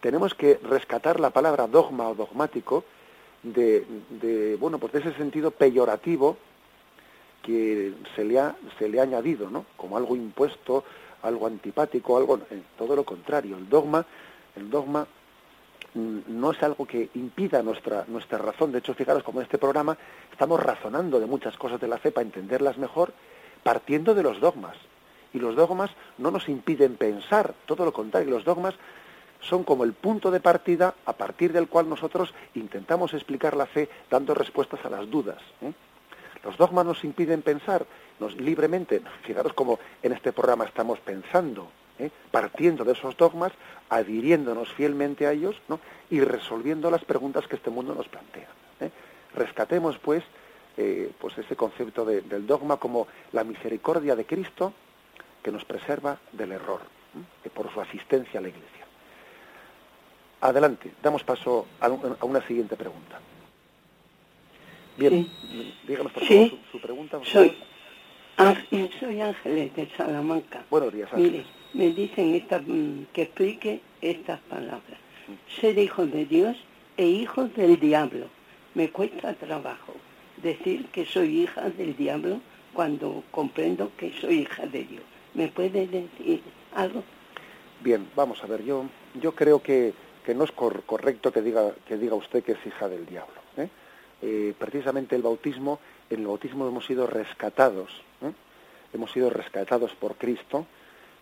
Tenemos 0.00 0.34
que 0.34 0.58
rescatar 0.62 1.20
la 1.20 1.30
palabra 1.30 1.66
dogma 1.66 2.08
o 2.08 2.14
dogmático 2.14 2.84
de, 3.42 3.86
de, 4.08 4.56
bueno, 4.56 4.78
pues 4.78 4.92
de 4.92 5.00
ese 5.00 5.12
sentido 5.14 5.50
peyorativo 5.50 6.36
que 7.42 7.94
se 8.14 8.24
le 8.24 8.38
ha, 8.38 8.56
se 8.78 8.88
le 8.88 9.00
ha 9.00 9.02
añadido, 9.02 9.50
¿no? 9.50 9.66
Como 9.76 9.96
algo 9.96 10.16
impuesto, 10.16 10.84
algo 11.22 11.46
antipático, 11.46 12.16
algo 12.16 12.40
todo 12.76 12.96
lo 12.96 13.04
contrario. 13.04 13.56
El 13.56 13.68
dogma, 13.68 14.04
el 14.60 14.70
dogma 14.70 15.06
mm, 15.94 16.18
no 16.28 16.52
es 16.52 16.62
algo 16.62 16.86
que 16.86 17.10
impida 17.14 17.62
nuestra, 17.62 18.04
nuestra 18.06 18.38
razón. 18.38 18.72
De 18.72 18.78
hecho, 18.78 18.94
fijaros 18.94 19.22
como 19.22 19.40
en 19.40 19.44
este 19.44 19.58
programa 19.58 19.96
estamos 20.30 20.60
razonando 20.62 21.18
de 21.18 21.26
muchas 21.26 21.56
cosas 21.56 21.80
de 21.80 21.88
la 21.88 21.98
fe 21.98 22.12
para 22.12 22.26
entenderlas 22.26 22.78
mejor, 22.78 23.12
partiendo 23.62 24.14
de 24.14 24.22
los 24.22 24.40
dogmas. 24.40 24.76
Y 25.32 25.38
los 25.38 25.54
dogmas 25.54 25.90
no 26.18 26.30
nos 26.30 26.48
impiden 26.48 26.96
pensar, 26.96 27.54
todo 27.66 27.84
lo 27.84 27.92
contrario, 27.92 28.30
los 28.30 28.44
dogmas 28.44 28.74
son 29.40 29.64
como 29.64 29.84
el 29.84 29.94
punto 29.94 30.30
de 30.30 30.40
partida 30.40 30.94
a 31.06 31.12
partir 31.14 31.52
del 31.52 31.68
cual 31.68 31.88
nosotros 31.88 32.34
intentamos 32.54 33.14
explicar 33.14 33.56
la 33.56 33.66
fe 33.66 33.88
dando 34.10 34.34
respuestas 34.34 34.84
a 34.84 34.90
las 34.90 35.08
dudas. 35.08 35.38
¿eh? 35.62 35.72
Los 36.44 36.56
dogmas 36.56 36.84
nos 36.84 37.04
impiden 37.04 37.42
pensar 37.42 37.86
nos, 38.18 38.36
libremente. 38.36 39.00
Fijaros 39.22 39.54
como 39.54 39.78
en 40.02 40.12
este 40.12 40.32
programa 40.32 40.64
estamos 40.64 40.98
pensando, 41.00 41.70
¿eh? 42.00 42.10
partiendo 42.30 42.84
de 42.84 42.92
esos 42.92 43.16
dogmas, 43.16 43.52
adhiriéndonos 43.88 44.72
fielmente 44.72 45.26
a 45.26 45.32
ellos 45.32 45.56
¿no? 45.68 45.78
y 46.10 46.20
resolviendo 46.20 46.90
las 46.90 47.04
preguntas 47.04 47.46
que 47.46 47.56
este 47.56 47.70
mundo 47.70 47.94
nos 47.94 48.08
plantea. 48.08 48.48
¿eh? 48.80 48.90
Rescatemos, 49.34 49.98
pues, 49.98 50.24
eh, 50.76 51.10
pues 51.20 51.36
ese 51.38 51.56
concepto 51.56 52.04
de, 52.04 52.22
del 52.22 52.46
dogma 52.46 52.76
como 52.78 53.06
la 53.32 53.44
misericordia 53.44 54.16
de 54.16 54.24
Cristo 54.24 54.72
que 55.42 55.52
nos 55.52 55.64
preserva 55.64 56.18
del 56.32 56.52
error, 56.52 56.80
¿eh? 57.44 57.50
por 57.50 57.72
su 57.72 57.80
asistencia 57.80 58.40
a 58.40 58.42
la 58.42 58.48
Iglesia. 58.48 58.86
Adelante, 60.42 60.92
damos 61.02 61.22
paso 61.22 61.66
a, 61.80 61.88
un- 61.88 62.16
a 62.18 62.24
una 62.24 62.40
siguiente 62.46 62.76
pregunta. 62.76 63.20
Bien, 64.96 65.28
díganos 65.86 66.12
por 66.12 66.22
favor 66.24 66.44
Sí. 66.48 66.60
su, 66.72 66.72
su 66.78 66.80
pregunta. 66.80 67.18
Soy, 67.24 67.56
Ángel, 68.40 68.90
soy 68.98 69.20
Ángeles 69.20 69.76
de 69.76 69.86
Salamanca. 69.98 70.64
Buenos 70.70 70.94
días, 70.94 71.12
Ángeles. 71.12 71.44
Mire, 71.74 71.88
me 71.90 71.94
dicen 71.94 72.34
esta, 72.34 72.58
mm, 72.58 73.08
que 73.12 73.22
explique 73.22 73.82
estas 74.00 74.40
palabras. 74.40 74.98
Ser 75.60 75.78
hijo 75.78 76.06
de 76.06 76.24
Dios 76.24 76.56
e 76.96 77.06
hijo 77.06 77.44
del 77.48 77.78
diablo. 77.78 78.28
Me 78.74 78.88
cuesta 78.88 79.34
trabajo 79.34 79.92
decir 80.42 80.86
que 80.86 81.04
soy 81.04 81.42
hija 81.42 81.68
del 81.68 81.94
diablo 81.94 82.40
cuando 82.72 83.22
comprendo 83.30 83.92
que 83.98 84.10
soy 84.18 84.38
hija 84.40 84.64
de 84.66 84.84
Dios. 84.84 85.02
¿Me 85.34 85.48
puede 85.48 85.86
decir 85.86 86.42
algo? 86.74 87.04
Bien, 87.82 88.08
vamos 88.16 88.42
a 88.42 88.46
ver, 88.46 88.64
yo, 88.64 88.86
yo 89.20 89.34
creo 89.34 89.62
que, 89.62 89.92
que 90.24 90.34
no 90.34 90.44
es 90.44 90.52
cor- 90.52 90.82
correcto 90.84 91.30
que 91.30 91.42
diga, 91.42 91.72
que 91.86 91.98
diga 91.98 92.14
usted 92.14 92.42
que 92.42 92.52
es 92.52 92.66
hija 92.66 92.88
del 92.88 93.04
diablo. 93.04 93.34
¿eh? 93.58 93.68
Eh, 94.22 94.54
precisamente 94.58 95.14
el 95.14 95.20
bautismo, 95.22 95.78
en 96.08 96.20
el 96.20 96.26
bautismo 96.26 96.66
hemos 96.66 96.86
sido 96.86 97.06
rescatados. 97.06 97.90
Hemos 98.92 99.12
sido 99.12 99.30
rescatados 99.30 99.94
por 99.94 100.16
Cristo 100.16 100.66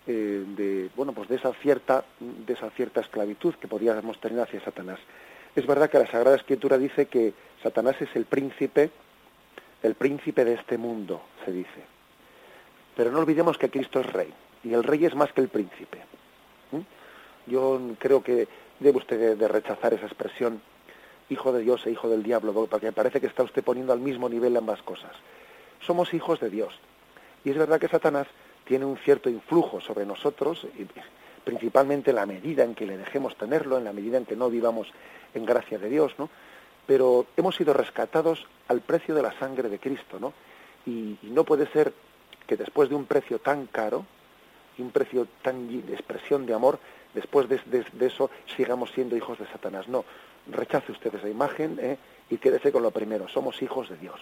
eh, 0.07 0.45
de, 0.57 0.91
bueno, 0.97 1.13
pues 1.13 1.29
de 1.29 1.37
esa 1.37 1.53
cierta, 1.55 2.05
de 2.19 2.53
esa 2.53 2.71
cierta 2.71 3.01
esclavitud 3.01 3.55
que 3.57 3.69
podíamos 3.69 4.19
tener 4.21 4.41
hacia 4.41 4.61
Satanás. 4.61 4.99
Es 5.55 5.67
verdad 5.67 5.91
que 5.91 5.99
la 5.99 6.07
Sagrada 6.07 6.37
Escritura 6.37 6.79
dice 6.79 7.07
que 7.07 7.35
Satanás 7.63 8.01
es 8.01 8.15
el 8.17 8.25
príncipe, 8.25 8.91
el 9.83 9.95
príncipe 9.95 10.45
de 10.45 10.55
este 10.55 10.79
mundo, 10.79 11.21
se 11.45 11.53
dice. 11.53 11.85
Pero 12.97 13.13
no 13.13 13.19
olvidemos 13.19 13.59
que 13.59 13.69
Cristo 13.69 14.01
es 14.01 14.07
rey, 14.07 14.33
y 14.65 14.73
el 14.73 14.83
rey 14.83 15.05
es 15.05 15.15
más 15.15 15.33
que 15.33 15.43
el 15.43 15.49
príncipe. 15.49 15.99
¿Mm? 16.73 17.51
Yo 17.51 17.81
creo 17.99 18.23
que 18.23 18.49
debe 18.81 18.99
usted 18.99 19.19
de, 19.19 19.37
de 19.37 19.49
rechazar 19.49 19.93
esa 19.93 20.07
expresión 20.07 20.63
hijo 21.29 21.53
de 21.53 21.61
Dios 21.61 21.87
e 21.87 21.91
hijo 21.91 22.09
del 22.09 22.23
diablo, 22.23 22.67
porque 22.71 22.93
parece 22.93 23.21
que 23.21 23.27
está 23.27 23.43
usted 23.43 23.63
poniendo 23.63 23.93
al 23.93 24.01
mismo 24.01 24.29
nivel 24.29 24.57
ambas 24.57 24.83
cosas. 24.83 25.13
Somos 25.81 26.15
hijos 26.15 26.41
de 26.41 26.51
Dios. 26.51 26.79
Y 27.49 27.51
es 27.53 27.57
verdad 27.57 27.81
que 27.81 27.89
Satanás 27.89 28.27
tiene 28.67 28.85
un 28.85 28.99
cierto 28.99 29.31
influjo 29.31 29.81
sobre 29.81 30.05
nosotros, 30.05 30.67
principalmente 31.45 32.11
en 32.11 32.17
la 32.17 32.27
medida 32.27 32.63
en 32.63 32.75
que 32.75 32.85
le 32.85 32.99
dejemos 32.99 33.37
tenerlo, 33.39 33.79
en 33.79 33.85
la 33.85 33.95
medida 33.95 34.19
en 34.19 34.27
que 34.27 34.37
no 34.37 34.51
vivamos 34.51 34.89
en 35.33 35.47
gracia 35.47 35.79
de 35.79 35.89
Dios, 35.89 36.13
¿no? 36.19 36.29
Pero 36.87 37.25
hemos 37.39 37.57
sido 37.57 37.73
rescatados 37.73 38.47
al 38.69 38.83
precio 38.83 39.15
de 39.15 39.23
la 39.23 39.33
sangre 39.39 39.71
de 39.71 39.79
Cristo, 39.79 40.21
¿no? 40.21 40.35
Y, 40.85 41.17
no 41.23 41.45
puede 41.45 41.67
ser 41.69 41.95
que 42.47 42.59
después 42.59 42.91
de 42.91 42.97
un 42.97 43.07
precio 43.07 43.39
tan 43.39 43.65
caro, 43.65 44.05
y 44.77 44.83
un 44.83 44.91
precio 44.91 45.27
tan 45.41 45.87
de 45.87 45.95
expresión 45.95 46.45
de 46.45 46.53
amor, 46.53 46.79
después 47.15 47.49
de, 47.49 47.63
eso 48.01 48.31
sigamos 48.59 48.91
siendo 48.91 49.17
hijos 49.17 49.39
de 49.39 49.47
Satanás. 49.47 49.89
No, 49.89 50.05
rechace 50.49 50.93
usted 50.93 51.15
esa 51.15 51.31
imagen 51.31 51.79
¿eh? 51.81 51.97
y 52.29 52.37
quédese 52.37 52.71
con 52.71 52.83
lo 52.83 52.91
primero, 52.91 53.27
somos 53.27 53.63
hijos 53.63 53.89
de 53.89 53.97
Dios. 53.97 54.21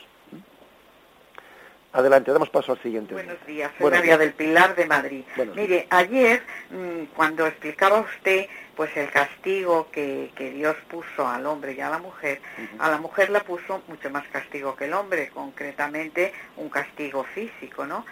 Adelante, 1.96 2.30
damos 2.30 2.50
paso 2.50 2.72
al 2.72 2.82
siguiente. 2.82 3.14
Buenos 3.14 3.38
días, 3.46 3.70
soy 3.72 3.84
Buenos 3.84 4.00
María 4.00 4.18
días. 4.18 4.20
del 4.20 4.32
Pilar 4.34 4.76
de 4.76 4.84
Madrid. 4.84 5.24
Buenos 5.34 5.56
Mire, 5.56 5.86
ayer 5.88 6.42
mm, 6.70 7.04
cuando 7.16 7.46
explicaba 7.46 8.00
usted 8.00 8.48
pues 8.76 8.94
el 8.98 9.10
castigo 9.10 9.88
que, 9.90 10.30
que 10.36 10.50
Dios 10.50 10.76
puso 10.90 11.26
al 11.26 11.46
hombre 11.46 11.72
y 11.72 11.80
a 11.80 11.88
la 11.88 11.96
mujer, 11.98 12.42
a 12.78 12.90
la 12.90 12.98
mujer 12.98 13.30
la 13.30 13.40
puso 13.40 13.82
mucho 13.88 14.10
más 14.10 14.28
castigo 14.28 14.76
que 14.76 14.84
el 14.84 14.92
hombre, 14.92 15.30
concretamente 15.30 16.34
un 16.58 16.68
castigo 16.68 17.24
físico, 17.34 17.86
¿no? 17.86 18.04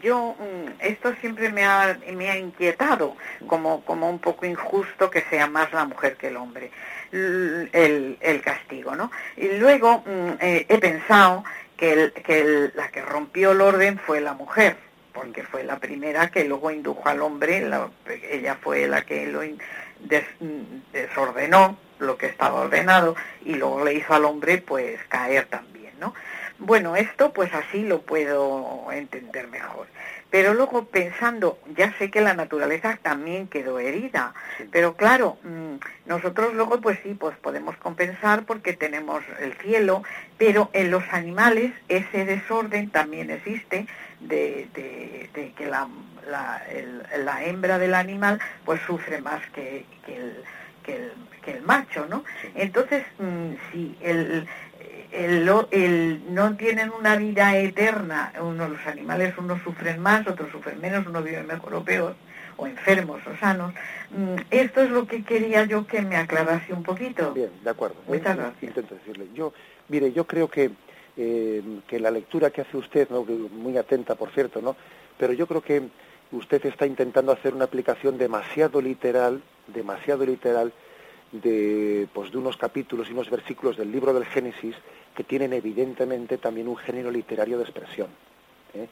Yo, 0.00 0.36
mm, 0.38 0.74
esto 0.78 1.12
siempre 1.20 1.50
me 1.50 1.64
ha, 1.64 1.98
me 2.12 2.30
ha 2.30 2.38
inquietado, 2.38 3.16
como, 3.48 3.84
como 3.84 4.08
un 4.08 4.20
poco 4.20 4.46
injusto 4.46 5.10
que 5.10 5.22
sea 5.22 5.48
más 5.48 5.72
la 5.72 5.84
mujer 5.84 6.16
que 6.16 6.28
el 6.28 6.36
hombre, 6.36 6.70
el, 7.10 8.16
el 8.20 8.40
castigo, 8.42 8.94
¿no? 8.94 9.10
Y 9.36 9.48
luego 9.58 10.04
mm, 10.06 10.30
eh, 10.40 10.66
he 10.68 10.78
pensado 10.78 11.42
que, 11.76 11.92
el- 11.92 12.12
que 12.12 12.70
la 12.74 12.88
que 12.90 13.02
rompió 13.02 13.52
el 13.52 13.60
orden 13.60 13.98
fue 13.98 14.20
la 14.20 14.32
mujer, 14.34 14.76
porque 15.12 15.42
fue 15.42 15.64
la 15.64 15.78
primera 15.78 16.30
que 16.30 16.44
luego 16.44 16.70
indujo 16.70 17.08
al 17.08 17.22
hombre, 17.22 17.60
la- 17.62 17.90
ella 18.30 18.56
fue 18.60 18.86
la 18.86 19.02
que 19.02 19.26
lo 19.26 19.42
desordenó 20.92 21.78
lo 21.98 22.18
que 22.18 22.26
estaba 22.26 22.60
ordenado 22.60 23.16
y 23.44 23.54
luego 23.54 23.84
le 23.84 23.94
hizo 23.94 24.14
al 24.14 24.24
hombre 24.26 24.58
pues 24.58 25.00
caer 25.08 25.46
también, 25.46 25.92
¿no? 25.98 26.14
Bueno, 26.58 26.96
esto 26.96 27.32
pues 27.32 27.52
así 27.52 27.82
lo 27.84 28.00
puedo 28.02 28.86
entender 28.90 29.48
mejor. 29.48 29.86
Pero 30.30 30.54
luego 30.54 30.86
pensando, 30.86 31.58
ya 31.76 31.92
sé 31.98 32.10
que 32.10 32.20
la 32.20 32.34
naturaleza 32.34 32.98
también 33.02 33.46
quedó 33.46 33.78
herida, 33.78 34.34
pero 34.72 34.96
claro, 34.96 35.38
mm, 35.44 35.76
nosotros 36.06 36.52
luego 36.54 36.80
pues 36.80 36.98
sí, 37.02 37.14
pues 37.14 37.36
podemos 37.36 37.76
compensar 37.76 38.44
porque 38.44 38.72
tenemos 38.72 39.22
el 39.40 39.52
cielo, 39.58 40.02
pero 40.38 40.68
en 40.72 40.90
los 40.90 41.04
animales 41.12 41.72
ese 41.88 42.24
desorden 42.24 42.90
también 42.90 43.30
existe 43.30 43.86
de, 44.20 44.68
de- 44.74 45.30
de 45.34 45.52
que 45.52 45.66
la, 45.66 45.88
la, 46.28 46.62
el- 46.70 47.02
la 47.24 47.44
hembra 47.44 47.78
del 47.78 47.94
animal 47.94 48.40
pues 48.64 48.80
sufre 48.86 49.20
más 49.20 49.42
que, 49.50 49.84
que 50.04 50.16
el, 50.16 50.44
que 50.82 50.96
el, 50.96 51.12
que 51.44 51.50
el 51.52 51.62
macho, 51.62 52.06
¿no? 52.08 52.24
Entonces, 52.56 53.04
mm, 53.18 53.52
si 53.70 53.96
el, 54.02 54.46
el, 55.12 55.48
el- 55.70 56.34
no 56.34 56.56
tienen 56.56 56.90
una 56.90 57.16
vida 57.16 57.56
eterna, 57.56 58.32
uno, 58.40 58.68
los 58.68 58.86
animales 58.86 59.34
unos 59.38 59.62
sufren 59.62 60.00
más, 60.00 60.26
otros 60.26 60.50
sufren 60.50 60.80
menos, 60.80 61.06
uno 61.06 61.22
vive 61.22 61.42
mejor 61.42 61.74
o 61.74 61.84
peor, 61.84 62.14
o 62.56 62.66
enfermos 62.66 63.20
o 63.26 63.36
sanos. 63.38 63.72
Mm, 64.10 64.36
Esto 64.50 64.82
es 64.82 64.90
lo 64.90 65.06
que 65.06 65.22
quería 65.24 65.64
yo 65.64 65.86
que 65.86 66.02
me 66.02 66.16
aclarase 66.16 66.72
un 66.72 66.82
poquito. 66.82 67.32
Bien, 67.32 67.50
de 67.62 67.70
acuerdo. 67.70 67.96
Muchas 68.06 68.36
gracias. 68.36 68.62
Intento 68.62 68.94
decirle. 68.94 69.26
Yo, 69.34 69.52
mire, 69.88 70.12
yo 70.12 70.26
creo 70.26 70.48
que, 70.48 70.70
eh, 71.16 71.62
que 71.86 72.00
la 72.00 72.10
lectura 72.10 72.50
que 72.50 72.62
hace 72.62 72.76
usted, 72.76 73.08
¿no? 73.10 73.24
muy 73.24 73.76
atenta, 73.76 74.14
por 74.14 74.30
cierto, 74.30 74.60
¿no? 74.60 74.76
Pero 75.18 75.32
yo 75.32 75.46
creo 75.46 75.62
que 75.62 75.82
usted 76.32 76.64
está 76.66 76.86
intentando 76.86 77.32
hacer 77.32 77.54
una 77.54 77.64
aplicación 77.66 78.18
demasiado 78.18 78.80
literal, 78.80 79.42
demasiado 79.68 80.24
literal, 80.26 80.72
de, 81.32 82.08
pues, 82.12 82.30
de 82.30 82.38
unos 82.38 82.56
capítulos 82.56 83.08
y 83.08 83.12
unos 83.12 83.30
versículos 83.30 83.76
del 83.76 83.90
libro 83.90 84.12
del 84.12 84.24
Génesis 84.24 84.76
que 85.14 85.24
tienen 85.24 85.52
evidentemente 85.52 86.38
también 86.38 86.68
un 86.68 86.76
género 86.76 87.10
literario 87.10 87.56
de 87.56 87.64
expresión. 87.64 88.08
¿eh? 88.74 88.86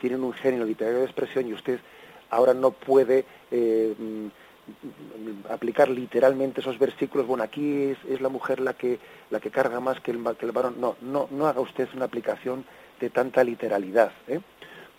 Tienen 0.00 0.22
un 0.22 0.32
género 0.32 0.64
literario 0.64 0.98
de 0.98 1.04
expresión 1.04 1.46
y 1.48 1.54
usted 1.54 1.80
ahora 2.30 2.52
no 2.52 2.72
puede 2.72 3.24
eh, 3.50 3.94
mm, 3.96 5.50
aplicar 5.50 5.88
literalmente 5.88 6.60
esos 6.60 6.78
versículos, 6.78 7.26
bueno, 7.26 7.44
aquí 7.44 7.84
es, 7.84 7.98
es 8.08 8.20
la 8.20 8.28
mujer 8.28 8.60
la 8.60 8.74
que, 8.74 8.98
la 9.30 9.40
que 9.40 9.50
carga 9.50 9.80
más 9.80 10.00
que 10.00 10.10
el, 10.10 10.22
que 10.36 10.46
el 10.46 10.52
varón. 10.52 10.76
No, 10.78 10.96
no, 11.00 11.28
no 11.30 11.46
haga 11.46 11.60
usted 11.60 11.88
una 11.94 12.04
aplicación 12.04 12.64
de 13.00 13.10
tanta 13.10 13.44
literalidad. 13.44 14.12
¿eh? 14.26 14.40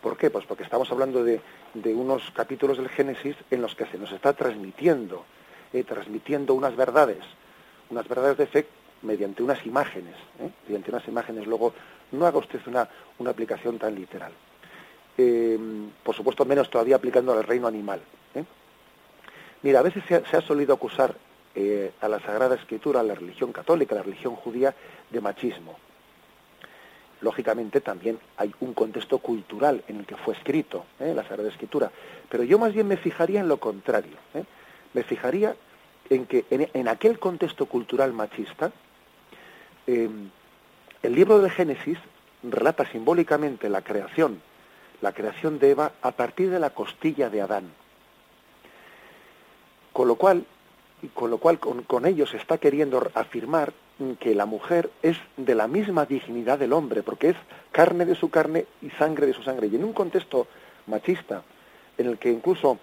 ¿Por 0.02 0.18
qué? 0.18 0.30
Pues 0.30 0.46
porque 0.46 0.64
estamos 0.64 0.90
hablando 0.92 1.24
de, 1.24 1.42
de 1.74 1.94
unos 1.94 2.32
capítulos 2.32 2.78
del 2.78 2.90
Génesis 2.90 3.36
en 3.52 3.62
los 3.62 3.76
que 3.76 3.86
se 3.86 3.98
nos 3.98 4.12
está 4.12 4.34
transmitiendo, 4.34 5.26
eh, 5.72 5.84
transmitiendo 5.84 6.56
unas 6.56 6.76
verdades, 6.76 7.20
unas 7.92 8.08
verdades 8.08 8.38
de 8.38 8.48
fe 8.48 8.68
mediante 9.04 9.44
unas 9.44 9.64
imágenes, 9.68 10.16
¿eh? 10.40 10.50
mediante 10.66 10.90
unas 10.90 11.08
imágenes. 11.08 11.46
Luego, 11.46 11.74
no 12.12 12.26
haga 12.26 12.40
usted 12.40 12.60
una, 12.66 12.90
una 13.20 13.30
aplicación 13.30 13.78
tan 13.78 13.94
literal. 13.94 14.32
Eh, 15.16 15.60
por 16.04 16.16
supuesto, 16.16 16.44
menos 16.44 16.72
todavía 16.72 16.96
aplicando 16.96 17.34
al 17.34 17.44
reino 17.44 17.68
animal. 17.68 18.02
Mira, 19.62 19.80
a 19.80 19.84
veces 19.84 20.04
se 20.08 20.38
ha, 20.38 20.42
solido 20.42 20.74
acusar 20.74 21.14
a 22.00 22.08
la 22.08 22.20
Sagrada 22.22 22.56
Escritura, 22.56 23.02
a 23.02 23.04
la 23.04 23.14
religión 23.14 23.52
católica, 23.52 23.94
a 23.94 23.98
la 23.98 24.04
religión 24.04 24.36
judía, 24.38 24.74
de 25.10 25.20
machismo. 25.20 25.78
Lógicamente 27.20 27.82
también 27.82 28.18
hay 28.38 28.56
un 28.62 28.74
contexto 28.74 29.18
cultural 29.18 29.84
en 29.90 29.98
el 29.98 30.06
que 30.06 30.16
fue 30.16 30.34
escrito 30.34 30.86
la 31.00 31.24
Sagrada 31.24 31.50
Escritura, 31.50 31.92
pero 32.30 32.46
yo 32.46 32.58
más 32.58 32.74
bien 32.74 32.88
me 32.88 32.96
fijaría 32.96 33.42
en 33.42 33.50
lo 33.50 33.58
contrario. 33.58 34.16
Me 34.94 35.04
fijaría 35.04 35.56
en 36.10 36.26
que 36.26 36.46
en, 36.50 36.88
aquel 36.88 37.20
contexto 37.20 37.68
cultural 37.68 38.14
machista, 38.14 38.72
eh, 39.88 40.10
el 41.04 41.16
libro 41.16 41.40
del 41.40 41.52
Génesis 41.52 41.98
relata 42.44 42.86
simbólicamente 42.86 43.70
la 43.70 43.82
creación, 43.82 44.42
la 45.02 45.14
creación 45.14 45.60
de 45.60 45.72
Eva 45.72 45.92
a 46.02 46.12
partir 46.12 46.50
de 46.50 46.60
la 46.60 46.72
costilla 46.72 47.30
de 47.30 47.42
Adán. 47.42 47.72
Con 49.94 50.08
lo 50.08 50.16
cual, 50.16 50.46
con, 51.14 51.30
lo 51.30 51.38
cual 51.38 51.60
con, 51.60 51.84
con 51.84 52.06
ello 52.06 52.26
se 52.26 52.38
está 52.38 52.58
queriendo 52.58 53.12
afirmar 53.14 53.74
que 54.20 54.34
la 54.34 54.46
mujer 54.46 54.90
es 55.04 55.18
de 55.36 55.56
la 55.56 55.68
misma 55.68 56.06
dignidad 56.06 56.58
del 56.58 56.74
hombre, 56.74 57.04
porque 57.04 57.30
es 57.30 57.36
carne 57.72 58.06
de 58.06 58.16
su 58.16 58.30
carne 58.30 58.66
y 58.82 58.90
sangre 58.92 59.28
de 59.28 59.34
su 59.34 59.44
sangre. 59.44 59.68
Y 59.68 59.76
en 59.76 59.84
un 59.84 59.94
contexto 59.94 60.48
machista, 60.88 61.44
en 61.98 62.08
el 62.08 62.18
que 62.18 62.32
incluso 62.32 62.80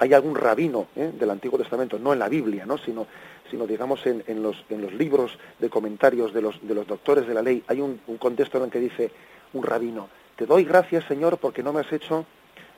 hay 0.00 0.14
algún 0.14 0.34
rabino 0.34 0.86
¿eh? 0.96 1.12
del 1.14 1.28
Antiguo 1.30 1.58
Testamento, 1.58 1.98
no 1.98 2.12
en 2.14 2.18
la 2.18 2.28
Biblia, 2.28 2.64
¿no? 2.64 2.78
sino, 2.78 3.06
sino 3.50 3.66
digamos 3.66 4.04
en, 4.06 4.24
en 4.26 4.42
los, 4.42 4.64
en 4.70 4.80
los 4.80 4.94
libros 4.94 5.38
de 5.58 5.68
comentarios 5.68 6.32
de 6.32 6.40
los, 6.40 6.58
de 6.66 6.74
los 6.74 6.86
doctores 6.86 7.26
de 7.28 7.34
la 7.34 7.42
ley, 7.42 7.62
hay 7.68 7.80
un, 7.82 8.00
contexto 8.18 8.56
en 8.58 8.64
el 8.64 8.70
que 8.70 8.80
dice 8.80 9.10
un 9.52 9.62
rabino, 9.62 10.08
te 10.36 10.46
doy 10.46 10.64
gracias 10.64 11.04
Señor 11.04 11.36
porque 11.36 11.62
no 11.62 11.72
me 11.74 11.80
has 11.80 11.92
hecho 11.92 12.24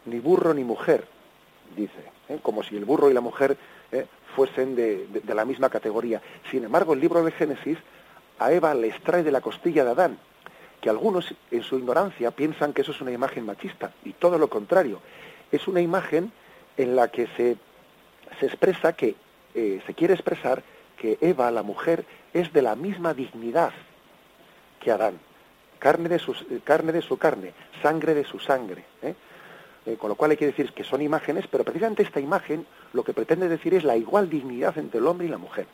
ni 0.06 0.18
burro 0.18 0.52
ni 0.52 0.64
mujer, 0.64 1.06
dice, 1.76 2.00
¿eh? 2.28 2.38
como 2.42 2.64
si 2.64 2.76
el 2.76 2.84
burro 2.84 3.08
y 3.08 3.14
la 3.14 3.20
mujer 3.20 3.56
¿eh? 3.92 4.06
fuesen 4.34 4.74
de, 4.74 5.06
de- 5.06 5.20
de 5.20 5.34
la 5.34 5.44
misma 5.44 5.70
categoría. 5.70 6.20
Sin 6.50 6.64
embargo, 6.64 6.92
el 6.94 7.00
libro 7.00 7.22
de 7.24 7.30
Génesis 7.30 7.78
a 8.40 8.50
Eva 8.52 8.74
le 8.74 8.88
extrae 8.88 9.22
de 9.22 9.30
la 9.30 9.40
costilla 9.40 9.84
de 9.84 9.90
Adán, 9.92 10.18
que 10.80 10.90
algunos 10.90 11.32
en 11.52 11.62
su 11.62 11.78
ignorancia 11.78 12.32
piensan 12.32 12.72
que 12.72 12.82
eso 12.82 12.90
es 12.90 13.00
una 13.00 13.12
imagen 13.12 13.46
machista, 13.46 13.92
y 14.04 14.14
todo 14.14 14.38
lo 14.38 14.48
contrario, 14.48 14.98
es 15.52 15.68
una 15.68 15.80
imagen 15.80 16.32
en 16.76 16.96
la 16.96 17.08
que 17.08 17.26
se, 17.36 17.56
se 18.40 18.46
expresa 18.46 18.94
que, 18.94 19.14
eh, 19.54 19.82
se 19.86 19.94
quiere 19.94 20.14
expresar 20.14 20.62
que 20.96 21.18
Eva, 21.20 21.50
la 21.50 21.62
mujer, 21.62 22.04
es 22.32 22.52
de 22.52 22.62
la 22.62 22.76
misma 22.76 23.14
dignidad 23.14 23.72
que 24.80 24.90
Adán, 24.90 25.18
carne 25.78 26.08
de, 26.08 26.18
sus, 26.18 26.42
eh, 26.42 26.60
carne 26.62 26.92
de 26.92 27.02
su 27.02 27.18
carne, 27.18 27.52
sangre 27.82 28.14
de 28.14 28.24
su 28.24 28.38
sangre. 28.38 28.84
¿eh? 29.02 29.14
Eh, 29.84 29.96
con 29.96 30.08
lo 30.08 30.14
cual 30.14 30.30
hay 30.30 30.36
que 30.36 30.46
decir 30.46 30.72
que 30.72 30.84
son 30.84 31.02
imágenes, 31.02 31.46
pero 31.50 31.64
precisamente 31.64 32.04
esta 32.04 32.20
imagen 32.20 32.66
lo 32.92 33.02
que 33.02 33.12
pretende 33.12 33.48
decir 33.48 33.74
es 33.74 33.82
la 33.82 33.96
igual 33.96 34.30
dignidad 34.30 34.78
entre 34.78 35.00
el 35.00 35.06
hombre 35.08 35.26
y 35.26 35.30
la 35.30 35.38
mujer. 35.38 35.66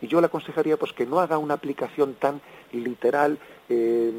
Y 0.00 0.06
yo 0.06 0.20
le 0.20 0.26
aconsejaría 0.26 0.76
pues 0.76 0.92
que 0.92 1.06
no 1.06 1.18
haga 1.18 1.38
una 1.38 1.54
aplicación 1.54 2.14
tan 2.14 2.40
literal. 2.70 3.38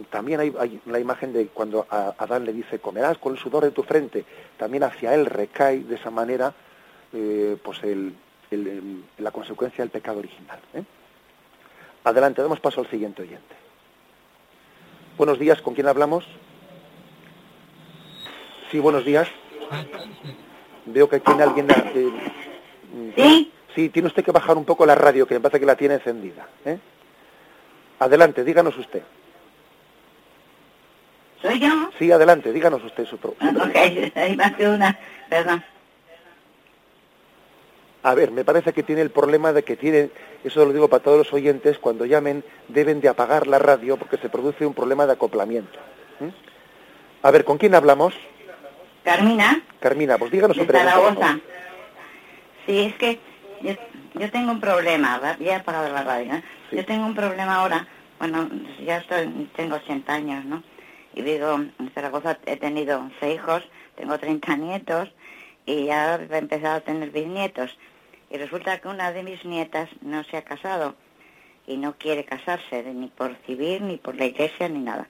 también 0.10 0.42
hay, 0.42 0.54
hay 0.60 0.82
la 0.86 1.00
imagen 1.00 1.32
de 1.32 1.48
cuando 1.48 1.88
a 1.90 2.16
Adán 2.18 2.44
le 2.44 2.52
dice 2.52 2.80
comerás 2.80 3.18
con 3.18 3.34
el 3.34 3.40
sudor 3.40 3.64
de 3.64 3.72
tu 3.72 3.84
frente. 3.84 4.26
También 4.58 4.84
hacia 4.84 5.14
él 5.14 5.26
recae 5.26 5.80
de 5.80 5.96
esa 5.96 6.10
manera 6.12 6.54
eh, 7.14 7.58
pues 7.64 7.82
el- 7.84 8.16
el- 8.52 8.68
el- 8.68 9.04
la 9.20 9.32
consecuencia 9.32 9.84
del 9.84 9.92
pecado 9.92 10.20
original. 10.20 10.60
¿eh? 10.74 10.84
Adelante, 12.04 12.42
damos 12.42 12.60
paso 12.60 12.82
al 12.82 12.90
siguiente 12.90 13.22
oyente. 13.22 13.56
Buenos 15.18 15.38
días, 15.40 15.62
¿con 15.62 15.74
quién 15.76 15.88
hablamos? 15.88 16.26
Sí, 18.72 18.80
buenos 18.80 19.06
días. 19.06 19.28
Veo 20.86 21.08
que 21.08 21.20
tiene 21.20 21.44
alguien... 21.44 21.68
eh, 21.70 22.12
¿Sí? 23.16 23.52
Sí, 23.76 23.90
tiene 23.90 24.08
usted 24.08 24.24
que 24.24 24.32
bajar 24.32 24.58
un 24.58 24.66
poco 24.66 24.86
la 24.86 24.96
radio, 24.96 25.26
que 25.28 25.36
me 25.36 25.40
parece 25.40 25.60
que 25.60 25.66
la 25.66 25.76
tiene 25.76 25.96
encendida. 25.96 26.48
¿eh? 26.66 26.78
Adelante, 28.00 28.44
díganos 28.44 28.78
usted. 28.78 29.02
¿Soy 31.44 31.60
yo? 31.60 31.70
Sí, 32.00 32.12
adelante, 32.12 32.52
díganos 32.52 32.84
usted 32.84 33.06
su 33.06 33.18
pro- 33.18 33.36
Ah, 33.40 33.52
Ok, 33.56 33.76
va 34.40 34.46
a 34.46 34.58
ser 34.58 34.70
una... 34.70 34.98
Perdón. 35.30 35.64
A 38.02 38.14
ver, 38.16 38.32
me 38.32 38.44
parece 38.44 38.74
que 38.74 38.82
tiene 38.84 39.02
el 39.02 39.12
problema 39.12 39.54
de 39.54 39.64
que 39.64 39.76
tiene, 39.78 40.10
eso 40.44 40.66
lo 40.66 40.74
digo 40.74 40.88
para 40.90 41.04
todos 41.04 41.18
los 41.20 41.34
oyentes, 41.34 41.78
cuando 41.80 42.06
llamen 42.06 42.44
deben 42.70 43.00
de 43.02 43.10
apagar 43.10 43.46
la 43.48 43.60
radio 43.60 43.98
porque 43.98 44.18
se 44.18 44.30
produce 44.30 44.66
un 44.66 44.74
problema 44.74 45.06
de 45.06 45.14
acoplamiento. 45.14 45.80
¿eh? 46.22 46.32
A 47.22 47.32
ver, 47.32 47.46
¿con 47.46 47.58
quién 47.58 47.76
hablamos? 47.76 48.14
Carmina, 49.04 49.62
Carmina, 49.80 50.18
pues 50.18 50.32
díganos 50.32 50.56
su 50.58 50.66
pregunta. 50.66 51.40
Sí, 52.66 52.80
es 52.80 52.96
que 52.96 53.20
yo, 53.62 53.74
yo 54.16 54.32
tengo 54.32 54.52
un 54.52 54.62
problema, 54.62 55.20
¿verdad? 55.20 55.38
ya 55.40 55.52
he 55.52 55.56
apagado 55.56 55.90
la 55.92 56.04
radio, 56.04 56.36
¿eh? 56.36 56.44
Yo 56.72 56.86
tengo 56.86 57.06
un 57.06 57.16
problema 57.16 57.56
ahora, 57.56 57.86
bueno, 58.20 58.50
ya 58.86 58.98
estoy, 58.98 59.28
tengo 59.58 59.76
80 59.76 60.14
años, 60.14 60.46
¿no? 60.46 60.64
Y 61.14 61.22
digo, 61.22 61.54
en 61.54 61.92
Zaragoza 61.94 62.40
he 62.46 62.58
tenido 62.58 63.00
11 63.00 63.34
hijos, 63.34 63.64
tengo 63.96 64.18
30 64.18 64.58
nietos 64.58 65.12
y 65.66 65.86
ya 65.86 66.16
he 66.16 66.38
empezado 66.38 66.76
a 66.78 66.82
tener 66.82 67.12
bisnietos. 67.12 67.78
Y 68.30 68.38
resulta 68.38 68.80
que 68.80 68.88
una 68.88 69.12
de 69.12 69.24
mis 69.24 69.46
nietas 69.46 69.90
no 70.02 70.24
se 70.24 70.38
ha 70.38 70.44
casado 70.44 70.96
y 71.68 71.78
no 71.78 71.96
quiere 71.98 72.26
casarse 72.26 72.84
ni 72.94 73.08
por 73.08 73.36
civil, 73.46 73.88
ni 73.88 73.98
por 73.98 74.16
la 74.16 74.26
iglesia, 74.26 74.68
ni 74.70 74.80
nada. 74.80 75.08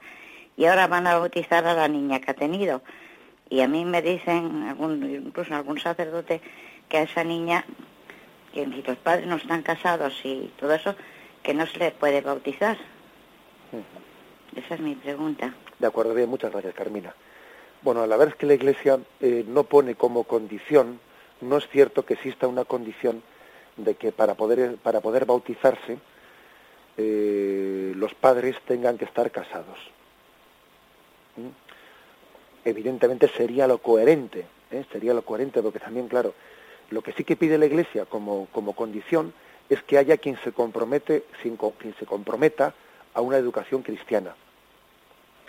Y 0.58 0.66
ahora 0.66 0.88
van 0.88 1.08
a 1.08 1.18
bautizar 1.18 1.66
a 1.66 1.74
la 1.74 1.88
niña 1.88 2.20
que 2.20 2.32
ha 2.32 2.36
tenido. 2.36 2.82
Y 3.50 3.62
a 3.62 3.68
mí 3.68 3.86
me 3.86 4.02
dicen, 4.02 4.64
algún, 4.68 5.04
incluso 5.10 5.56
algún 5.56 5.80
sacerdote, 5.80 6.42
que 6.90 6.98
a 6.98 7.04
esa 7.04 7.24
niña, 7.24 7.66
que 8.54 8.66
si 8.66 8.84
los 8.84 8.98
padres 8.98 9.26
no 9.26 9.36
están 9.36 9.64
casados 9.64 10.20
y 10.24 10.52
todo 10.58 10.74
eso, 10.74 10.96
que 11.42 11.54
no 11.54 11.66
se 11.66 11.80
le 11.80 11.92
puede 11.92 12.22
bautizar. 12.22 12.78
Esa 14.56 14.76
es 14.76 14.82
mi 14.82 14.96
pregunta. 14.96 15.54
De 15.80 15.88
acuerdo, 15.88 16.14
bien, 16.14 16.30
muchas 16.30 16.52
gracias, 16.52 16.74
Carmina. 16.76 17.14
Bueno, 17.82 18.06
la 18.06 18.16
verdad 18.16 18.34
es 18.34 18.40
que 18.40 18.46
la 18.46 18.54
Iglesia 18.54 19.00
eh, 19.20 19.44
no 19.48 19.64
pone 19.64 19.96
como 19.96 20.24
condición, 20.24 21.00
no 21.42 21.58
es 21.58 21.68
cierto 21.68 22.06
que 22.06 22.14
exista 22.14 22.48
una 22.48 22.64
condición 22.66 23.22
de 23.78 23.96
que 23.96 24.12
para 24.12 24.36
poder, 24.36 24.78
para 24.78 25.02
poder 25.02 25.26
bautizarse 25.26 25.98
eh, 26.98 27.94
los 27.96 28.14
padres 28.14 28.56
tengan 28.66 28.98
que 28.98 29.06
estar 29.06 29.32
casados. 29.32 29.80
¿Mm? 31.36 31.48
Evidentemente 32.66 33.28
sería 33.28 33.68
lo 33.68 33.80
coherente, 33.80 34.46
¿eh? 34.72 34.86
sería 34.92 35.14
lo 35.14 35.24
coherente, 35.24 35.62
porque 35.62 35.80
también, 35.80 36.08
claro, 36.08 36.34
lo 36.92 37.02
que 37.02 37.12
sí 37.14 37.24
que 37.24 37.36
pide 37.36 37.58
la 37.58 37.66
Iglesia 37.66 38.06
como, 38.06 38.48
como 38.52 38.74
condición 38.74 39.34
es 39.70 39.82
que 39.84 39.98
haya 39.98 40.18
quien 40.18 40.38
se 40.44 40.52
compromete, 40.52 41.26
quien 41.42 41.96
se 42.00 42.06
comprometa 42.06 42.76
a 43.14 43.22
una 43.22 43.38
educación 43.38 43.82
cristiana. 43.82 44.36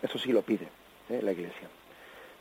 Eso 0.02 0.18
sí 0.18 0.32
lo 0.32 0.42
pide 0.42 0.68
¿eh? 1.08 1.20
la 1.22 1.32
Iglesia. 1.32 1.68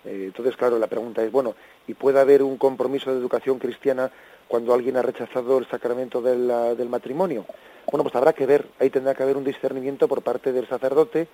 Eh, 0.05 0.25
entonces, 0.25 0.55
claro, 0.57 0.77
la 0.77 0.87
pregunta 0.87 1.23
es, 1.23 1.31
bueno, 1.31 1.55
¿y 1.87 1.93
puede 1.93 2.19
haber 2.19 2.43
un 2.43 2.57
compromiso 2.57 3.11
de 3.11 3.19
educación 3.19 3.59
cristiana 3.59 4.11
cuando 4.47 4.73
alguien 4.73 4.97
ha 4.97 5.01
rechazado 5.01 5.57
el 5.57 5.67
sacramento 5.67 6.21
del 6.21 6.89
matrimonio? 6.89 7.45
Bueno, 7.89 8.03
pues 8.03 8.15
habrá 8.15 8.33
que 8.33 8.45
ver, 8.45 8.67
ahí 8.79 8.89
tendrá 8.89 9.15
que 9.15 9.23
haber 9.23 9.37
un 9.37 9.43
discernimiento 9.43 10.07
por 10.07 10.21
parte 10.21 10.51
del 10.51 10.67
sacerdote, 10.67 11.27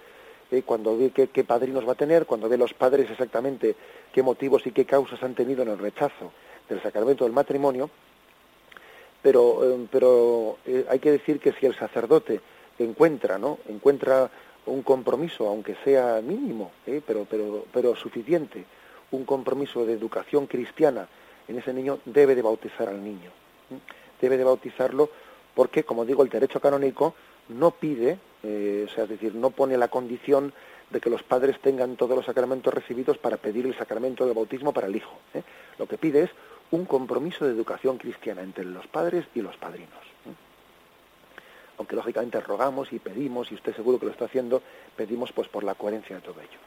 eh, 0.52 0.64
cuando 0.64 0.98
ve 0.98 1.12
qué, 1.12 1.28
qué, 1.28 1.44
padrinos 1.44 1.88
va 1.88 1.94
a 1.94 1.96
tener, 1.96 2.26
cuando 2.26 2.50
ve 2.50 2.58
los 2.58 2.74
padres 2.74 3.10
exactamente 3.10 3.76
qué 4.12 4.24
motivos 4.24 4.66
y 4.66 4.72
qué 4.72 4.86
causas 4.86 5.22
han 5.22 5.36
tenido 5.36 5.62
en 5.62 5.70
el 5.70 5.78
rechazo 5.78 6.32
del 6.68 6.82
sacramento 6.82 7.24
del 7.24 7.34
matrimonio, 7.34 7.90
pero, 9.22 9.78
pero 9.92 10.58
hay 10.90 11.00
que 11.00 11.12
decir 11.12 11.40
que 11.40 11.52
si 11.54 11.66
el 11.66 11.76
sacerdote 11.76 12.40
encuentra, 12.80 13.38
¿no? 13.38 13.60
encuentra 13.68 14.30
un 14.66 14.82
compromiso, 14.84 15.48
aunque 15.48 15.76
sea 15.84 16.22
mínimo, 16.22 16.72
¿eh? 16.86 17.02
pero, 17.06 17.26
pero, 17.30 17.66
pero 17.72 17.96
suficiente, 17.96 18.64
un 19.12 19.26
compromiso 19.26 19.86
de 19.86 19.94
educación 19.94 20.48
cristiana 20.48 21.08
en 21.48 21.58
ese 21.58 21.74
niño, 21.74 22.00
debe 22.06 22.36
de 22.36 22.42
bautizar 22.42 22.88
al 22.88 23.04
niño. 23.04 23.32
Debe 24.22 24.38
de 24.38 24.44
bautizarlo 24.44 25.10
porque, 25.56 25.84
como 25.84 26.06
digo, 26.06 26.24
el 26.24 26.30
derecho 26.30 26.60
canónico 26.60 27.16
no 27.50 27.72
pide, 27.72 28.20
eh, 28.44 28.86
o 28.88 28.94
sea, 28.94 29.06
es 29.06 29.10
decir, 29.10 29.34
no 29.34 29.50
pone 29.50 29.76
la 29.76 29.88
condición 29.88 30.54
de 30.92 31.02
que 31.02 31.10
los 31.10 31.24
padres 31.24 31.60
tengan 31.60 31.96
todos 31.96 32.16
los 32.16 32.26
sacramentos 32.26 32.74
recibidos 32.74 33.18
para 33.18 33.38
pedir 33.38 33.66
el 33.66 33.78
sacramento 33.78 34.26
del 34.26 34.36
bautismo 34.36 34.74
para 34.74 34.88
el 34.88 34.96
hijo. 34.96 35.18
¿eh? 35.34 35.42
Lo 35.80 35.88
que 35.88 35.98
pide 35.98 36.24
es 36.24 36.30
un 36.72 36.86
compromiso 36.86 37.46
de 37.46 37.52
educación 37.52 37.98
cristiana 37.98 38.44
entre 38.44 38.66
los 38.66 38.86
padres 38.88 39.26
y 39.34 39.42
los 39.42 39.58
padrinos 39.58 40.09
aunque 41.80 41.96
lógicamente 41.96 42.40
rogamos 42.42 42.92
y 42.92 43.00
pedimos, 43.00 43.52
y 43.52 43.56
usted 43.56 43.74
seguro 43.74 43.98
que 43.98 44.06
lo 44.06 44.12
está 44.12 44.26
haciendo, 44.26 44.62
pedimos 44.98 45.32
pues 45.32 45.48
por 45.48 45.64
la 45.64 45.76
coherencia 45.76 46.18
de 46.18 46.22
todo 46.22 46.42
ello. 46.42 46.60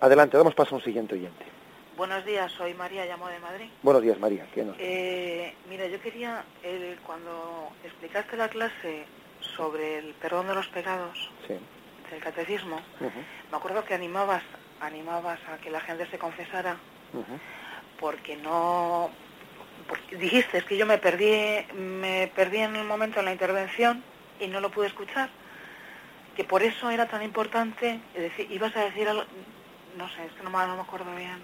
Adelante, 0.00 0.36
damos 0.36 0.54
paso 0.54 0.74
a 0.74 0.78
un 0.78 0.84
siguiente 0.84 1.14
oyente. 1.14 1.44
Buenos 1.96 2.24
días, 2.24 2.50
soy 2.52 2.74
María, 2.74 3.06
llamo 3.06 3.28
de 3.28 3.38
Madrid. 3.38 3.68
Buenos 3.82 4.02
días, 4.02 4.18
María. 4.18 4.46
¿Qué 4.52 4.64
nos... 4.64 4.76
eh, 4.80 5.54
mira, 5.68 5.86
yo 5.86 6.00
quería, 6.00 6.44
cuando 7.06 7.70
explicaste 7.84 8.36
la 8.36 8.48
clase 8.48 9.04
sobre 9.40 9.98
el 9.98 10.14
perdón 10.14 10.48
de 10.48 10.54
los 10.54 10.66
pecados, 10.68 11.30
del 11.48 12.20
catecismo, 12.20 12.80
me 12.98 13.56
acuerdo 13.56 13.84
que 13.84 13.94
animabas, 13.94 14.42
animabas 14.80 15.38
a 15.48 15.58
que 15.58 15.70
la 15.70 15.80
gente 15.80 16.06
se 16.10 16.18
confesara, 16.18 16.76
porque 18.00 18.36
no, 18.36 19.10
porque 19.86 20.16
dijiste 20.16 20.62
que 20.62 20.76
yo 20.76 20.86
me 20.86 20.98
perdí, 20.98 21.64
me 21.74 22.32
perdí 22.34 22.58
en 22.58 22.76
un 22.76 22.88
momento 22.88 23.20
en 23.20 23.26
la 23.26 23.32
intervención 23.32 24.02
y 24.40 24.48
no 24.48 24.60
lo 24.60 24.70
pude 24.70 24.86
escuchar. 24.86 25.30
Que 26.36 26.44
por 26.44 26.62
eso 26.62 26.90
era 26.90 27.06
tan 27.06 27.22
importante, 27.22 28.00
es 28.14 28.22
decir, 28.22 28.50
ibas 28.50 28.74
a 28.76 28.84
decir 28.84 29.08
algo, 29.08 29.24
no 29.96 30.08
sé, 30.08 30.24
es 30.24 30.32
que 30.32 30.42
no 30.42 30.50
me, 30.50 30.58
no 30.66 30.76
me 30.76 30.82
acuerdo 30.82 31.14
bien. 31.14 31.42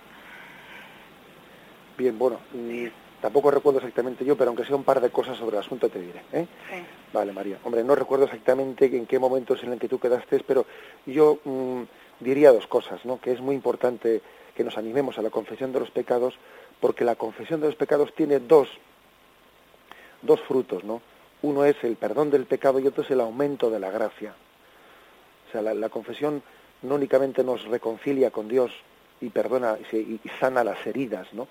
Bien, 1.98 2.18
bueno, 2.18 2.40
mm, 2.52 2.86
tampoco 3.20 3.50
recuerdo 3.50 3.78
exactamente 3.78 4.24
yo, 4.24 4.36
pero 4.36 4.48
aunque 4.48 4.64
sea 4.64 4.76
un 4.76 4.84
par 4.84 5.00
de 5.00 5.10
cosas 5.10 5.36
sobre 5.36 5.56
el 5.56 5.62
asunto 5.62 5.88
te 5.88 6.00
diré. 6.00 6.22
¿eh? 6.32 6.46
Sí. 6.70 6.82
Vale, 7.12 7.32
María. 7.32 7.58
Hombre, 7.64 7.82
no 7.82 7.94
recuerdo 7.94 8.26
exactamente 8.26 8.84
en 8.86 9.06
qué 9.06 9.18
momentos 9.18 9.62
en 9.64 9.72
el 9.72 9.78
que 9.78 9.88
tú 9.88 9.98
quedaste, 9.98 10.40
pero 10.46 10.66
yo 11.06 11.38
mm, 11.44 11.82
diría 12.20 12.52
dos 12.52 12.66
cosas, 12.66 13.04
¿no? 13.04 13.20
Que 13.20 13.32
es 13.32 13.40
muy 13.40 13.54
importante 13.54 14.22
que 14.54 14.64
nos 14.64 14.78
animemos 14.78 15.18
a 15.18 15.22
la 15.22 15.30
confesión 15.30 15.72
de 15.72 15.80
los 15.80 15.90
pecados, 15.90 16.34
porque 16.80 17.04
la 17.04 17.16
confesión 17.16 17.60
de 17.60 17.66
los 17.66 17.76
pecados 17.76 18.14
tiene 18.14 18.38
dos, 18.38 18.68
dos 20.22 20.40
frutos, 20.42 20.84
¿no? 20.84 21.02
Uno 21.42 21.64
es 21.64 21.76
el 21.84 21.96
perdón 21.96 22.30
del 22.30 22.46
pecado 22.46 22.78
y 22.78 22.86
otro 22.86 23.02
es 23.02 23.10
el 23.10 23.20
aumento 23.20 23.70
de 23.70 23.80
la 23.80 23.90
gracia. 23.90 24.34
O 25.48 25.52
sea, 25.52 25.62
la, 25.62 25.88
confesión 25.88 26.42
no 26.82 26.94
únicamente 26.94 27.44
nos 27.44 27.64
reconcilia 27.64 28.30
con 28.30 28.48
Dios 28.48 28.72
y 29.20 29.30
perdona 29.30 29.78
y, 29.92 30.20
sana 30.40 30.64
las 30.64 30.84
heridas, 30.86 31.32
¿no? 31.32 31.46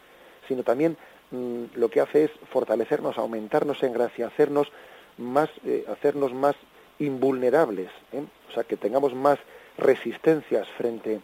sino 0.47 0.63
también 0.63 0.97
mm, 1.31 1.63
lo 1.75 1.89
que 1.89 2.01
hace 2.01 2.25
es 2.25 2.31
fortalecernos, 2.51 3.17
aumentarnos 3.17 3.81
en 3.83 3.93
gracia, 3.93 4.27
hacernos 4.27 4.71
más, 5.17 5.49
eh, 5.65 5.85
hacernos 5.87 6.33
más 6.33 6.55
invulnerables, 6.99 7.89
¿eh? 8.11 8.23
o 8.49 8.53
sea, 8.53 8.63
que 8.63 8.77
tengamos 8.77 9.13
más 9.13 9.39
resistencias 9.77 10.67
frente, 10.77 11.21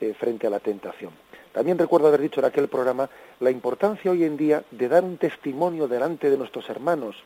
eh, 0.00 0.14
frente 0.18 0.46
a 0.46 0.50
la 0.50 0.60
tentación. 0.60 1.12
También 1.52 1.78
recuerdo 1.78 2.08
haber 2.08 2.20
dicho 2.20 2.40
en 2.40 2.46
aquel 2.46 2.68
programa 2.68 3.08
la 3.40 3.50
importancia 3.50 4.10
hoy 4.10 4.24
en 4.24 4.36
día 4.36 4.62
de 4.70 4.88
dar 4.88 5.04
un 5.04 5.16
testimonio 5.16 5.88
delante 5.88 6.30
de 6.30 6.36
nuestros 6.36 6.68
hermanos, 6.68 7.16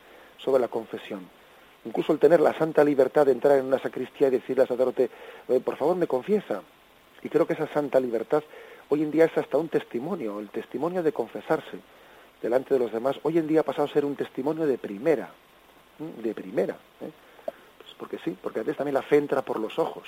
sobre 0.43 0.61
la 0.61 0.67
confesión. 0.67 1.27
Incluso 1.85 2.13
el 2.13 2.19
tener 2.19 2.39
la 2.39 2.57
santa 2.57 2.83
libertad 2.83 3.25
de 3.25 3.33
entrar 3.33 3.57
en 3.57 3.65
una 3.65 3.79
sacristía 3.79 4.27
y 4.27 4.31
decirle 4.31 4.61
al 4.63 4.67
sacerdote, 4.67 5.09
por 5.63 5.75
favor 5.75 5.95
me 5.95 6.07
confiesa. 6.07 6.61
Y 7.21 7.29
creo 7.29 7.45
que 7.45 7.53
esa 7.53 7.67
santa 7.67 7.99
libertad 7.99 8.43
hoy 8.89 9.03
en 9.03 9.11
día 9.11 9.25
es 9.25 9.37
hasta 9.37 9.57
un 9.57 9.69
testimonio, 9.69 10.39
el 10.39 10.49
testimonio 10.49 11.03
de 11.03 11.11
confesarse 11.11 11.79
delante 12.41 12.73
de 12.73 12.79
los 12.79 12.91
demás. 12.91 13.19
Hoy 13.23 13.37
en 13.37 13.47
día 13.47 13.61
ha 13.61 13.63
pasado 13.63 13.87
a 13.87 13.91
ser 13.91 14.05
un 14.05 14.15
testimonio 14.15 14.65
de 14.65 14.77
primera, 14.77 15.29
de 15.99 16.33
primera. 16.33 16.75
¿eh? 17.01 17.11
Pues 17.77 17.93
porque 17.97 18.17
sí, 18.19 18.37
porque 18.41 18.59
a 18.59 18.63
veces 18.63 18.77
también 18.77 18.95
la 18.95 19.01
fe 19.01 19.17
entra 19.17 19.41
por 19.41 19.59
los 19.59 19.79
ojos. 19.79 20.07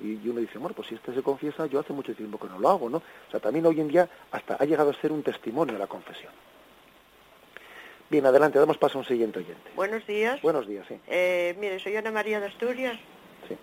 Y 0.00 0.26
uno 0.28 0.40
dice, 0.40 0.58
bueno, 0.58 0.74
pues 0.74 0.88
si 0.88 0.94
este 0.94 1.14
se 1.14 1.22
confiesa, 1.22 1.66
yo 1.66 1.78
hace 1.78 1.92
mucho 1.92 2.14
tiempo 2.14 2.38
que 2.38 2.48
no 2.48 2.58
lo 2.58 2.70
hago, 2.70 2.88
¿no? 2.88 2.98
O 2.98 3.30
sea, 3.30 3.38
también 3.38 3.66
hoy 3.66 3.80
en 3.80 3.88
día 3.88 4.08
hasta 4.30 4.54
ha 4.54 4.64
llegado 4.64 4.90
a 4.90 4.94
ser 4.94 5.12
un 5.12 5.22
testimonio 5.22 5.76
la 5.76 5.86
confesión. 5.86 6.32
Bien, 8.10 8.26
adelante, 8.26 8.58
damos 8.58 8.76
paso 8.76 8.98
a 8.98 9.02
un 9.02 9.06
siguiente 9.06 9.38
oyente. 9.38 9.70
Buenos 9.76 10.04
días. 10.04 10.42
Buenos 10.42 10.66
días, 10.66 10.84
sí. 10.88 10.98
Eh, 11.06 11.54
mire, 11.60 11.78
soy 11.78 11.94
Ana 11.94 12.10
María 12.10 12.40
de 12.40 12.46
Asturias. 12.46 12.98
Sí. 13.46 13.56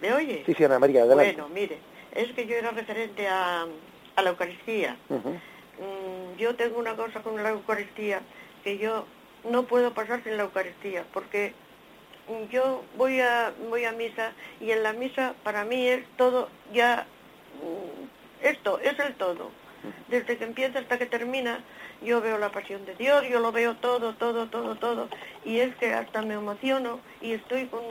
¿Me 0.00 0.12
oye? 0.12 0.44
Sí, 0.46 0.54
sí, 0.54 0.62
Ana 0.64 0.78
María, 0.78 1.02
adelante. 1.02 1.32
Bueno, 1.32 1.48
mire, 1.48 1.78
es 2.14 2.32
que 2.32 2.46
yo 2.46 2.54
era 2.54 2.70
referente 2.70 3.26
a, 3.26 3.66
a 4.14 4.22
la 4.22 4.30
Eucaristía. 4.30 4.96
Mm, 5.08 6.38
yo 6.38 6.54
tengo 6.54 6.78
una 6.78 6.94
cosa 6.94 7.22
con 7.22 7.42
la 7.42 7.50
Eucaristía, 7.50 8.20
que 8.62 8.78
yo 8.78 9.04
no 9.50 9.64
puedo 9.64 9.92
pasar 9.92 10.22
sin 10.22 10.36
la 10.36 10.44
Eucaristía, 10.44 11.04
porque 11.12 11.52
yo 12.52 12.84
voy 12.96 13.18
a, 13.20 13.52
voy 13.68 13.84
a 13.84 13.90
misa 13.90 14.30
y 14.60 14.70
en 14.70 14.84
la 14.84 14.92
misa 14.92 15.34
para 15.42 15.64
mí 15.64 15.88
es 15.88 16.04
todo 16.16 16.50
ya, 16.72 17.04
mm, 17.60 18.46
esto 18.46 18.78
es 18.78 18.96
el 19.00 19.14
todo. 19.14 19.50
Desde 20.08 20.36
que 20.36 20.44
empieza 20.44 20.78
hasta 20.78 20.98
que 20.98 21.06
termina, 21.06 21.60
yo 22.02 22.20
veo 22.20 22.38
la 22.38 22.50
pasión 22.50 22.84
de 22.86 22.94
Dios, 22.94 23.24
yo 23.28 23.40
lo 23.40 23.52
veo 23.52 23.74
todo, 23.76 24.14
todo, 24.14 24.48
todo, 24.48 24.76
todo, 24.76 25.08
y 25.44 25.58
es 25.58 25.74
que 25.76 25.92
hasta 25.92 26.22
me 26.22 26.34
emociono 26.34 27.00
y 27.20 27.32
estoy 27.32 27.66
con, 27.66 27.82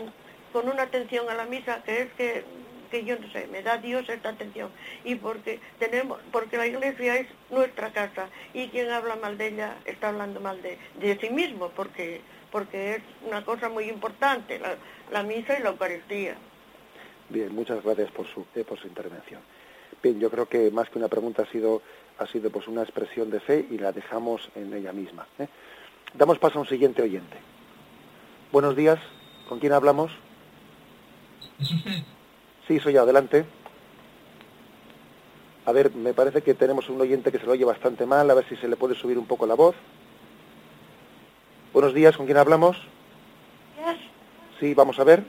con 0.54 0.70
una 0.70 0.84
atención 0.84 1.30
a 1.30 1.34
la 1.34 1.46
misa 1.46 1.84
que 1.84 2.02
es 2.02 2.14
que, 2.14 2.44
que 2.90 3.04
yo 3.04 3.20
no 3.20 3.30
sé, 3.32 3.48
me 3.48 3.62
da 3.62 3.78
Dios 3.78 4.08
esta 4.10 4.30
atención, 4.30 4.72
y 5.04 5.16
porque 5.16 5.60
tenemos, 5.78 6.20
porque 6.32 6.58
la 6.58 6.68
iglesia 6.68 7.18
es 7.18 7.28
nuestra 7.50 7.92
casa, 7.92 8.30
y 8.54 8.68
quien 8.70 8.90
habla 8.90 9.16
mal 9.18 9.38
de 9.38 9.48
ella 9.48 9.76
está 9.86 10.10
hablando 10.10 10.40
mal 10.40 10.62
de, 10.62 10.78
de 11.00 11.18
sí 11.20 11.30
mismo, 11.30 11.70
porque, 11.76 12.22
porque 12.52 12.96
es 12.96 13.02
una 13.26 13.44
cosa 13.44 13.70
muy 13.70 13.90
importante, 13.90 14.60
la, 14.60 14.76
la 15.12 15.24
misa 15.24 15.60
y 15.60 15.64
la 15.64 15.70
Eucaristía. 15.70 16.36
Bien, 17.30 17.54
muchas 17.54 17.84
gracias 17.84 18.10
por 18.12 18.26
su, 18.26 18.46
eh, 18.56 18.64
por 18.64 18.80
su 18.80 18.88
intervención. 18.88 19.42
Bien, 20.04 20.20
yo 20.20 20.30
creo 20.30 20.48
que 20.48 20.72
más 20.72 20.90
que 20.90 21.00
una 21.00 21.08
pregunta 21.08 21.44
ha 21.44 21.52
sido 21.52 21.82
ha 22.20 22.26
sido 22.28 22.50
pues 22.50 22.68
una 22.68 22.82
expresión 22.82 23.30
de 23.30 23.40
fe 23.40 23.68
y 23.70 23.78
la 23.78 23.92
dejamos 23.92 24.50
en 24.56 24.74
ella 24.74 24.92
misma. 24.92 25.28
¿eh? 25.40 25.48
Damos 26.14 26.40
paso 26.40 26.58
a 26.58 26.62
un 26.62 26.68
siguiente 26.68 27.02
oyente. 27.02 27.38
Buenos 28.52 28.76
días, 28.76 29.00
¿con 29.48 29.60
quién 29.60 29.74
hablamos? 29.74 30.12
¿Es 31.60 31.72
usted? 31.74 31.92
Sí, 32.68 32.80
soy 32.80 32.94
yo, 32.94 33.04
adelante. 33.04 33.46
A 35.66 35.72
ver, 35.72 35.94
me 35.94 36.14
parece 36.14 36.42
que 36.42 36.54
tenemos 36.54 36.90
un 36.90 37.00
oyente 37.02 37.32
que 37.32 37.40
se 37.40 37.46
lo 37.46 37.52
oye 37.52 37.66
bastante 37.66 38.06
mal, 38.06 38.30
a 38.32 38.34
ver 38.34 38.48
si 38.48 38.56
se 38.56 38.68
le 38.68 38.78
puede 38.78 38.96
subir 38.96 39.18
un 39.18 39.26
poco 39.26 39.46
la 39.46 39.54
voz. 39.54 39.76
Buenos 41.74 41.94
días, 41.94 42.16
¿con 42.16 42.26
quién 42.26 42.38
hablamos? 42.38 42.78
Sí, 44.60 44.74
vamos 44.74 44.98
a 45.00 45.04
ver. 45.04 45.24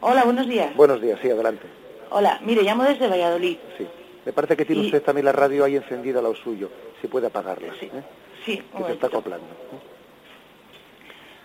Hola, 0.00 0.24
buenos 0.24 0.46
días. 0.48 0.74
Buenos 0.76 1.00
días, 1.00 1.18
sí, 1.20 1.30
adelante. 1.30 1.83
Hola, 2.16 2.38
mire, 2.44 2.62
llamo 2.62 2.84
desde 2.84 3.08
Valladolid. 3.08 3.56
Sí. 3.76 3.84
Me 4.24 4.32
parece 4.32 4.56
que 4.56 4.64
tiene 4.64 4.82
usted 4.82 5.02
también 5.02 5.24
la 5.24 5.32
radio 5.32 5.64
ahí 5.64 5.74
encendida, 5.74 6.22
lo 6.22 6.32
suyo. 6.36 6.70
Si 7.00 7.08
puede 7.08 7.26
apagarla. 7.26 7.74
Sí. 7.80 7.86
¿eh? 7.92 8.02
Sí, 8.46 8.62
Que 8.76 8.84
se 8.84 8.92
está 8.92 9.08
acoplando. 9.08 9.48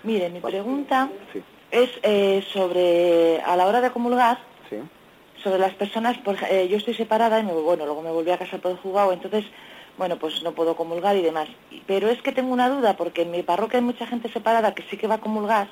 Mire, 0.04 0.30
mi 0.30 0.40
pregunta 0.40 1.10
Sí. 1.34 1.42
es 1.72 1.90
eh, 2.04 2.44
sobre, 2.54 3.42
a 3.42 3.56
la 3.56 3.66
hora 3.66 3.82
de 3.82 3.90
comulgar, 3.90 4.38
Sí. 4.70 4.76
sobre 5.42 5.58
las 5.58 5.74
personas, 5.74 6.20
por, 6.20 6.36
eh, 6.52 6.68
yo 6.68 6.78
estoy 6.78 6.94
separada 6.94 7.40
y 7.40 7.44
me, 7.44 7.52
bueno, 7.54 7.86
luego 7.86 8.04
me 8.04 8.12
volví 8.12 8.30
a 8.30 8.38
casar 8.38 8.60
por 8.62 8.70
el 8.70 8.78
juzgado, 8.78 9.12
entonces, 9.12 9.46
bueno, 9.98 10.18
pues 10.20 10.44
no 10.44 10.52
puedo 10.52 10.76
comulgar 10.76 11.16
y 11.18 11.24
demás. 11.24 11.50
Pero 11.88 12.10
es 12.10 12.22
que 12.22 12.32
tengo 12.32 12.54
una 12.54 12.70
duda, 12.70 12.96
porque 12.96 13.24
en 13.24 13.32
mi 13.32 13.42
parroquia 13.42 13.80
hay 13.80 13.86
mucha 13.86 14.06
gente 14.06 14.30
separada 14.30 14.76
que 14.76 14.84
sí 14.84 14.98
que 14.98 15.08
va 15.08 15.16
a 15.16 15.20
comulgar, 15.22 15.68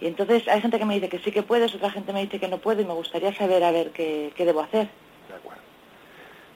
y 0.00 0.06
entonces 0.06 0.46
hay 0.48 0.60
gente 0.60 0.78
que 0.78 0.84
me 0.84 0.94
dice 0.94 1.08
que 1.08 1.18
sí 1.18 1.30
que 1.30 1.42
puedes, 1.42 1.74
otra 1.74 1.90
gente 1.90 2.12
me 2.12 2.22
dice 2.22 2.40
que 2.40 2.48
no 2.48 2.58
puede, 2.58 2.82
y 2.82 2.86
me 2.86 2.94
gustaría 2.94 3.34
saber, 3.34 3.62
a 3.64 3.70
ver, 3.70 3.90
qué, 3.90 4.32
qué 4.36 4.44
debo 4.44 4.60
hacer. 4.60 4.88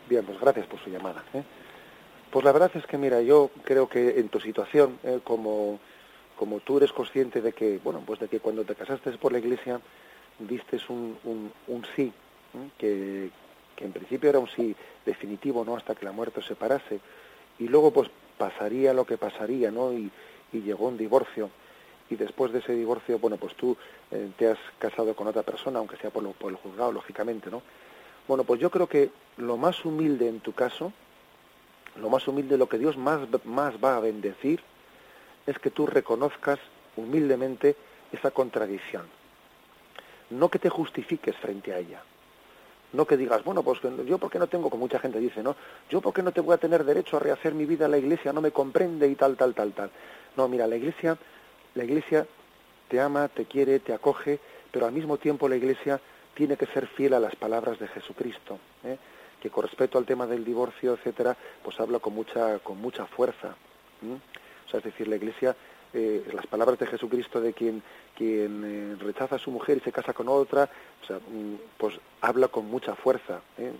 Bien, 0.09 0.25
pues 0.25 0.41
gracias 0.41 0.67
por 0.67 0.81
su 0.81 0.89
llamada. 0.89 1.23
¿eh? 1.35 1.43
Pues 2.31 2.45
la 2.45 2.53
verdad 2.53 2.71
es 2.75 2.87
que, 2.87 2.97
mira, 2.97 3.21
yo 3.21 3.51
creo 3.63 3.89
que 3.89 4.19
en 4.19 4.29
tu 4.29 4.41
situación, 4.41 4.99
eh, 5.03 5.21
como, 5.23 5.79
como 6.37 6.61
tú 6.61 6.79
eres 6.79 6.93
consciente 6.93 7.43
de 7.43 7.53
que, 7.53 7.79
bueno, 7.85 8.03
pues 8.07 8.19
de 8.19 8.29
que 8.29 8.41
cuando 8.41 8.65
te 8.65 8.75
casaste 8.75 9.11
por 9.13 9.33
la 9.33 9.39
iglesia 9.39 9.81
diste 10.39 10.79
un, 10.89 11.19
un, 11.25 11.53
un 11.67 11.87
sí, 11.95 12.13
¿eh? 12.55 12.71
que, 12.79 13.31
que 13.77 13.85
en 13.85 13.93
principio 13.93 14.31
era 14.31 14.39
un 14.39 14.49
sí 14.49 14.75
definitivo, 15.05 15.65
¿no? 15.65 15.77
Hasta 15.77 15.95
que 15.95 16.05
la 16.05 16.13
muerte 16.13 16.41
os 16.41 16.47
separase. 16.47 17.01
Y 17.59 17.69
luego, 17.69 17.93
pues 17.93 18.09
pasaría 18.39 18.95
lo 18.95 19.05
que 19.05 19.19
pasaría, 19.19 19.71
¿no? 19.71 19.93
Y, 19.93 20.11
y 20.53 20.61
llegó 20.61 20.89
un 20.89 20.97
divorcio. 20.97 21.51
Y 22.11 22.17
después 22.17 22.53
de 22.53 22.61
ese 22.61 22.73
divorcio, 22.75 23.19
bueno, 23.19 23.37
pues 23.37 23.55
tú 23.55 23.77
eh, 24.11 24.31
te 24.39 24.49
has 24.49 24.59
casado 24.79 25.15
con 25.15 25.27
otra 25.27 25.43
persona, 25.43 25.79
aunque 25.79 25.97
sea 25.97 26.11
por, 26.11 26.23
lo- 26.23 26.35
el 26.49 26.57
juzgado, 26.57 26.93
lógicamente, 26.93 27.51
¿no? 27.51 27.63
Bueno, 28.27 28.45
pues 28.45 28.61
yo 28.61 28.71
creo 28.71 28.87
que 28.87 29.11
lo 29.37 29.57
más 29.57 29.85
humilde 29.85 30.29
en 30.29 30.41
tu 30.41 30.53
caso, 30.53 30.93
lo 31.97 32.09
más 32.11 32.27
humilde, 32.29 32.57
lo 32.59 32.69
que 32.69 32.79
Dios 32.79 32.97
más, 32.97 33.21
más 33.45 33.75
va 33.83 33.97
a 33.97 34.01
bendecir, 34.01 34.61
es 35.47 35.59
que 35.59 35.71
tú 35.71 35.87
reconozcas 35.87 36.59
humildemente 36.97 37.77
esa 38.13 38.31
contradicción. 38.31 39.07
No 40.31 40.49
que 40.51 40.59
te 40.59 40.69
justifiques 40.69 41.37
frente 41.37 41.73
a 41.73 41.79
ella. 41.79 42.03
No 42.93 43.07
que 43.07 43.17
digas, 43.17 43.45
bueno, 43.45 43.63
pues 43.63 43.81
yo 44.07 44.19
porque 44.19 44.39
no 44.39 44.47
tengo, 44.47 44.71
como 44.71 44.85
mucha 44.85 44.99
gente 44.99 45.19
dice, 45.19 45.43
¿no? 45.43 45.57
Yo 45.91 46.01
porque 46.01 46.23
no 46.23 46.33
te 46.33 46.41
voy 46.41 46.55
a 46.55 46.59
tener 46.59 46.85
derecho 46.85 47.17
a 47.17 47.21
rehacer 47.21 47.55
mi 47.55 47.67
vida, 47.67 47.87
la 47.89 47.99
iglesia 47.99 48.33
no 48.33 48.41
me 48.41 48.51
comprende 48.51 49.09
y 49.09 49.15
tal, 49.15 49.37
tal, 49.37 49.55
tal, 49.55 49.73
tal. 49.73 49.91
No, 50.37 50.49
mira, 50.49 50.67
la 50.67 50.77
iglesia, 50.77 51.19
la 51.75 51.85
iglesia 51.85 52.27
te 52.89 53.01
ama, 53.01 53.29
te 53.29 53.45
quiere, 53.45 53.79
te 53.81 53.93
acoge, 53.93 54.39
pero 54.71 54.87
al 54.87 54.93
mismo 54.93 55.19
tiempo 55.19 55.49
la 55.49 55.57
iglesia 55.57 56.01
tiene 56.35 56.57
que 56.57 56.67
ser 56.67 56.87
fiel 56.87 57.15
a 57.15 57.21
las 57.21 57.37
palabras 57.37 57.79
de 57.79 57.89
Jesucristo, 57.89 58.59
¿eh? 58.85 58.97
que 59.41 59.51
con 59.51 59.65
respecto 59.65 59.99
al 59.99 60.07
tema 60.07 60.27
del 60.27 60.45
divorcio, 60.45 60.95
etcétera, 60.95 61.37
pues 61.63 61.79
habla 61.81 61.99
con 61.99 62.15
mucha, 62.15 62.59
con 62.61 62.81
mucha 62.81 63.07
fuerza. 63.07 63.55
¿m? 64.03 64.15
O 64.67 64.71
sea, 64.71 64.79
es 64.79 64.85
decir, 64.85 65.09
la 65.09 65.17
iglesia, 65.17 65.57
eh, 65.93 66.29
las 66.33 66.47
palabras 66.47 66.79
de 66.79 66.87
Jesucristo 66.87 67.41
de 67.41 67.53
quien, 67.53 67.83
quien 68.17 68.63
eh, 68.65 68.97
rechaza 69.03 69.37
a 69.37 69.39
su 69.39 69.51
mujer 69.51 69.79
y 69.79 69.81
se 69.81 69.93
casa 69.93 70.13
con 70.13 70.29
otra, 70.29 70.69
o 71.03 71.07
sea, 71.07 71.17
mm, 71.17 71.55
pues 71.77 71.99
habla 72.21 72.49
con 72.49 72.67
mucha 72.67 72.95
fuerza. 72.95 73.41
¿eh? 73.57 73.73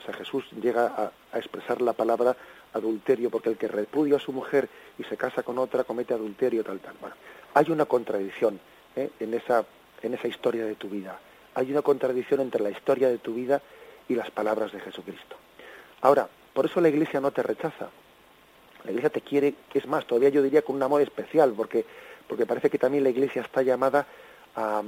O 0.00 0.04
sea, 0.04 0.14
Jesús 0.14 0.44
llega 0.60 1.12
a, 1.34 1.38
expresar 1.38 1.80
la 1.82 1.92
palabra 1.92 2.36
adulterio, 2.72 3.30
porque 3.30 3.50
el 3.50 3.56
que 3.56 3.68
repudia 3.68 4.16
a 4.16 4.20
su 4.20 4.32
mujer 4.32 4.68
y 4.98 5.04
se 5.04 5.16
casa 5.16 5.42
con 5.42 5.58
otra 5.58 5.84
comete 5.84 6.14
adulterio, 6.14 6.64
tal, 6.64 6.80
tal. 6.80 6.94
Bueno, 7.00 7.16
hay 7.54 7.70
una 7.70 7.84
contradicción 7.84 8.60
¿eh? 8.96 9.10
en, 9.20 9.34
esa, 9.34 9.64
en 10.02 10.14
esa 10.14 10.28
historia 10.28 10.64
de 10.64 10.74
tu 10.74 10.88
vida. 10.88 11.18
Hay 11.54 11.70
una 11.70 11.82
contradicción 11.82 12.40
entre 12.40 12.62
la 12.62 12.70
historia 12.70 13.08
de 13.08 13.18
tu 13.18 13.34
vida 13.34 13.62
y 14.08 14.14
las 14.14 14.30
palabras 14.30 14.72
de 14.72 14.80
Jesucristo. 14.80 15.36
Ahora, 16.00 16.28
por 16.52 16.66
eso 16.66 16.80
la 16.80 16.88
Iglesia 16.88 17.20
no 17.20 17.30
te 17.30 17.42
rechaza. 17.42 17.88
La 18.84 18.90
Iglesia 18.90 19.10
te 19.10 19.20
quiere, 19.20 19.54
es 19.72 19.86
más, 19.86 20.06
todavía 20.06 20.28
yo 20.28 20.42
diría 20.42 20.62
con 20.62 20.76
un 20.76 20.82
amor 20.82 21.00
especial, 21.00 21.54
porque, 21.56 21.84
porque 22.28 22.46
parece 22.46 22.70
que 22.70 22.78
también 22.78 23.04
la 23.04 23.10
Iglesia 23.10 23.42
está 23.42 23.62
llamada 23.62 24.06
a, 24.56 24.82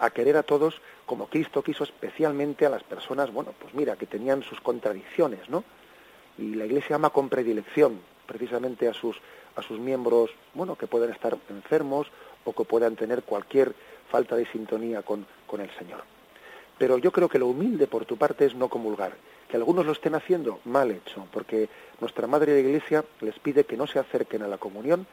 a 0.00 0.10
querer 0.10 0.36
a 0.36 0.42
todos 0.42 0.80
como 1.06 1.26
Cristo 1.26 1.62
quiso 1.62 1.84
especialmente 1.84 2.66
a 2.66 2.70
las 2.70 2.82
personas, 2.82 3.32
bueno, 3.32 3.52
pues 3.58 3.74
mira, 3.74 3.96
que 3.96 4.06
tenían 4.06 4.42
sus 4.42 4.60
contradicciones, 4.60 5.48
¿no? 5.48 5.64
Y 6.40 6.54
la 6.54 6.64
Iglesia 6.64 6.96
ama 6.96 7.10
con 7.10 7.28
predilección 7.28 8.00
precisamente 8.26 8.88
a 8.88 8.94
sus, 8.94 9.20
a 9.56 9.62
sus 9.62 9.78
miembros, 9.78 10.30
bueno, 10.54 10.74
que 10.74 10.86
puedan 10.86 11.10
estar 11.10 11.36
enfermos 11.50 12.06
o 12.44 12.54
que 12.54 12.64
puedan 12.64 12.96
tener 12.96 13.22
cualquier 13.22 13.74
falta 14.08 14.36
de 14.36 14.46
sintonía 14.46 15.02
con, 15.02 15.26
con 15.46 15.60
el 15.60 15.70
Señor. 15.76 16.02
Pero 16.78 16.96
yo 16.96 17.12
creo 17.12 17.28
que 17.28 17.38
lo 17.38 17.48
humilde 17.48 17.86
por 17.86 18.06
tu 18.06 18.16
parte 18.16 18.46
es 18.46 18.54
no 18.54 18.68
comulgar. 18.68 19.12
Que 19.48 19.56
algunos 19.56 19.84
lo 19.84 19.92
estén 19.92 20.14
haciendo, 20.14 20.60
mal 20.64 20.90
hecho, 20.90 21.26
porque 21.30 21.68
nuestra 22.00 22.26
Madre 22.26 22.52
de 22.52 22.60
Iglesia 22.60 23.04
les 23.20 23.38
pide 23.38 23.64
que 23.64 23.76
no 23.76 23.86
se 23.86 23.98
acerquen 23.98 24.42
a 24.42 24.48
la 24.48 24.58
comunión 24.58 25.06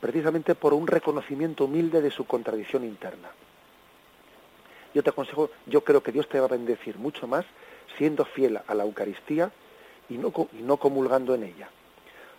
precisamente 0.00 0.54
por 0.54 0.72
un 0.72 0.86
reconocimiento 0.86 1.64
humilde 1.64 2.00
de 2.00 2.10
su 2.10 2.26
contradicción 2.26 2.84
interna. 2.84 3.30
Yo 4.94 5.02
te 5.02 5.10
aconsejo, 5.10 5.50
yo 5.66 5.82
creo 5.82 6.02
que 6.02 6.12
Dios 6.12 6.28
te 6.28 6.38
va 6.38 6.46
a 6.46 6.50
bendecir 6.50 6.98
mucho 6.98 7.26
más 7.26 7.44
siendo 7.96 8.24
fiel 8.24 8.60
a 8.66 8.74
la 8.74 8.84
Eucaristía 8.84 9.50
y 10.10 10.18
no, 10.18 10.76
comulgando 10.76 11.34
en 11.34 11.44
ella. 11.44 11.68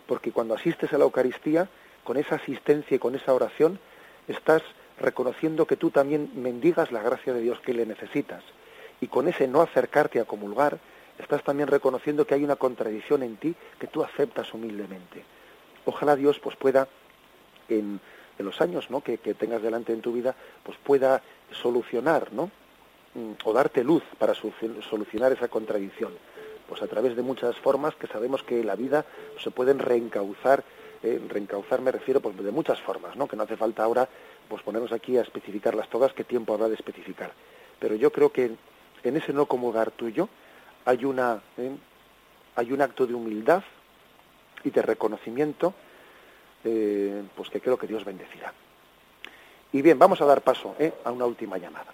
Porque 0.06 0.30
cuando 0.30 0.54
asistes 0.54 0.92
a 0.92 0.98
la 0.98 1.04
Eucaristía, 1.04 1.68
con 2.04 2.16
esa 2.16 2.36
asistencia 2.36 2.96
y 2.96 2.98
con 2.98 3.14
esa 3.14 3.32
oración, 3.32 3.78
estás 4.28 4.62
reconociendo 5.00 5.66
que 5.66 5.76
tú 5.76 5.90
también 5.90 6.30
mendigas 6.34 6.92
la 6.92 7.02
gracia 7.02 7.32
de 7.32 7.40
Dios 7.40 7.60
que 7.60 7.74
le 7.74 7.86
necesitas. 7.86 8.44
Y 9.00 9.08
con 9.08 9.26
ese 9.26 9.48
no 9.48 9.62
acercarte 9.62 10.20
a 10.20 10.24
comulgar, 10.24 10.78
estás 11.18 11.42
también 11.42 11.68
reconociendo 11.68 12.26
que 12.26 12.34
hay 12.34 12.44
una 12.44 12.56
contradicción 12.56 13.22
en 13.22 13.36
ti 13.36 13.54
que 13.78 13.86
tú 13.86 14.04
aceptas 14.04 14.52
humildemente. 14.52 15.24
Ojalá 15.86 16.14
Dios 16.14 16.38
pues 16.38 16.56
pueda, 16.56 16.88
en, 17.68 18.00
los 18.38 18.60
años 18.60 18.90
¿no? 18.90 19.00
que, 19.02 19.16
tengas 19.18 19.62
delante 19.62 19.92
en 19.92 20.00
tu 20.00 20.12
vida, 20.12 20.34
pues 20.62 20.76
pueda 20.82 21.22
solucionar, 21.52 22.32
¿no? 22.32 22.50
Mm, 23.14 23.32
o 23.44 23.52
darte 23.52 23.84
luz 23.84 24.02
para 24.18 24.34
solucion- 24.34 24.82
solucionar 24.82 25.32
esa 25.32 25.48
contradicción. 25.48 26.12
Pues 26.68 26.82
a 26.82 26.86
través 26.86 27.16
de 27.16 27.22
muchas 27.22 27.56
formas 27.56 27.94
que 27.96 28.06
sabemos 28.06 28.42
que 28.42 28.64
la 28.64 28.76
vida 28.76 29.04
se 29.38 29.50
pueden 29.50 29.78
reencauzar, 29.78 30.64
eh, 31.02 31.20
reencauzar 31.28 31.80
me 31.80 31.92
refiero 31.92 32.20
pues 32.20 32.36
de 32.36 32.50
muchas 32.50 32.80
formas, 32.80 33.16
¿no? 33.16 33.26
Que 33.26 33.36
no 33.36 33.42
hace 33.42 33.56
falta 33.56 33.84
ahora 33.84 34.08
pues 34.48 34.62
ponernos 34.62 34.92
aquí 34.92 35.16
a 35.16 35.22
especificarlas 35.22 35.88
todas, 35.88 36.12
qué 36.12 36.24
tiempo 36.24 36.54
habrá 36.54 36.68
de 36.68 36.74
especificar. 36.74 37.32
Pero 37.78 37.94
yo 37.94 38.12
creo 38.12 38.32
que 38.32 38.52
en 39.02 39.16
ese 39.16 39.32
no 39.32 39.46
comulgar 39.46 39.90
tuyo 39.90 40.28
hay 40.84 41.04
una 41.04 41.40
¿eh? 41.58 41.70
hay 42.56 42.72
un 42.72 42.82
acto 42.82 43.06
de 43.06 43.14
humildad 43.14 43.62
y 44.64 44.70
de 44.70 44.82
reconocimiento 44.82 45.74
eh, 46.64 47.22
pues 47.34 47.50
que 47.50 47.60
creo 47.60 47.76
que 47.78 47.86
Dios 47.86 48.04
bendecirá. 48.04 48.52
Y 49.72 49.80
bien, 49.80 49.98
vamos 49.98 50.20
a 50.20 50.26
dar 50.26 50.42
paso 50.42 50.76
a 51.04 51.10
una 51.10 51.24
última 51.24 51.56
llamada. 51.56 51.92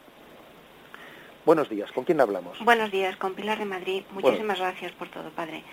Buenos 1.49 1.70
días, 1.70 1.90
¿con 1.92 2.05
quién 2.05 2.20
hablamos? 2.20 2.62
Buenos 2.62 2.90
días, 2.90 3.16
con 3.16 3.32
Pilar 3.32 3.59
de 3.59 3.64
Madrid. 3.64 4.03
Muchísimas 4.11 4.59
gracias 4.59 4.92
por 4.92 5.09
todo, 5.09 5.30
padre. 5.30 5.64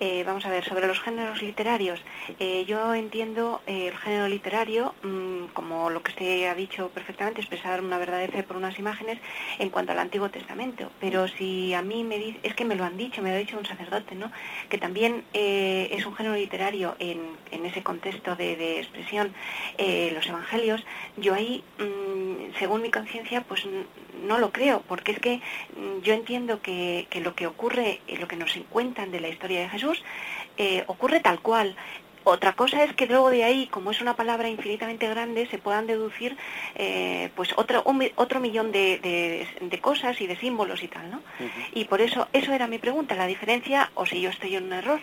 Eh, 0.00 0.24
vamos 0.26 0.44
a 0.44 0.50
ver, 0.50 0.64
sobre 0.64 0.88
los 0.88 0.98
géneros 0.98 1.40
literarios. 1.40 2.02
Eh, 2.40 2.64
yo 2.66 2.92
entiendo 2.94 3.60
eh, 3.68 3.86
el 3.86 3.96
género 3.96 4.26
literario 4.26 4.92
mm, 5.04 5.52
como 5.52 5.88
lo 5.88 6.02
que 6.02 6.10
usted 6.10 6.48
ha 6.48 6.56
dicho 6.56 6.88
perfectamente, 6.88 7.42
expresar 7.42 7.80
una 7.80 7.96
verdad 7.96 8.18
de 8.18 8.26
fe 8.26 8.42
por 8.42 8.56
unas 8.56 8.76
imágenes 8.80 9.20
en 9.60 9.70
cuanto 9.70 9.92
al 9.92 10.00
Antiguo 10.00 10.30
Testamento. 10.30 10.90
Pero 10.98 11.28
si 11.28 11.74
a 11.74 11.82
mí 11.82 12.02
me 12.02 12.18
dice, 12.18 12.40
es 12.42 12.54
que 12.56 12.64
me 12.64 12.74
lo 12.74 12.82
han 12.82 12.96
dicho, 12.96 13.22
me 13.22 13.28
lo 13.30 13.36
ha 13.36 13.38
dicho 13.38 13.56
un 13.56 13.66
sacerdote, 13.66 14.16
¿no? 14.16 14.32
Que 14.68 14.78
también 14.78 15.22
eh, 15.32 15.90
es 15.92 16.06
un 16.06 16.16
género 16.16 16.34
literario 16.34 16.96
en, 16.98 17.20
en 17.52 17.66
ese 17.66 17.84
contexto 17.84 18.34
de, 18.34 18.56
de 18.56 18.80
expresión, 18.80 19.32
eh, 19.78 20.10
los 20.12 20.26
evangelios, 20.26 20.84
yo 21.18 21.34
ahí, 21.34 21.62
mm, 21.78 22.58
según 22.58 22.82
mi 22.82 22.90
conciencia, 22.90 23.42
pues 23.42 23.64
no 24.24 24.38
lo 24.38 24.50
creo, 24.50 24.82
porque 24.88 25.12
es 25.12 25.19
que 25.20 25.40
mm, 25.76 26.00
yo 26.02 26.14
entiendo 26.14 26.60
que, 26.60 27.06
que 27.10 27.20
lo 27.20 27.34
que 27.34 27.46
ocurre, 27.46 28.00
eh, 28.08 28.16
lo 28.18 28.26
que 28.26 28.36
nos 28.36 28.52
cuentan 28.70 29.10
de 29.12 29.20
la 29.20 29.28
historia 29.28 29.60
de 29.60 29.68
Jesús, 29.68 30.02
eh, 30.56 30.84
ocurre 30.88 31.20
tal 31.20 31.40
cual. 31.40 31.76
Otra 32.22 32.52
cosa 32.52 32.84
es 32.84 32.92
que 32.92 33.06
luego 33.06 33.30
de 33.30 33.44
ahí, 33.44 33.66
como 33.68 33.90
es 33.92 34.02
una 34.02 34.14
palabra 34.14 34.46
infinitamente 34.48 35.08
grande, 35.08 35.46
se 35.46 35.56
puedan 35.56 35.86
deducir 35.86 36.36
eh, 36.74 37.30
pues 37.34 37.54
otro, 37.56 37.82
un 37.86 38.06
otro 38.16 38.40
millón 38.40 38.72
de, 38.72 38.98
de- 38.98 39.46
de 39.66 39.78
cosas 39.80 40.20
y 40.20 40.26
de 40.26 40.36
símbolos 40.36 40.82
y 40.82 40.88
tal, 40.88 41.10
¿no? 41.10 41.22
Y 41.72 41.84
por 41.86 42.02
eso, 42.02 42.28
eso 42.34 42.52
era 42.52 42.66
mi 42.66 42.76
pregunta, 42.78 43.14
la 43.16 43.26
diferencia, 43.26 43.90
o 43.94 44.04
si 44.04 44.20
yo 44.20 44.28
estoy 44.28 44.54
en 44.56 44.64
un 44.64 44.72
error. 44.74 45.00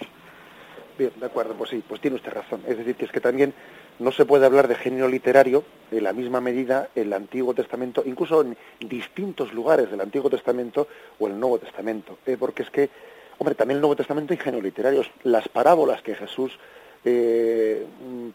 Bien, 0.98 1.12
de 1.16 1.26
acuerdo, 1.26 1.56
pues 1.56 1.72
sí, 1.72 1.84
pues 1.88 2.00
tiene 2.02 2.16
usted 2.18 2.32
razón. 2.34 2.62
Es 2.68 2.78
decir, 2.78 2.96
que 2.96 3.06
es 3.06 3.12
que 3.12 3.20
también 3.22 3.52
no 4.00 4.12
se 4.12 4.26
puede 4.26 4.46
hablar 4.46 4.68
de 4.68 4.76
género 4.76 5.08
literario 5.08 5.64
en 5.92 6.04
la 6.04 6.14
misma 6.14 6.42
medida 6.42 6.90
en 6.96 7.08
el 7.08 7.14
Antiguo 7.14 7.54
Testamento, 7.54 8.04
incluso 8.06 8.42
en 8.42 8.58
distintos 8.80 9.54
lugares 9.54 9.90
del 9.90 10.02
Antiguo 10.02 10.30
Testamento 10.30 10.88
o 11.20 11.28
el 11.28 11.40
Nuevo 11.40 11.60
Testamento, 11.60 12.18
¿eh? 12.26 12.38
porque 12.40 12.64
es 12.64 12.70
que, 12.70 12.90
hombre, 13.38 13.56
también 13.56 13.78
el 13.78 13.82
Nuevo 13.82 13.96
Testamento 13.96 14.34
hay 14.34 14.40
género 14.40 14.62
literario, 14.62 15.04
las 15.24 15.48
parábolas 15.50 16.02
que 16.02 16.16
Jesús, 16.16 16.58
eh, 17.06 17.86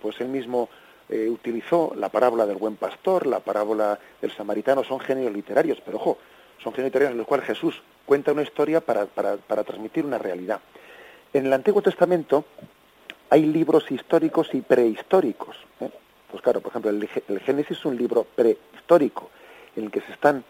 pues 0.01 0.21
él 0.21 0.29
mismo 0.29 0.69
eh, 1.09 1.29
utilizó, 1.29 1.93
la 1.97 2.09
parábola 2.09 2.47
del 2.47 2.57
buen 2.57 2.77
pastor, 2.77 3.27
la 3.27 3.41
parábola 3.41 3.99
del 4.21 4.33
samaritano, 4.33 4.83
son 4.83 4.99
géneros 5.01 5.33
literarios, 5.33 5.81
pero 5.85 5.99
ojo, 5.99 6.19
son 6.63 6.73
géneros 6.73 6.89
literarios 6.89 7.13
en 7.13 7.19
los 7.19 7.27
cuales 7.27 7.47
Jesús 7.47 7.83
cuenta 8.05 8.33
una 8.33 8.43
historia 8.43 8.81
para, 8.81 9.07
para, 9.07 9.37
para 9.37 9.63
transmitir 9.63 10.05
una 10.05 10.19
realidad. 10.19 10.61
En 11.33 11.47
el 11.47 11.53
Antiguo 11.53 11.81
Testamento, 11.81 12.45
hay 13.33 13.47
libros 13.47 13.91
históricos 13.91 14.51
y 14.53 14.61
prehistóricos. 14.61 15.57
¿eh? 15.80 15.89
Pues 16.30 16.43
claro, 16.43 16.61
por 16.61 16.68
ejemplo, 16.68 16.91
el, 16.91 17.41
Génesis 17.41 17.78
es 17.78 17.85
un 17.87 17.97
libro 17.97 18.24
prehistórico 18.24 19.30
en 19.74 19.85
el 19.85 19.91
que 19.91 20.03
se 20.03 20.12
están 20.12 20.45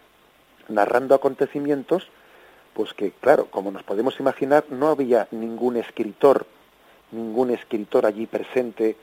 narrando 0.67 1.15
acontecimientos, 1.15 2.09
pues 2.73 2.93
que, 2.93 3.11
claro, 3.11 3.45
como 3.45 3.71
nos 3.71 3.83
podemos 3.83 4.19
imaginar, 4.19 4.65
no 4.69 4.89
había 4.89 5.29
ningún 5.31 5.77
escritor, 5.77 6.45
ningún 7.11 7.51
escritor 7.51 8.05
allí 8.05 8.27
presente 8.27 8.89
eh, 8.89 8.95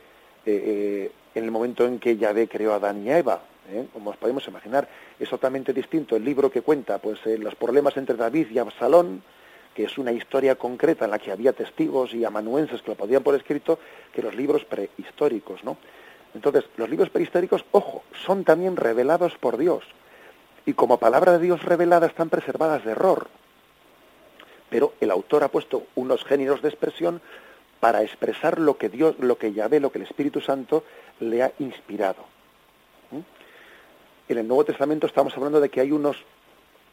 eh, 0.45 1.13
en 1.35 1.45
el 1.45 1.51
momento 1.51 1.87
en 1.87 2.01
que 2.01 2.19
Yahvé 2.19 2.49
creó 2.49 2.75
a 2.75 2.77
Adán 2.77 3.03
y 3.03 3.11
a 3.11 3.19
Eva. 3.19 3.41
¿eh? 3.71 3.87
Como 3.95 4.11
nos 4.11 4.19
podemos 4.19 4.47
imaginar, 4.47 4.89
es 5.19 5.31
totalmente 5.31 5.73
distinto 5.73 6.17
el 6.17 6.25
libro 6.27 6.51
que 6.51 6.61
cuenta 6.61 6.99
pues 6.99 7.19
los 7.25 7.55
problemas 7.55 7.97
entre 7.97 8.17
David 8.17 8.49
y 8.51 8.59
Absalón, 8.59 9.23
es 9.85 9.99
una 9.99 10.13
historia 10.13 10.57
concreta 10.57 11.05
en 11.05 11.11
la 11.11 11.19
que 11.19 11.33
había 11.33 11.53
testigos 11.53 12.15
y 12.15 12.25
amanuenses 12.25 12.83
que 12.83 12.91
lo 12.91 12.97
podían 12.97 13.23
por 13.23 13.35
escrito, 13.35 13.79
que 14.13 14.23
los 14.23 14.35
libros 14.35 14.65
prehistóricos, 14.65 15.63
¿no? 15.65 15.77
Entonces, 16.35 16.65
los 16.77 16.89
libros 16.89 17.11
prehistóricos, 17.11 17.65
ojo, 17.73 18.05
son 18.25 18.45
también 18.45 18.77
revelados 18.77 19.37
por 19.39 19.57
Dios. 19.57 19.85
Y 20.67 20.75
como 20.75 20.99
palabra 20.99 21.33
de 21.33 21.45
Dios 21.45 21.65
revelada 21.65 22.07
están 22.07 22.31
preservadas 22.31 22.85
de 22.85 22.93
error. 22.93 23.29
Pero 24.69 24.95
el 25.01 25.11
autor 25.11 25.43
ha 25.43 25.49
puesto 25.49 25.85
unos 25.97 26.25
géneros 26.25 26.63
de 26.63 26.69
expresión 26.69 27.21
para 27.81 28.03
expresar 28.03 28.61
lo 28.61 28.77
que 28.77 28.89
Dios, 28.89 29.17
lo 29.19 29.39
que 29.39 29.53
Yahvé, 29.53 29.81
lo 29.81 29.91
que 29.91 29.99
el 29.99 30.05
Espíritu 30.05 30.41
Santo 30.41 30.85
le 31.19 31.43
ha 31.43 31.53
inspirado. 31.59 32.25
¿Mm? 33.11 34.33
En 34.33 34.39
el 34.39 34.47
Nuevo 34.47 34.65
Testamento 34.65 35.07
estamos 35.07 35.37
hablando 35.37 35.61
de 35.61 35.71
que 35.71 35.81
hay 35.81 35.91
unos, 35.91 36.17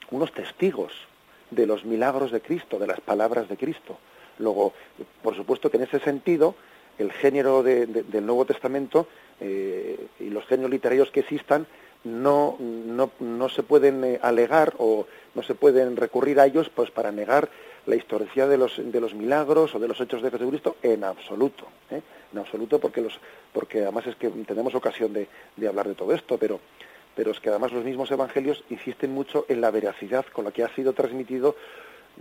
unos 0.09 0.31
testigos 0.31 1.06
de 1.51 1.65
los 1.65 1.85
milagros 1.85 2.31
de 2.31 2.41
Cristo, 2.41 2.79
de 2.79 2.87
las 2.87 3.01
palabras 3.01 3.47
de 3.49 3.57
Cristo. 3.57 3.97
Luego, 4.39 4.73
por 5.21 5.35
supuesto 5.35 5.69
que 5.69 5.77
en 5.77 5.83
ese 5.83 5.99
sentido, 5.99 6.55
el 6.97 7.11
género 7.11 7.63
del 7.63 8.25
Nuevo 8.25 8.45
Testamento 8.45 9.07
eh, 9.39 10.07
y 10.19 10.29
los 10.29 10.45
géneros 10.45 10.71
literarios 10.71 11.11
que 11.11 11.21
existan 11.21 11.67
no, 12.03 12.57
no, 12.59 13.11
no 13.19 13.49
se 13.49 13.63
pueden 13.63 14.03
eh, 14.03 14.19
alegar 14.21 14.73
o 14.77 15.07
no 15.35 15.43
se 15.43 15.55
pueden 15.55 15.95
recurrir 15.95 16.39
a 16.39 16.45
ellos 16.45 16.69
pues 16.69 16.89
para 16.91 17.11
negar 17.11 17.49
la 17.85 17.95
historicidad 17.95 18.49
de 18.49 18.57
los, 18.57 18.77
de 18.77 18.99
los 18.99 19.13
milagros 19.13 19.73
o 19.75 19.79
de 19.79 19.87
los 19.87 19.99
hechos 20.01 20.21
de 20.21 20.31
Jesucristo 20.31 20.77
en 20.81 21.03
absoluto, 21.03 21.67
¿eh? 21.91 22.01
en 22.31 22.39
absoluto 22.39 22.79
porque 22.79 23.01
los 23.01 23.19
porque 23.53 23.81
además 23.81 24.07
es 24.07 24.15
que 24.15 24.29
tenemos 24.29 24.75
ocasión 24.75 25.13
de, 25.13 25.27
de 25.55 25.67
hablar 25.67 25.87
de 25.87 25.95
todo 25.95 26.13
esto, 26.13 26.37
pero 26.37 26.59
pero 27.17 27.31
es 27.31 27.39
que 27.39 27.49
además 27.49 27.71
los 27.71 27.83
mismos 27.83 28.11
evangelios 28.11 28.63
insisten 28.69 29.11
mucho 29.11 29.47
en 29.49 29.59
la 29.59 29.71
veracidad 29.71 30.23
con 30.27 30.45
la 30.45 30.51
que 30.51 30.63
ha 30.63 30.73
sido 30.75 30.93
transmitido. 30.93 31.55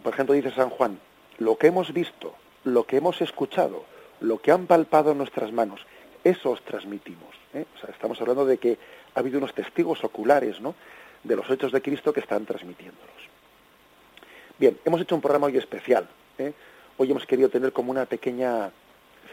Por 0.03 0.15
ejemplo, 0.15 0.35
dice 0.35 0.51
San 0.53 0.71
Juan, 0.71 0.99
lo 1.37 1.59
que 1.59 1.67
hemos 1.67 1.93
visto, 1.93 2.35
lo 2.65 2.85
que 2.85 2.97
hemos 2.97 3.21
escuchado, 3.21 3.85
lo 4.21 4.41
que 4.41 4.53
han 4.53 4.67
palpado 4.67 5.13
nuestras 5.13 5.53
manos, 5.53 5.83
eso 6.25 6.51
os 6.51 6.63
transmitimos. 6.63 7.29
¿eh? 7.53 7.67
Estamos 7.91 8.19
hablando 8.23 8.47
de 8.47 8.57
que 8.57 8.79
ha 9.15 9.21
habido 9.21 9.37
unos 9.37 9.53
testigos 9.53 10.03
oculares 10.03 10.63
¿no? 10.63 10.75
de 11.23 11.37
los 11.37 11.51
hechos 11.51 11.73
de 11.73 11.83
Cristo 11.83 12.15
que 12.15 12.21
están 12.21 12.47
transmitiéndolos. 12.47 13.29
Bien, 14.59 14.79
hemos 14.87 15.03
hecho 15.03 15.15
un 15.15 15.21
programa 15.21 15.49
hoy 15.49 15.59
especial. 15.59 16.09
¿eh? 16.39 16.55
Hoy 16.97 17.11
hemos 17.11 17.27
querido 17.27 17.51
tener 17.51 17.71
como 17.75 17.91
una 17.91 18.07
pequeña 18.07 18.71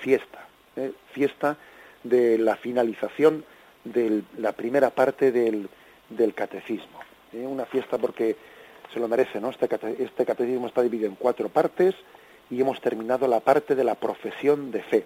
fiesta, 0.01 0.45
¿eh? 0.75 0.91
fiesta 1.13 1.55
de 2.03 2.37
la 2.37 2.57
finalización 2.57 3.45
de 3.83 4.23
la 4.37 4.51
primera 4.53 4.89
parte 4.89 5.31
del, 5.31 5.69
del 6.09 6.33
catecismo. 6.33 6.99
¿eh? 7.33 7.45
Una 7.45 7.65
fiesta 7.65 7.97
porque 7.97 8.35
se 8.93 8.99
lo 8.99 9.07
merece, 9.07 9.39
¿no? 9.39 9.49
Este, 9.49 9.67
este 9.99 10.25
catecismo 10.25 10.67
está 10.67 10.81
dividido 10.81 11.09
en 11.09 11.15
cuatro 11.15 11.49
partes 11.49 11.95
y 12.49 12.61
hemos 12.61 12.79
terminado 12.81 13.27
la 13.27 13.39
parte 13.39 13.75
de 13.75 13.83
la 13.83 13.95
profesión 13.95 14.71
de 14.71 14.83
fe. 14.83 15.05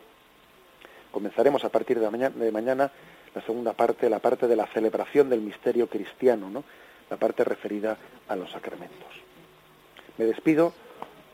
Comenzaremos 1.11 1.63
a 1.63 1.69
partir 1.69 1.99
de 1.99 2.09
mañana, 2.09 2.35
de 2.35 2.51
mañana 2.51 2.91
la 3.33 3.41
segunda 3.41 3.73
parte, 3.73 4.09
la 4.09 4.19
parte 4.19 4.47
de 4.47 4.55
la 4.55 4.67
celebración 4.67 5.29
del 5.29 5.41
misterio 5.41 5.87
cristiano, 5.87 6.49
¿no? 6.49 6.63
la 7.09 7.17
parte 7.17 7.43
referida 7.43 7.97
a 8.27 8.35
los 8.35 8.51
sacramentos. 8.51 9.07
Me 10.17 10.25
despido 10.25 10.73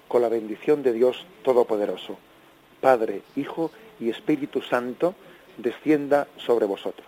con 0.07 0.21
la 0.21 0.29
bendición 0.29 0.83
de 0.83 0.93
Dios 0.93 1.25
Todopoderoso, 1.43 2.17
Padre, 2.81 3.21
Hijo 3.35 3.71
y 3.99 4.09
Espíritu 4.09 4.61
Santo, 4.61 5.15
descienda 5.57 6.27
sobre 6.37 6.65
vosotros. 6.65 7.07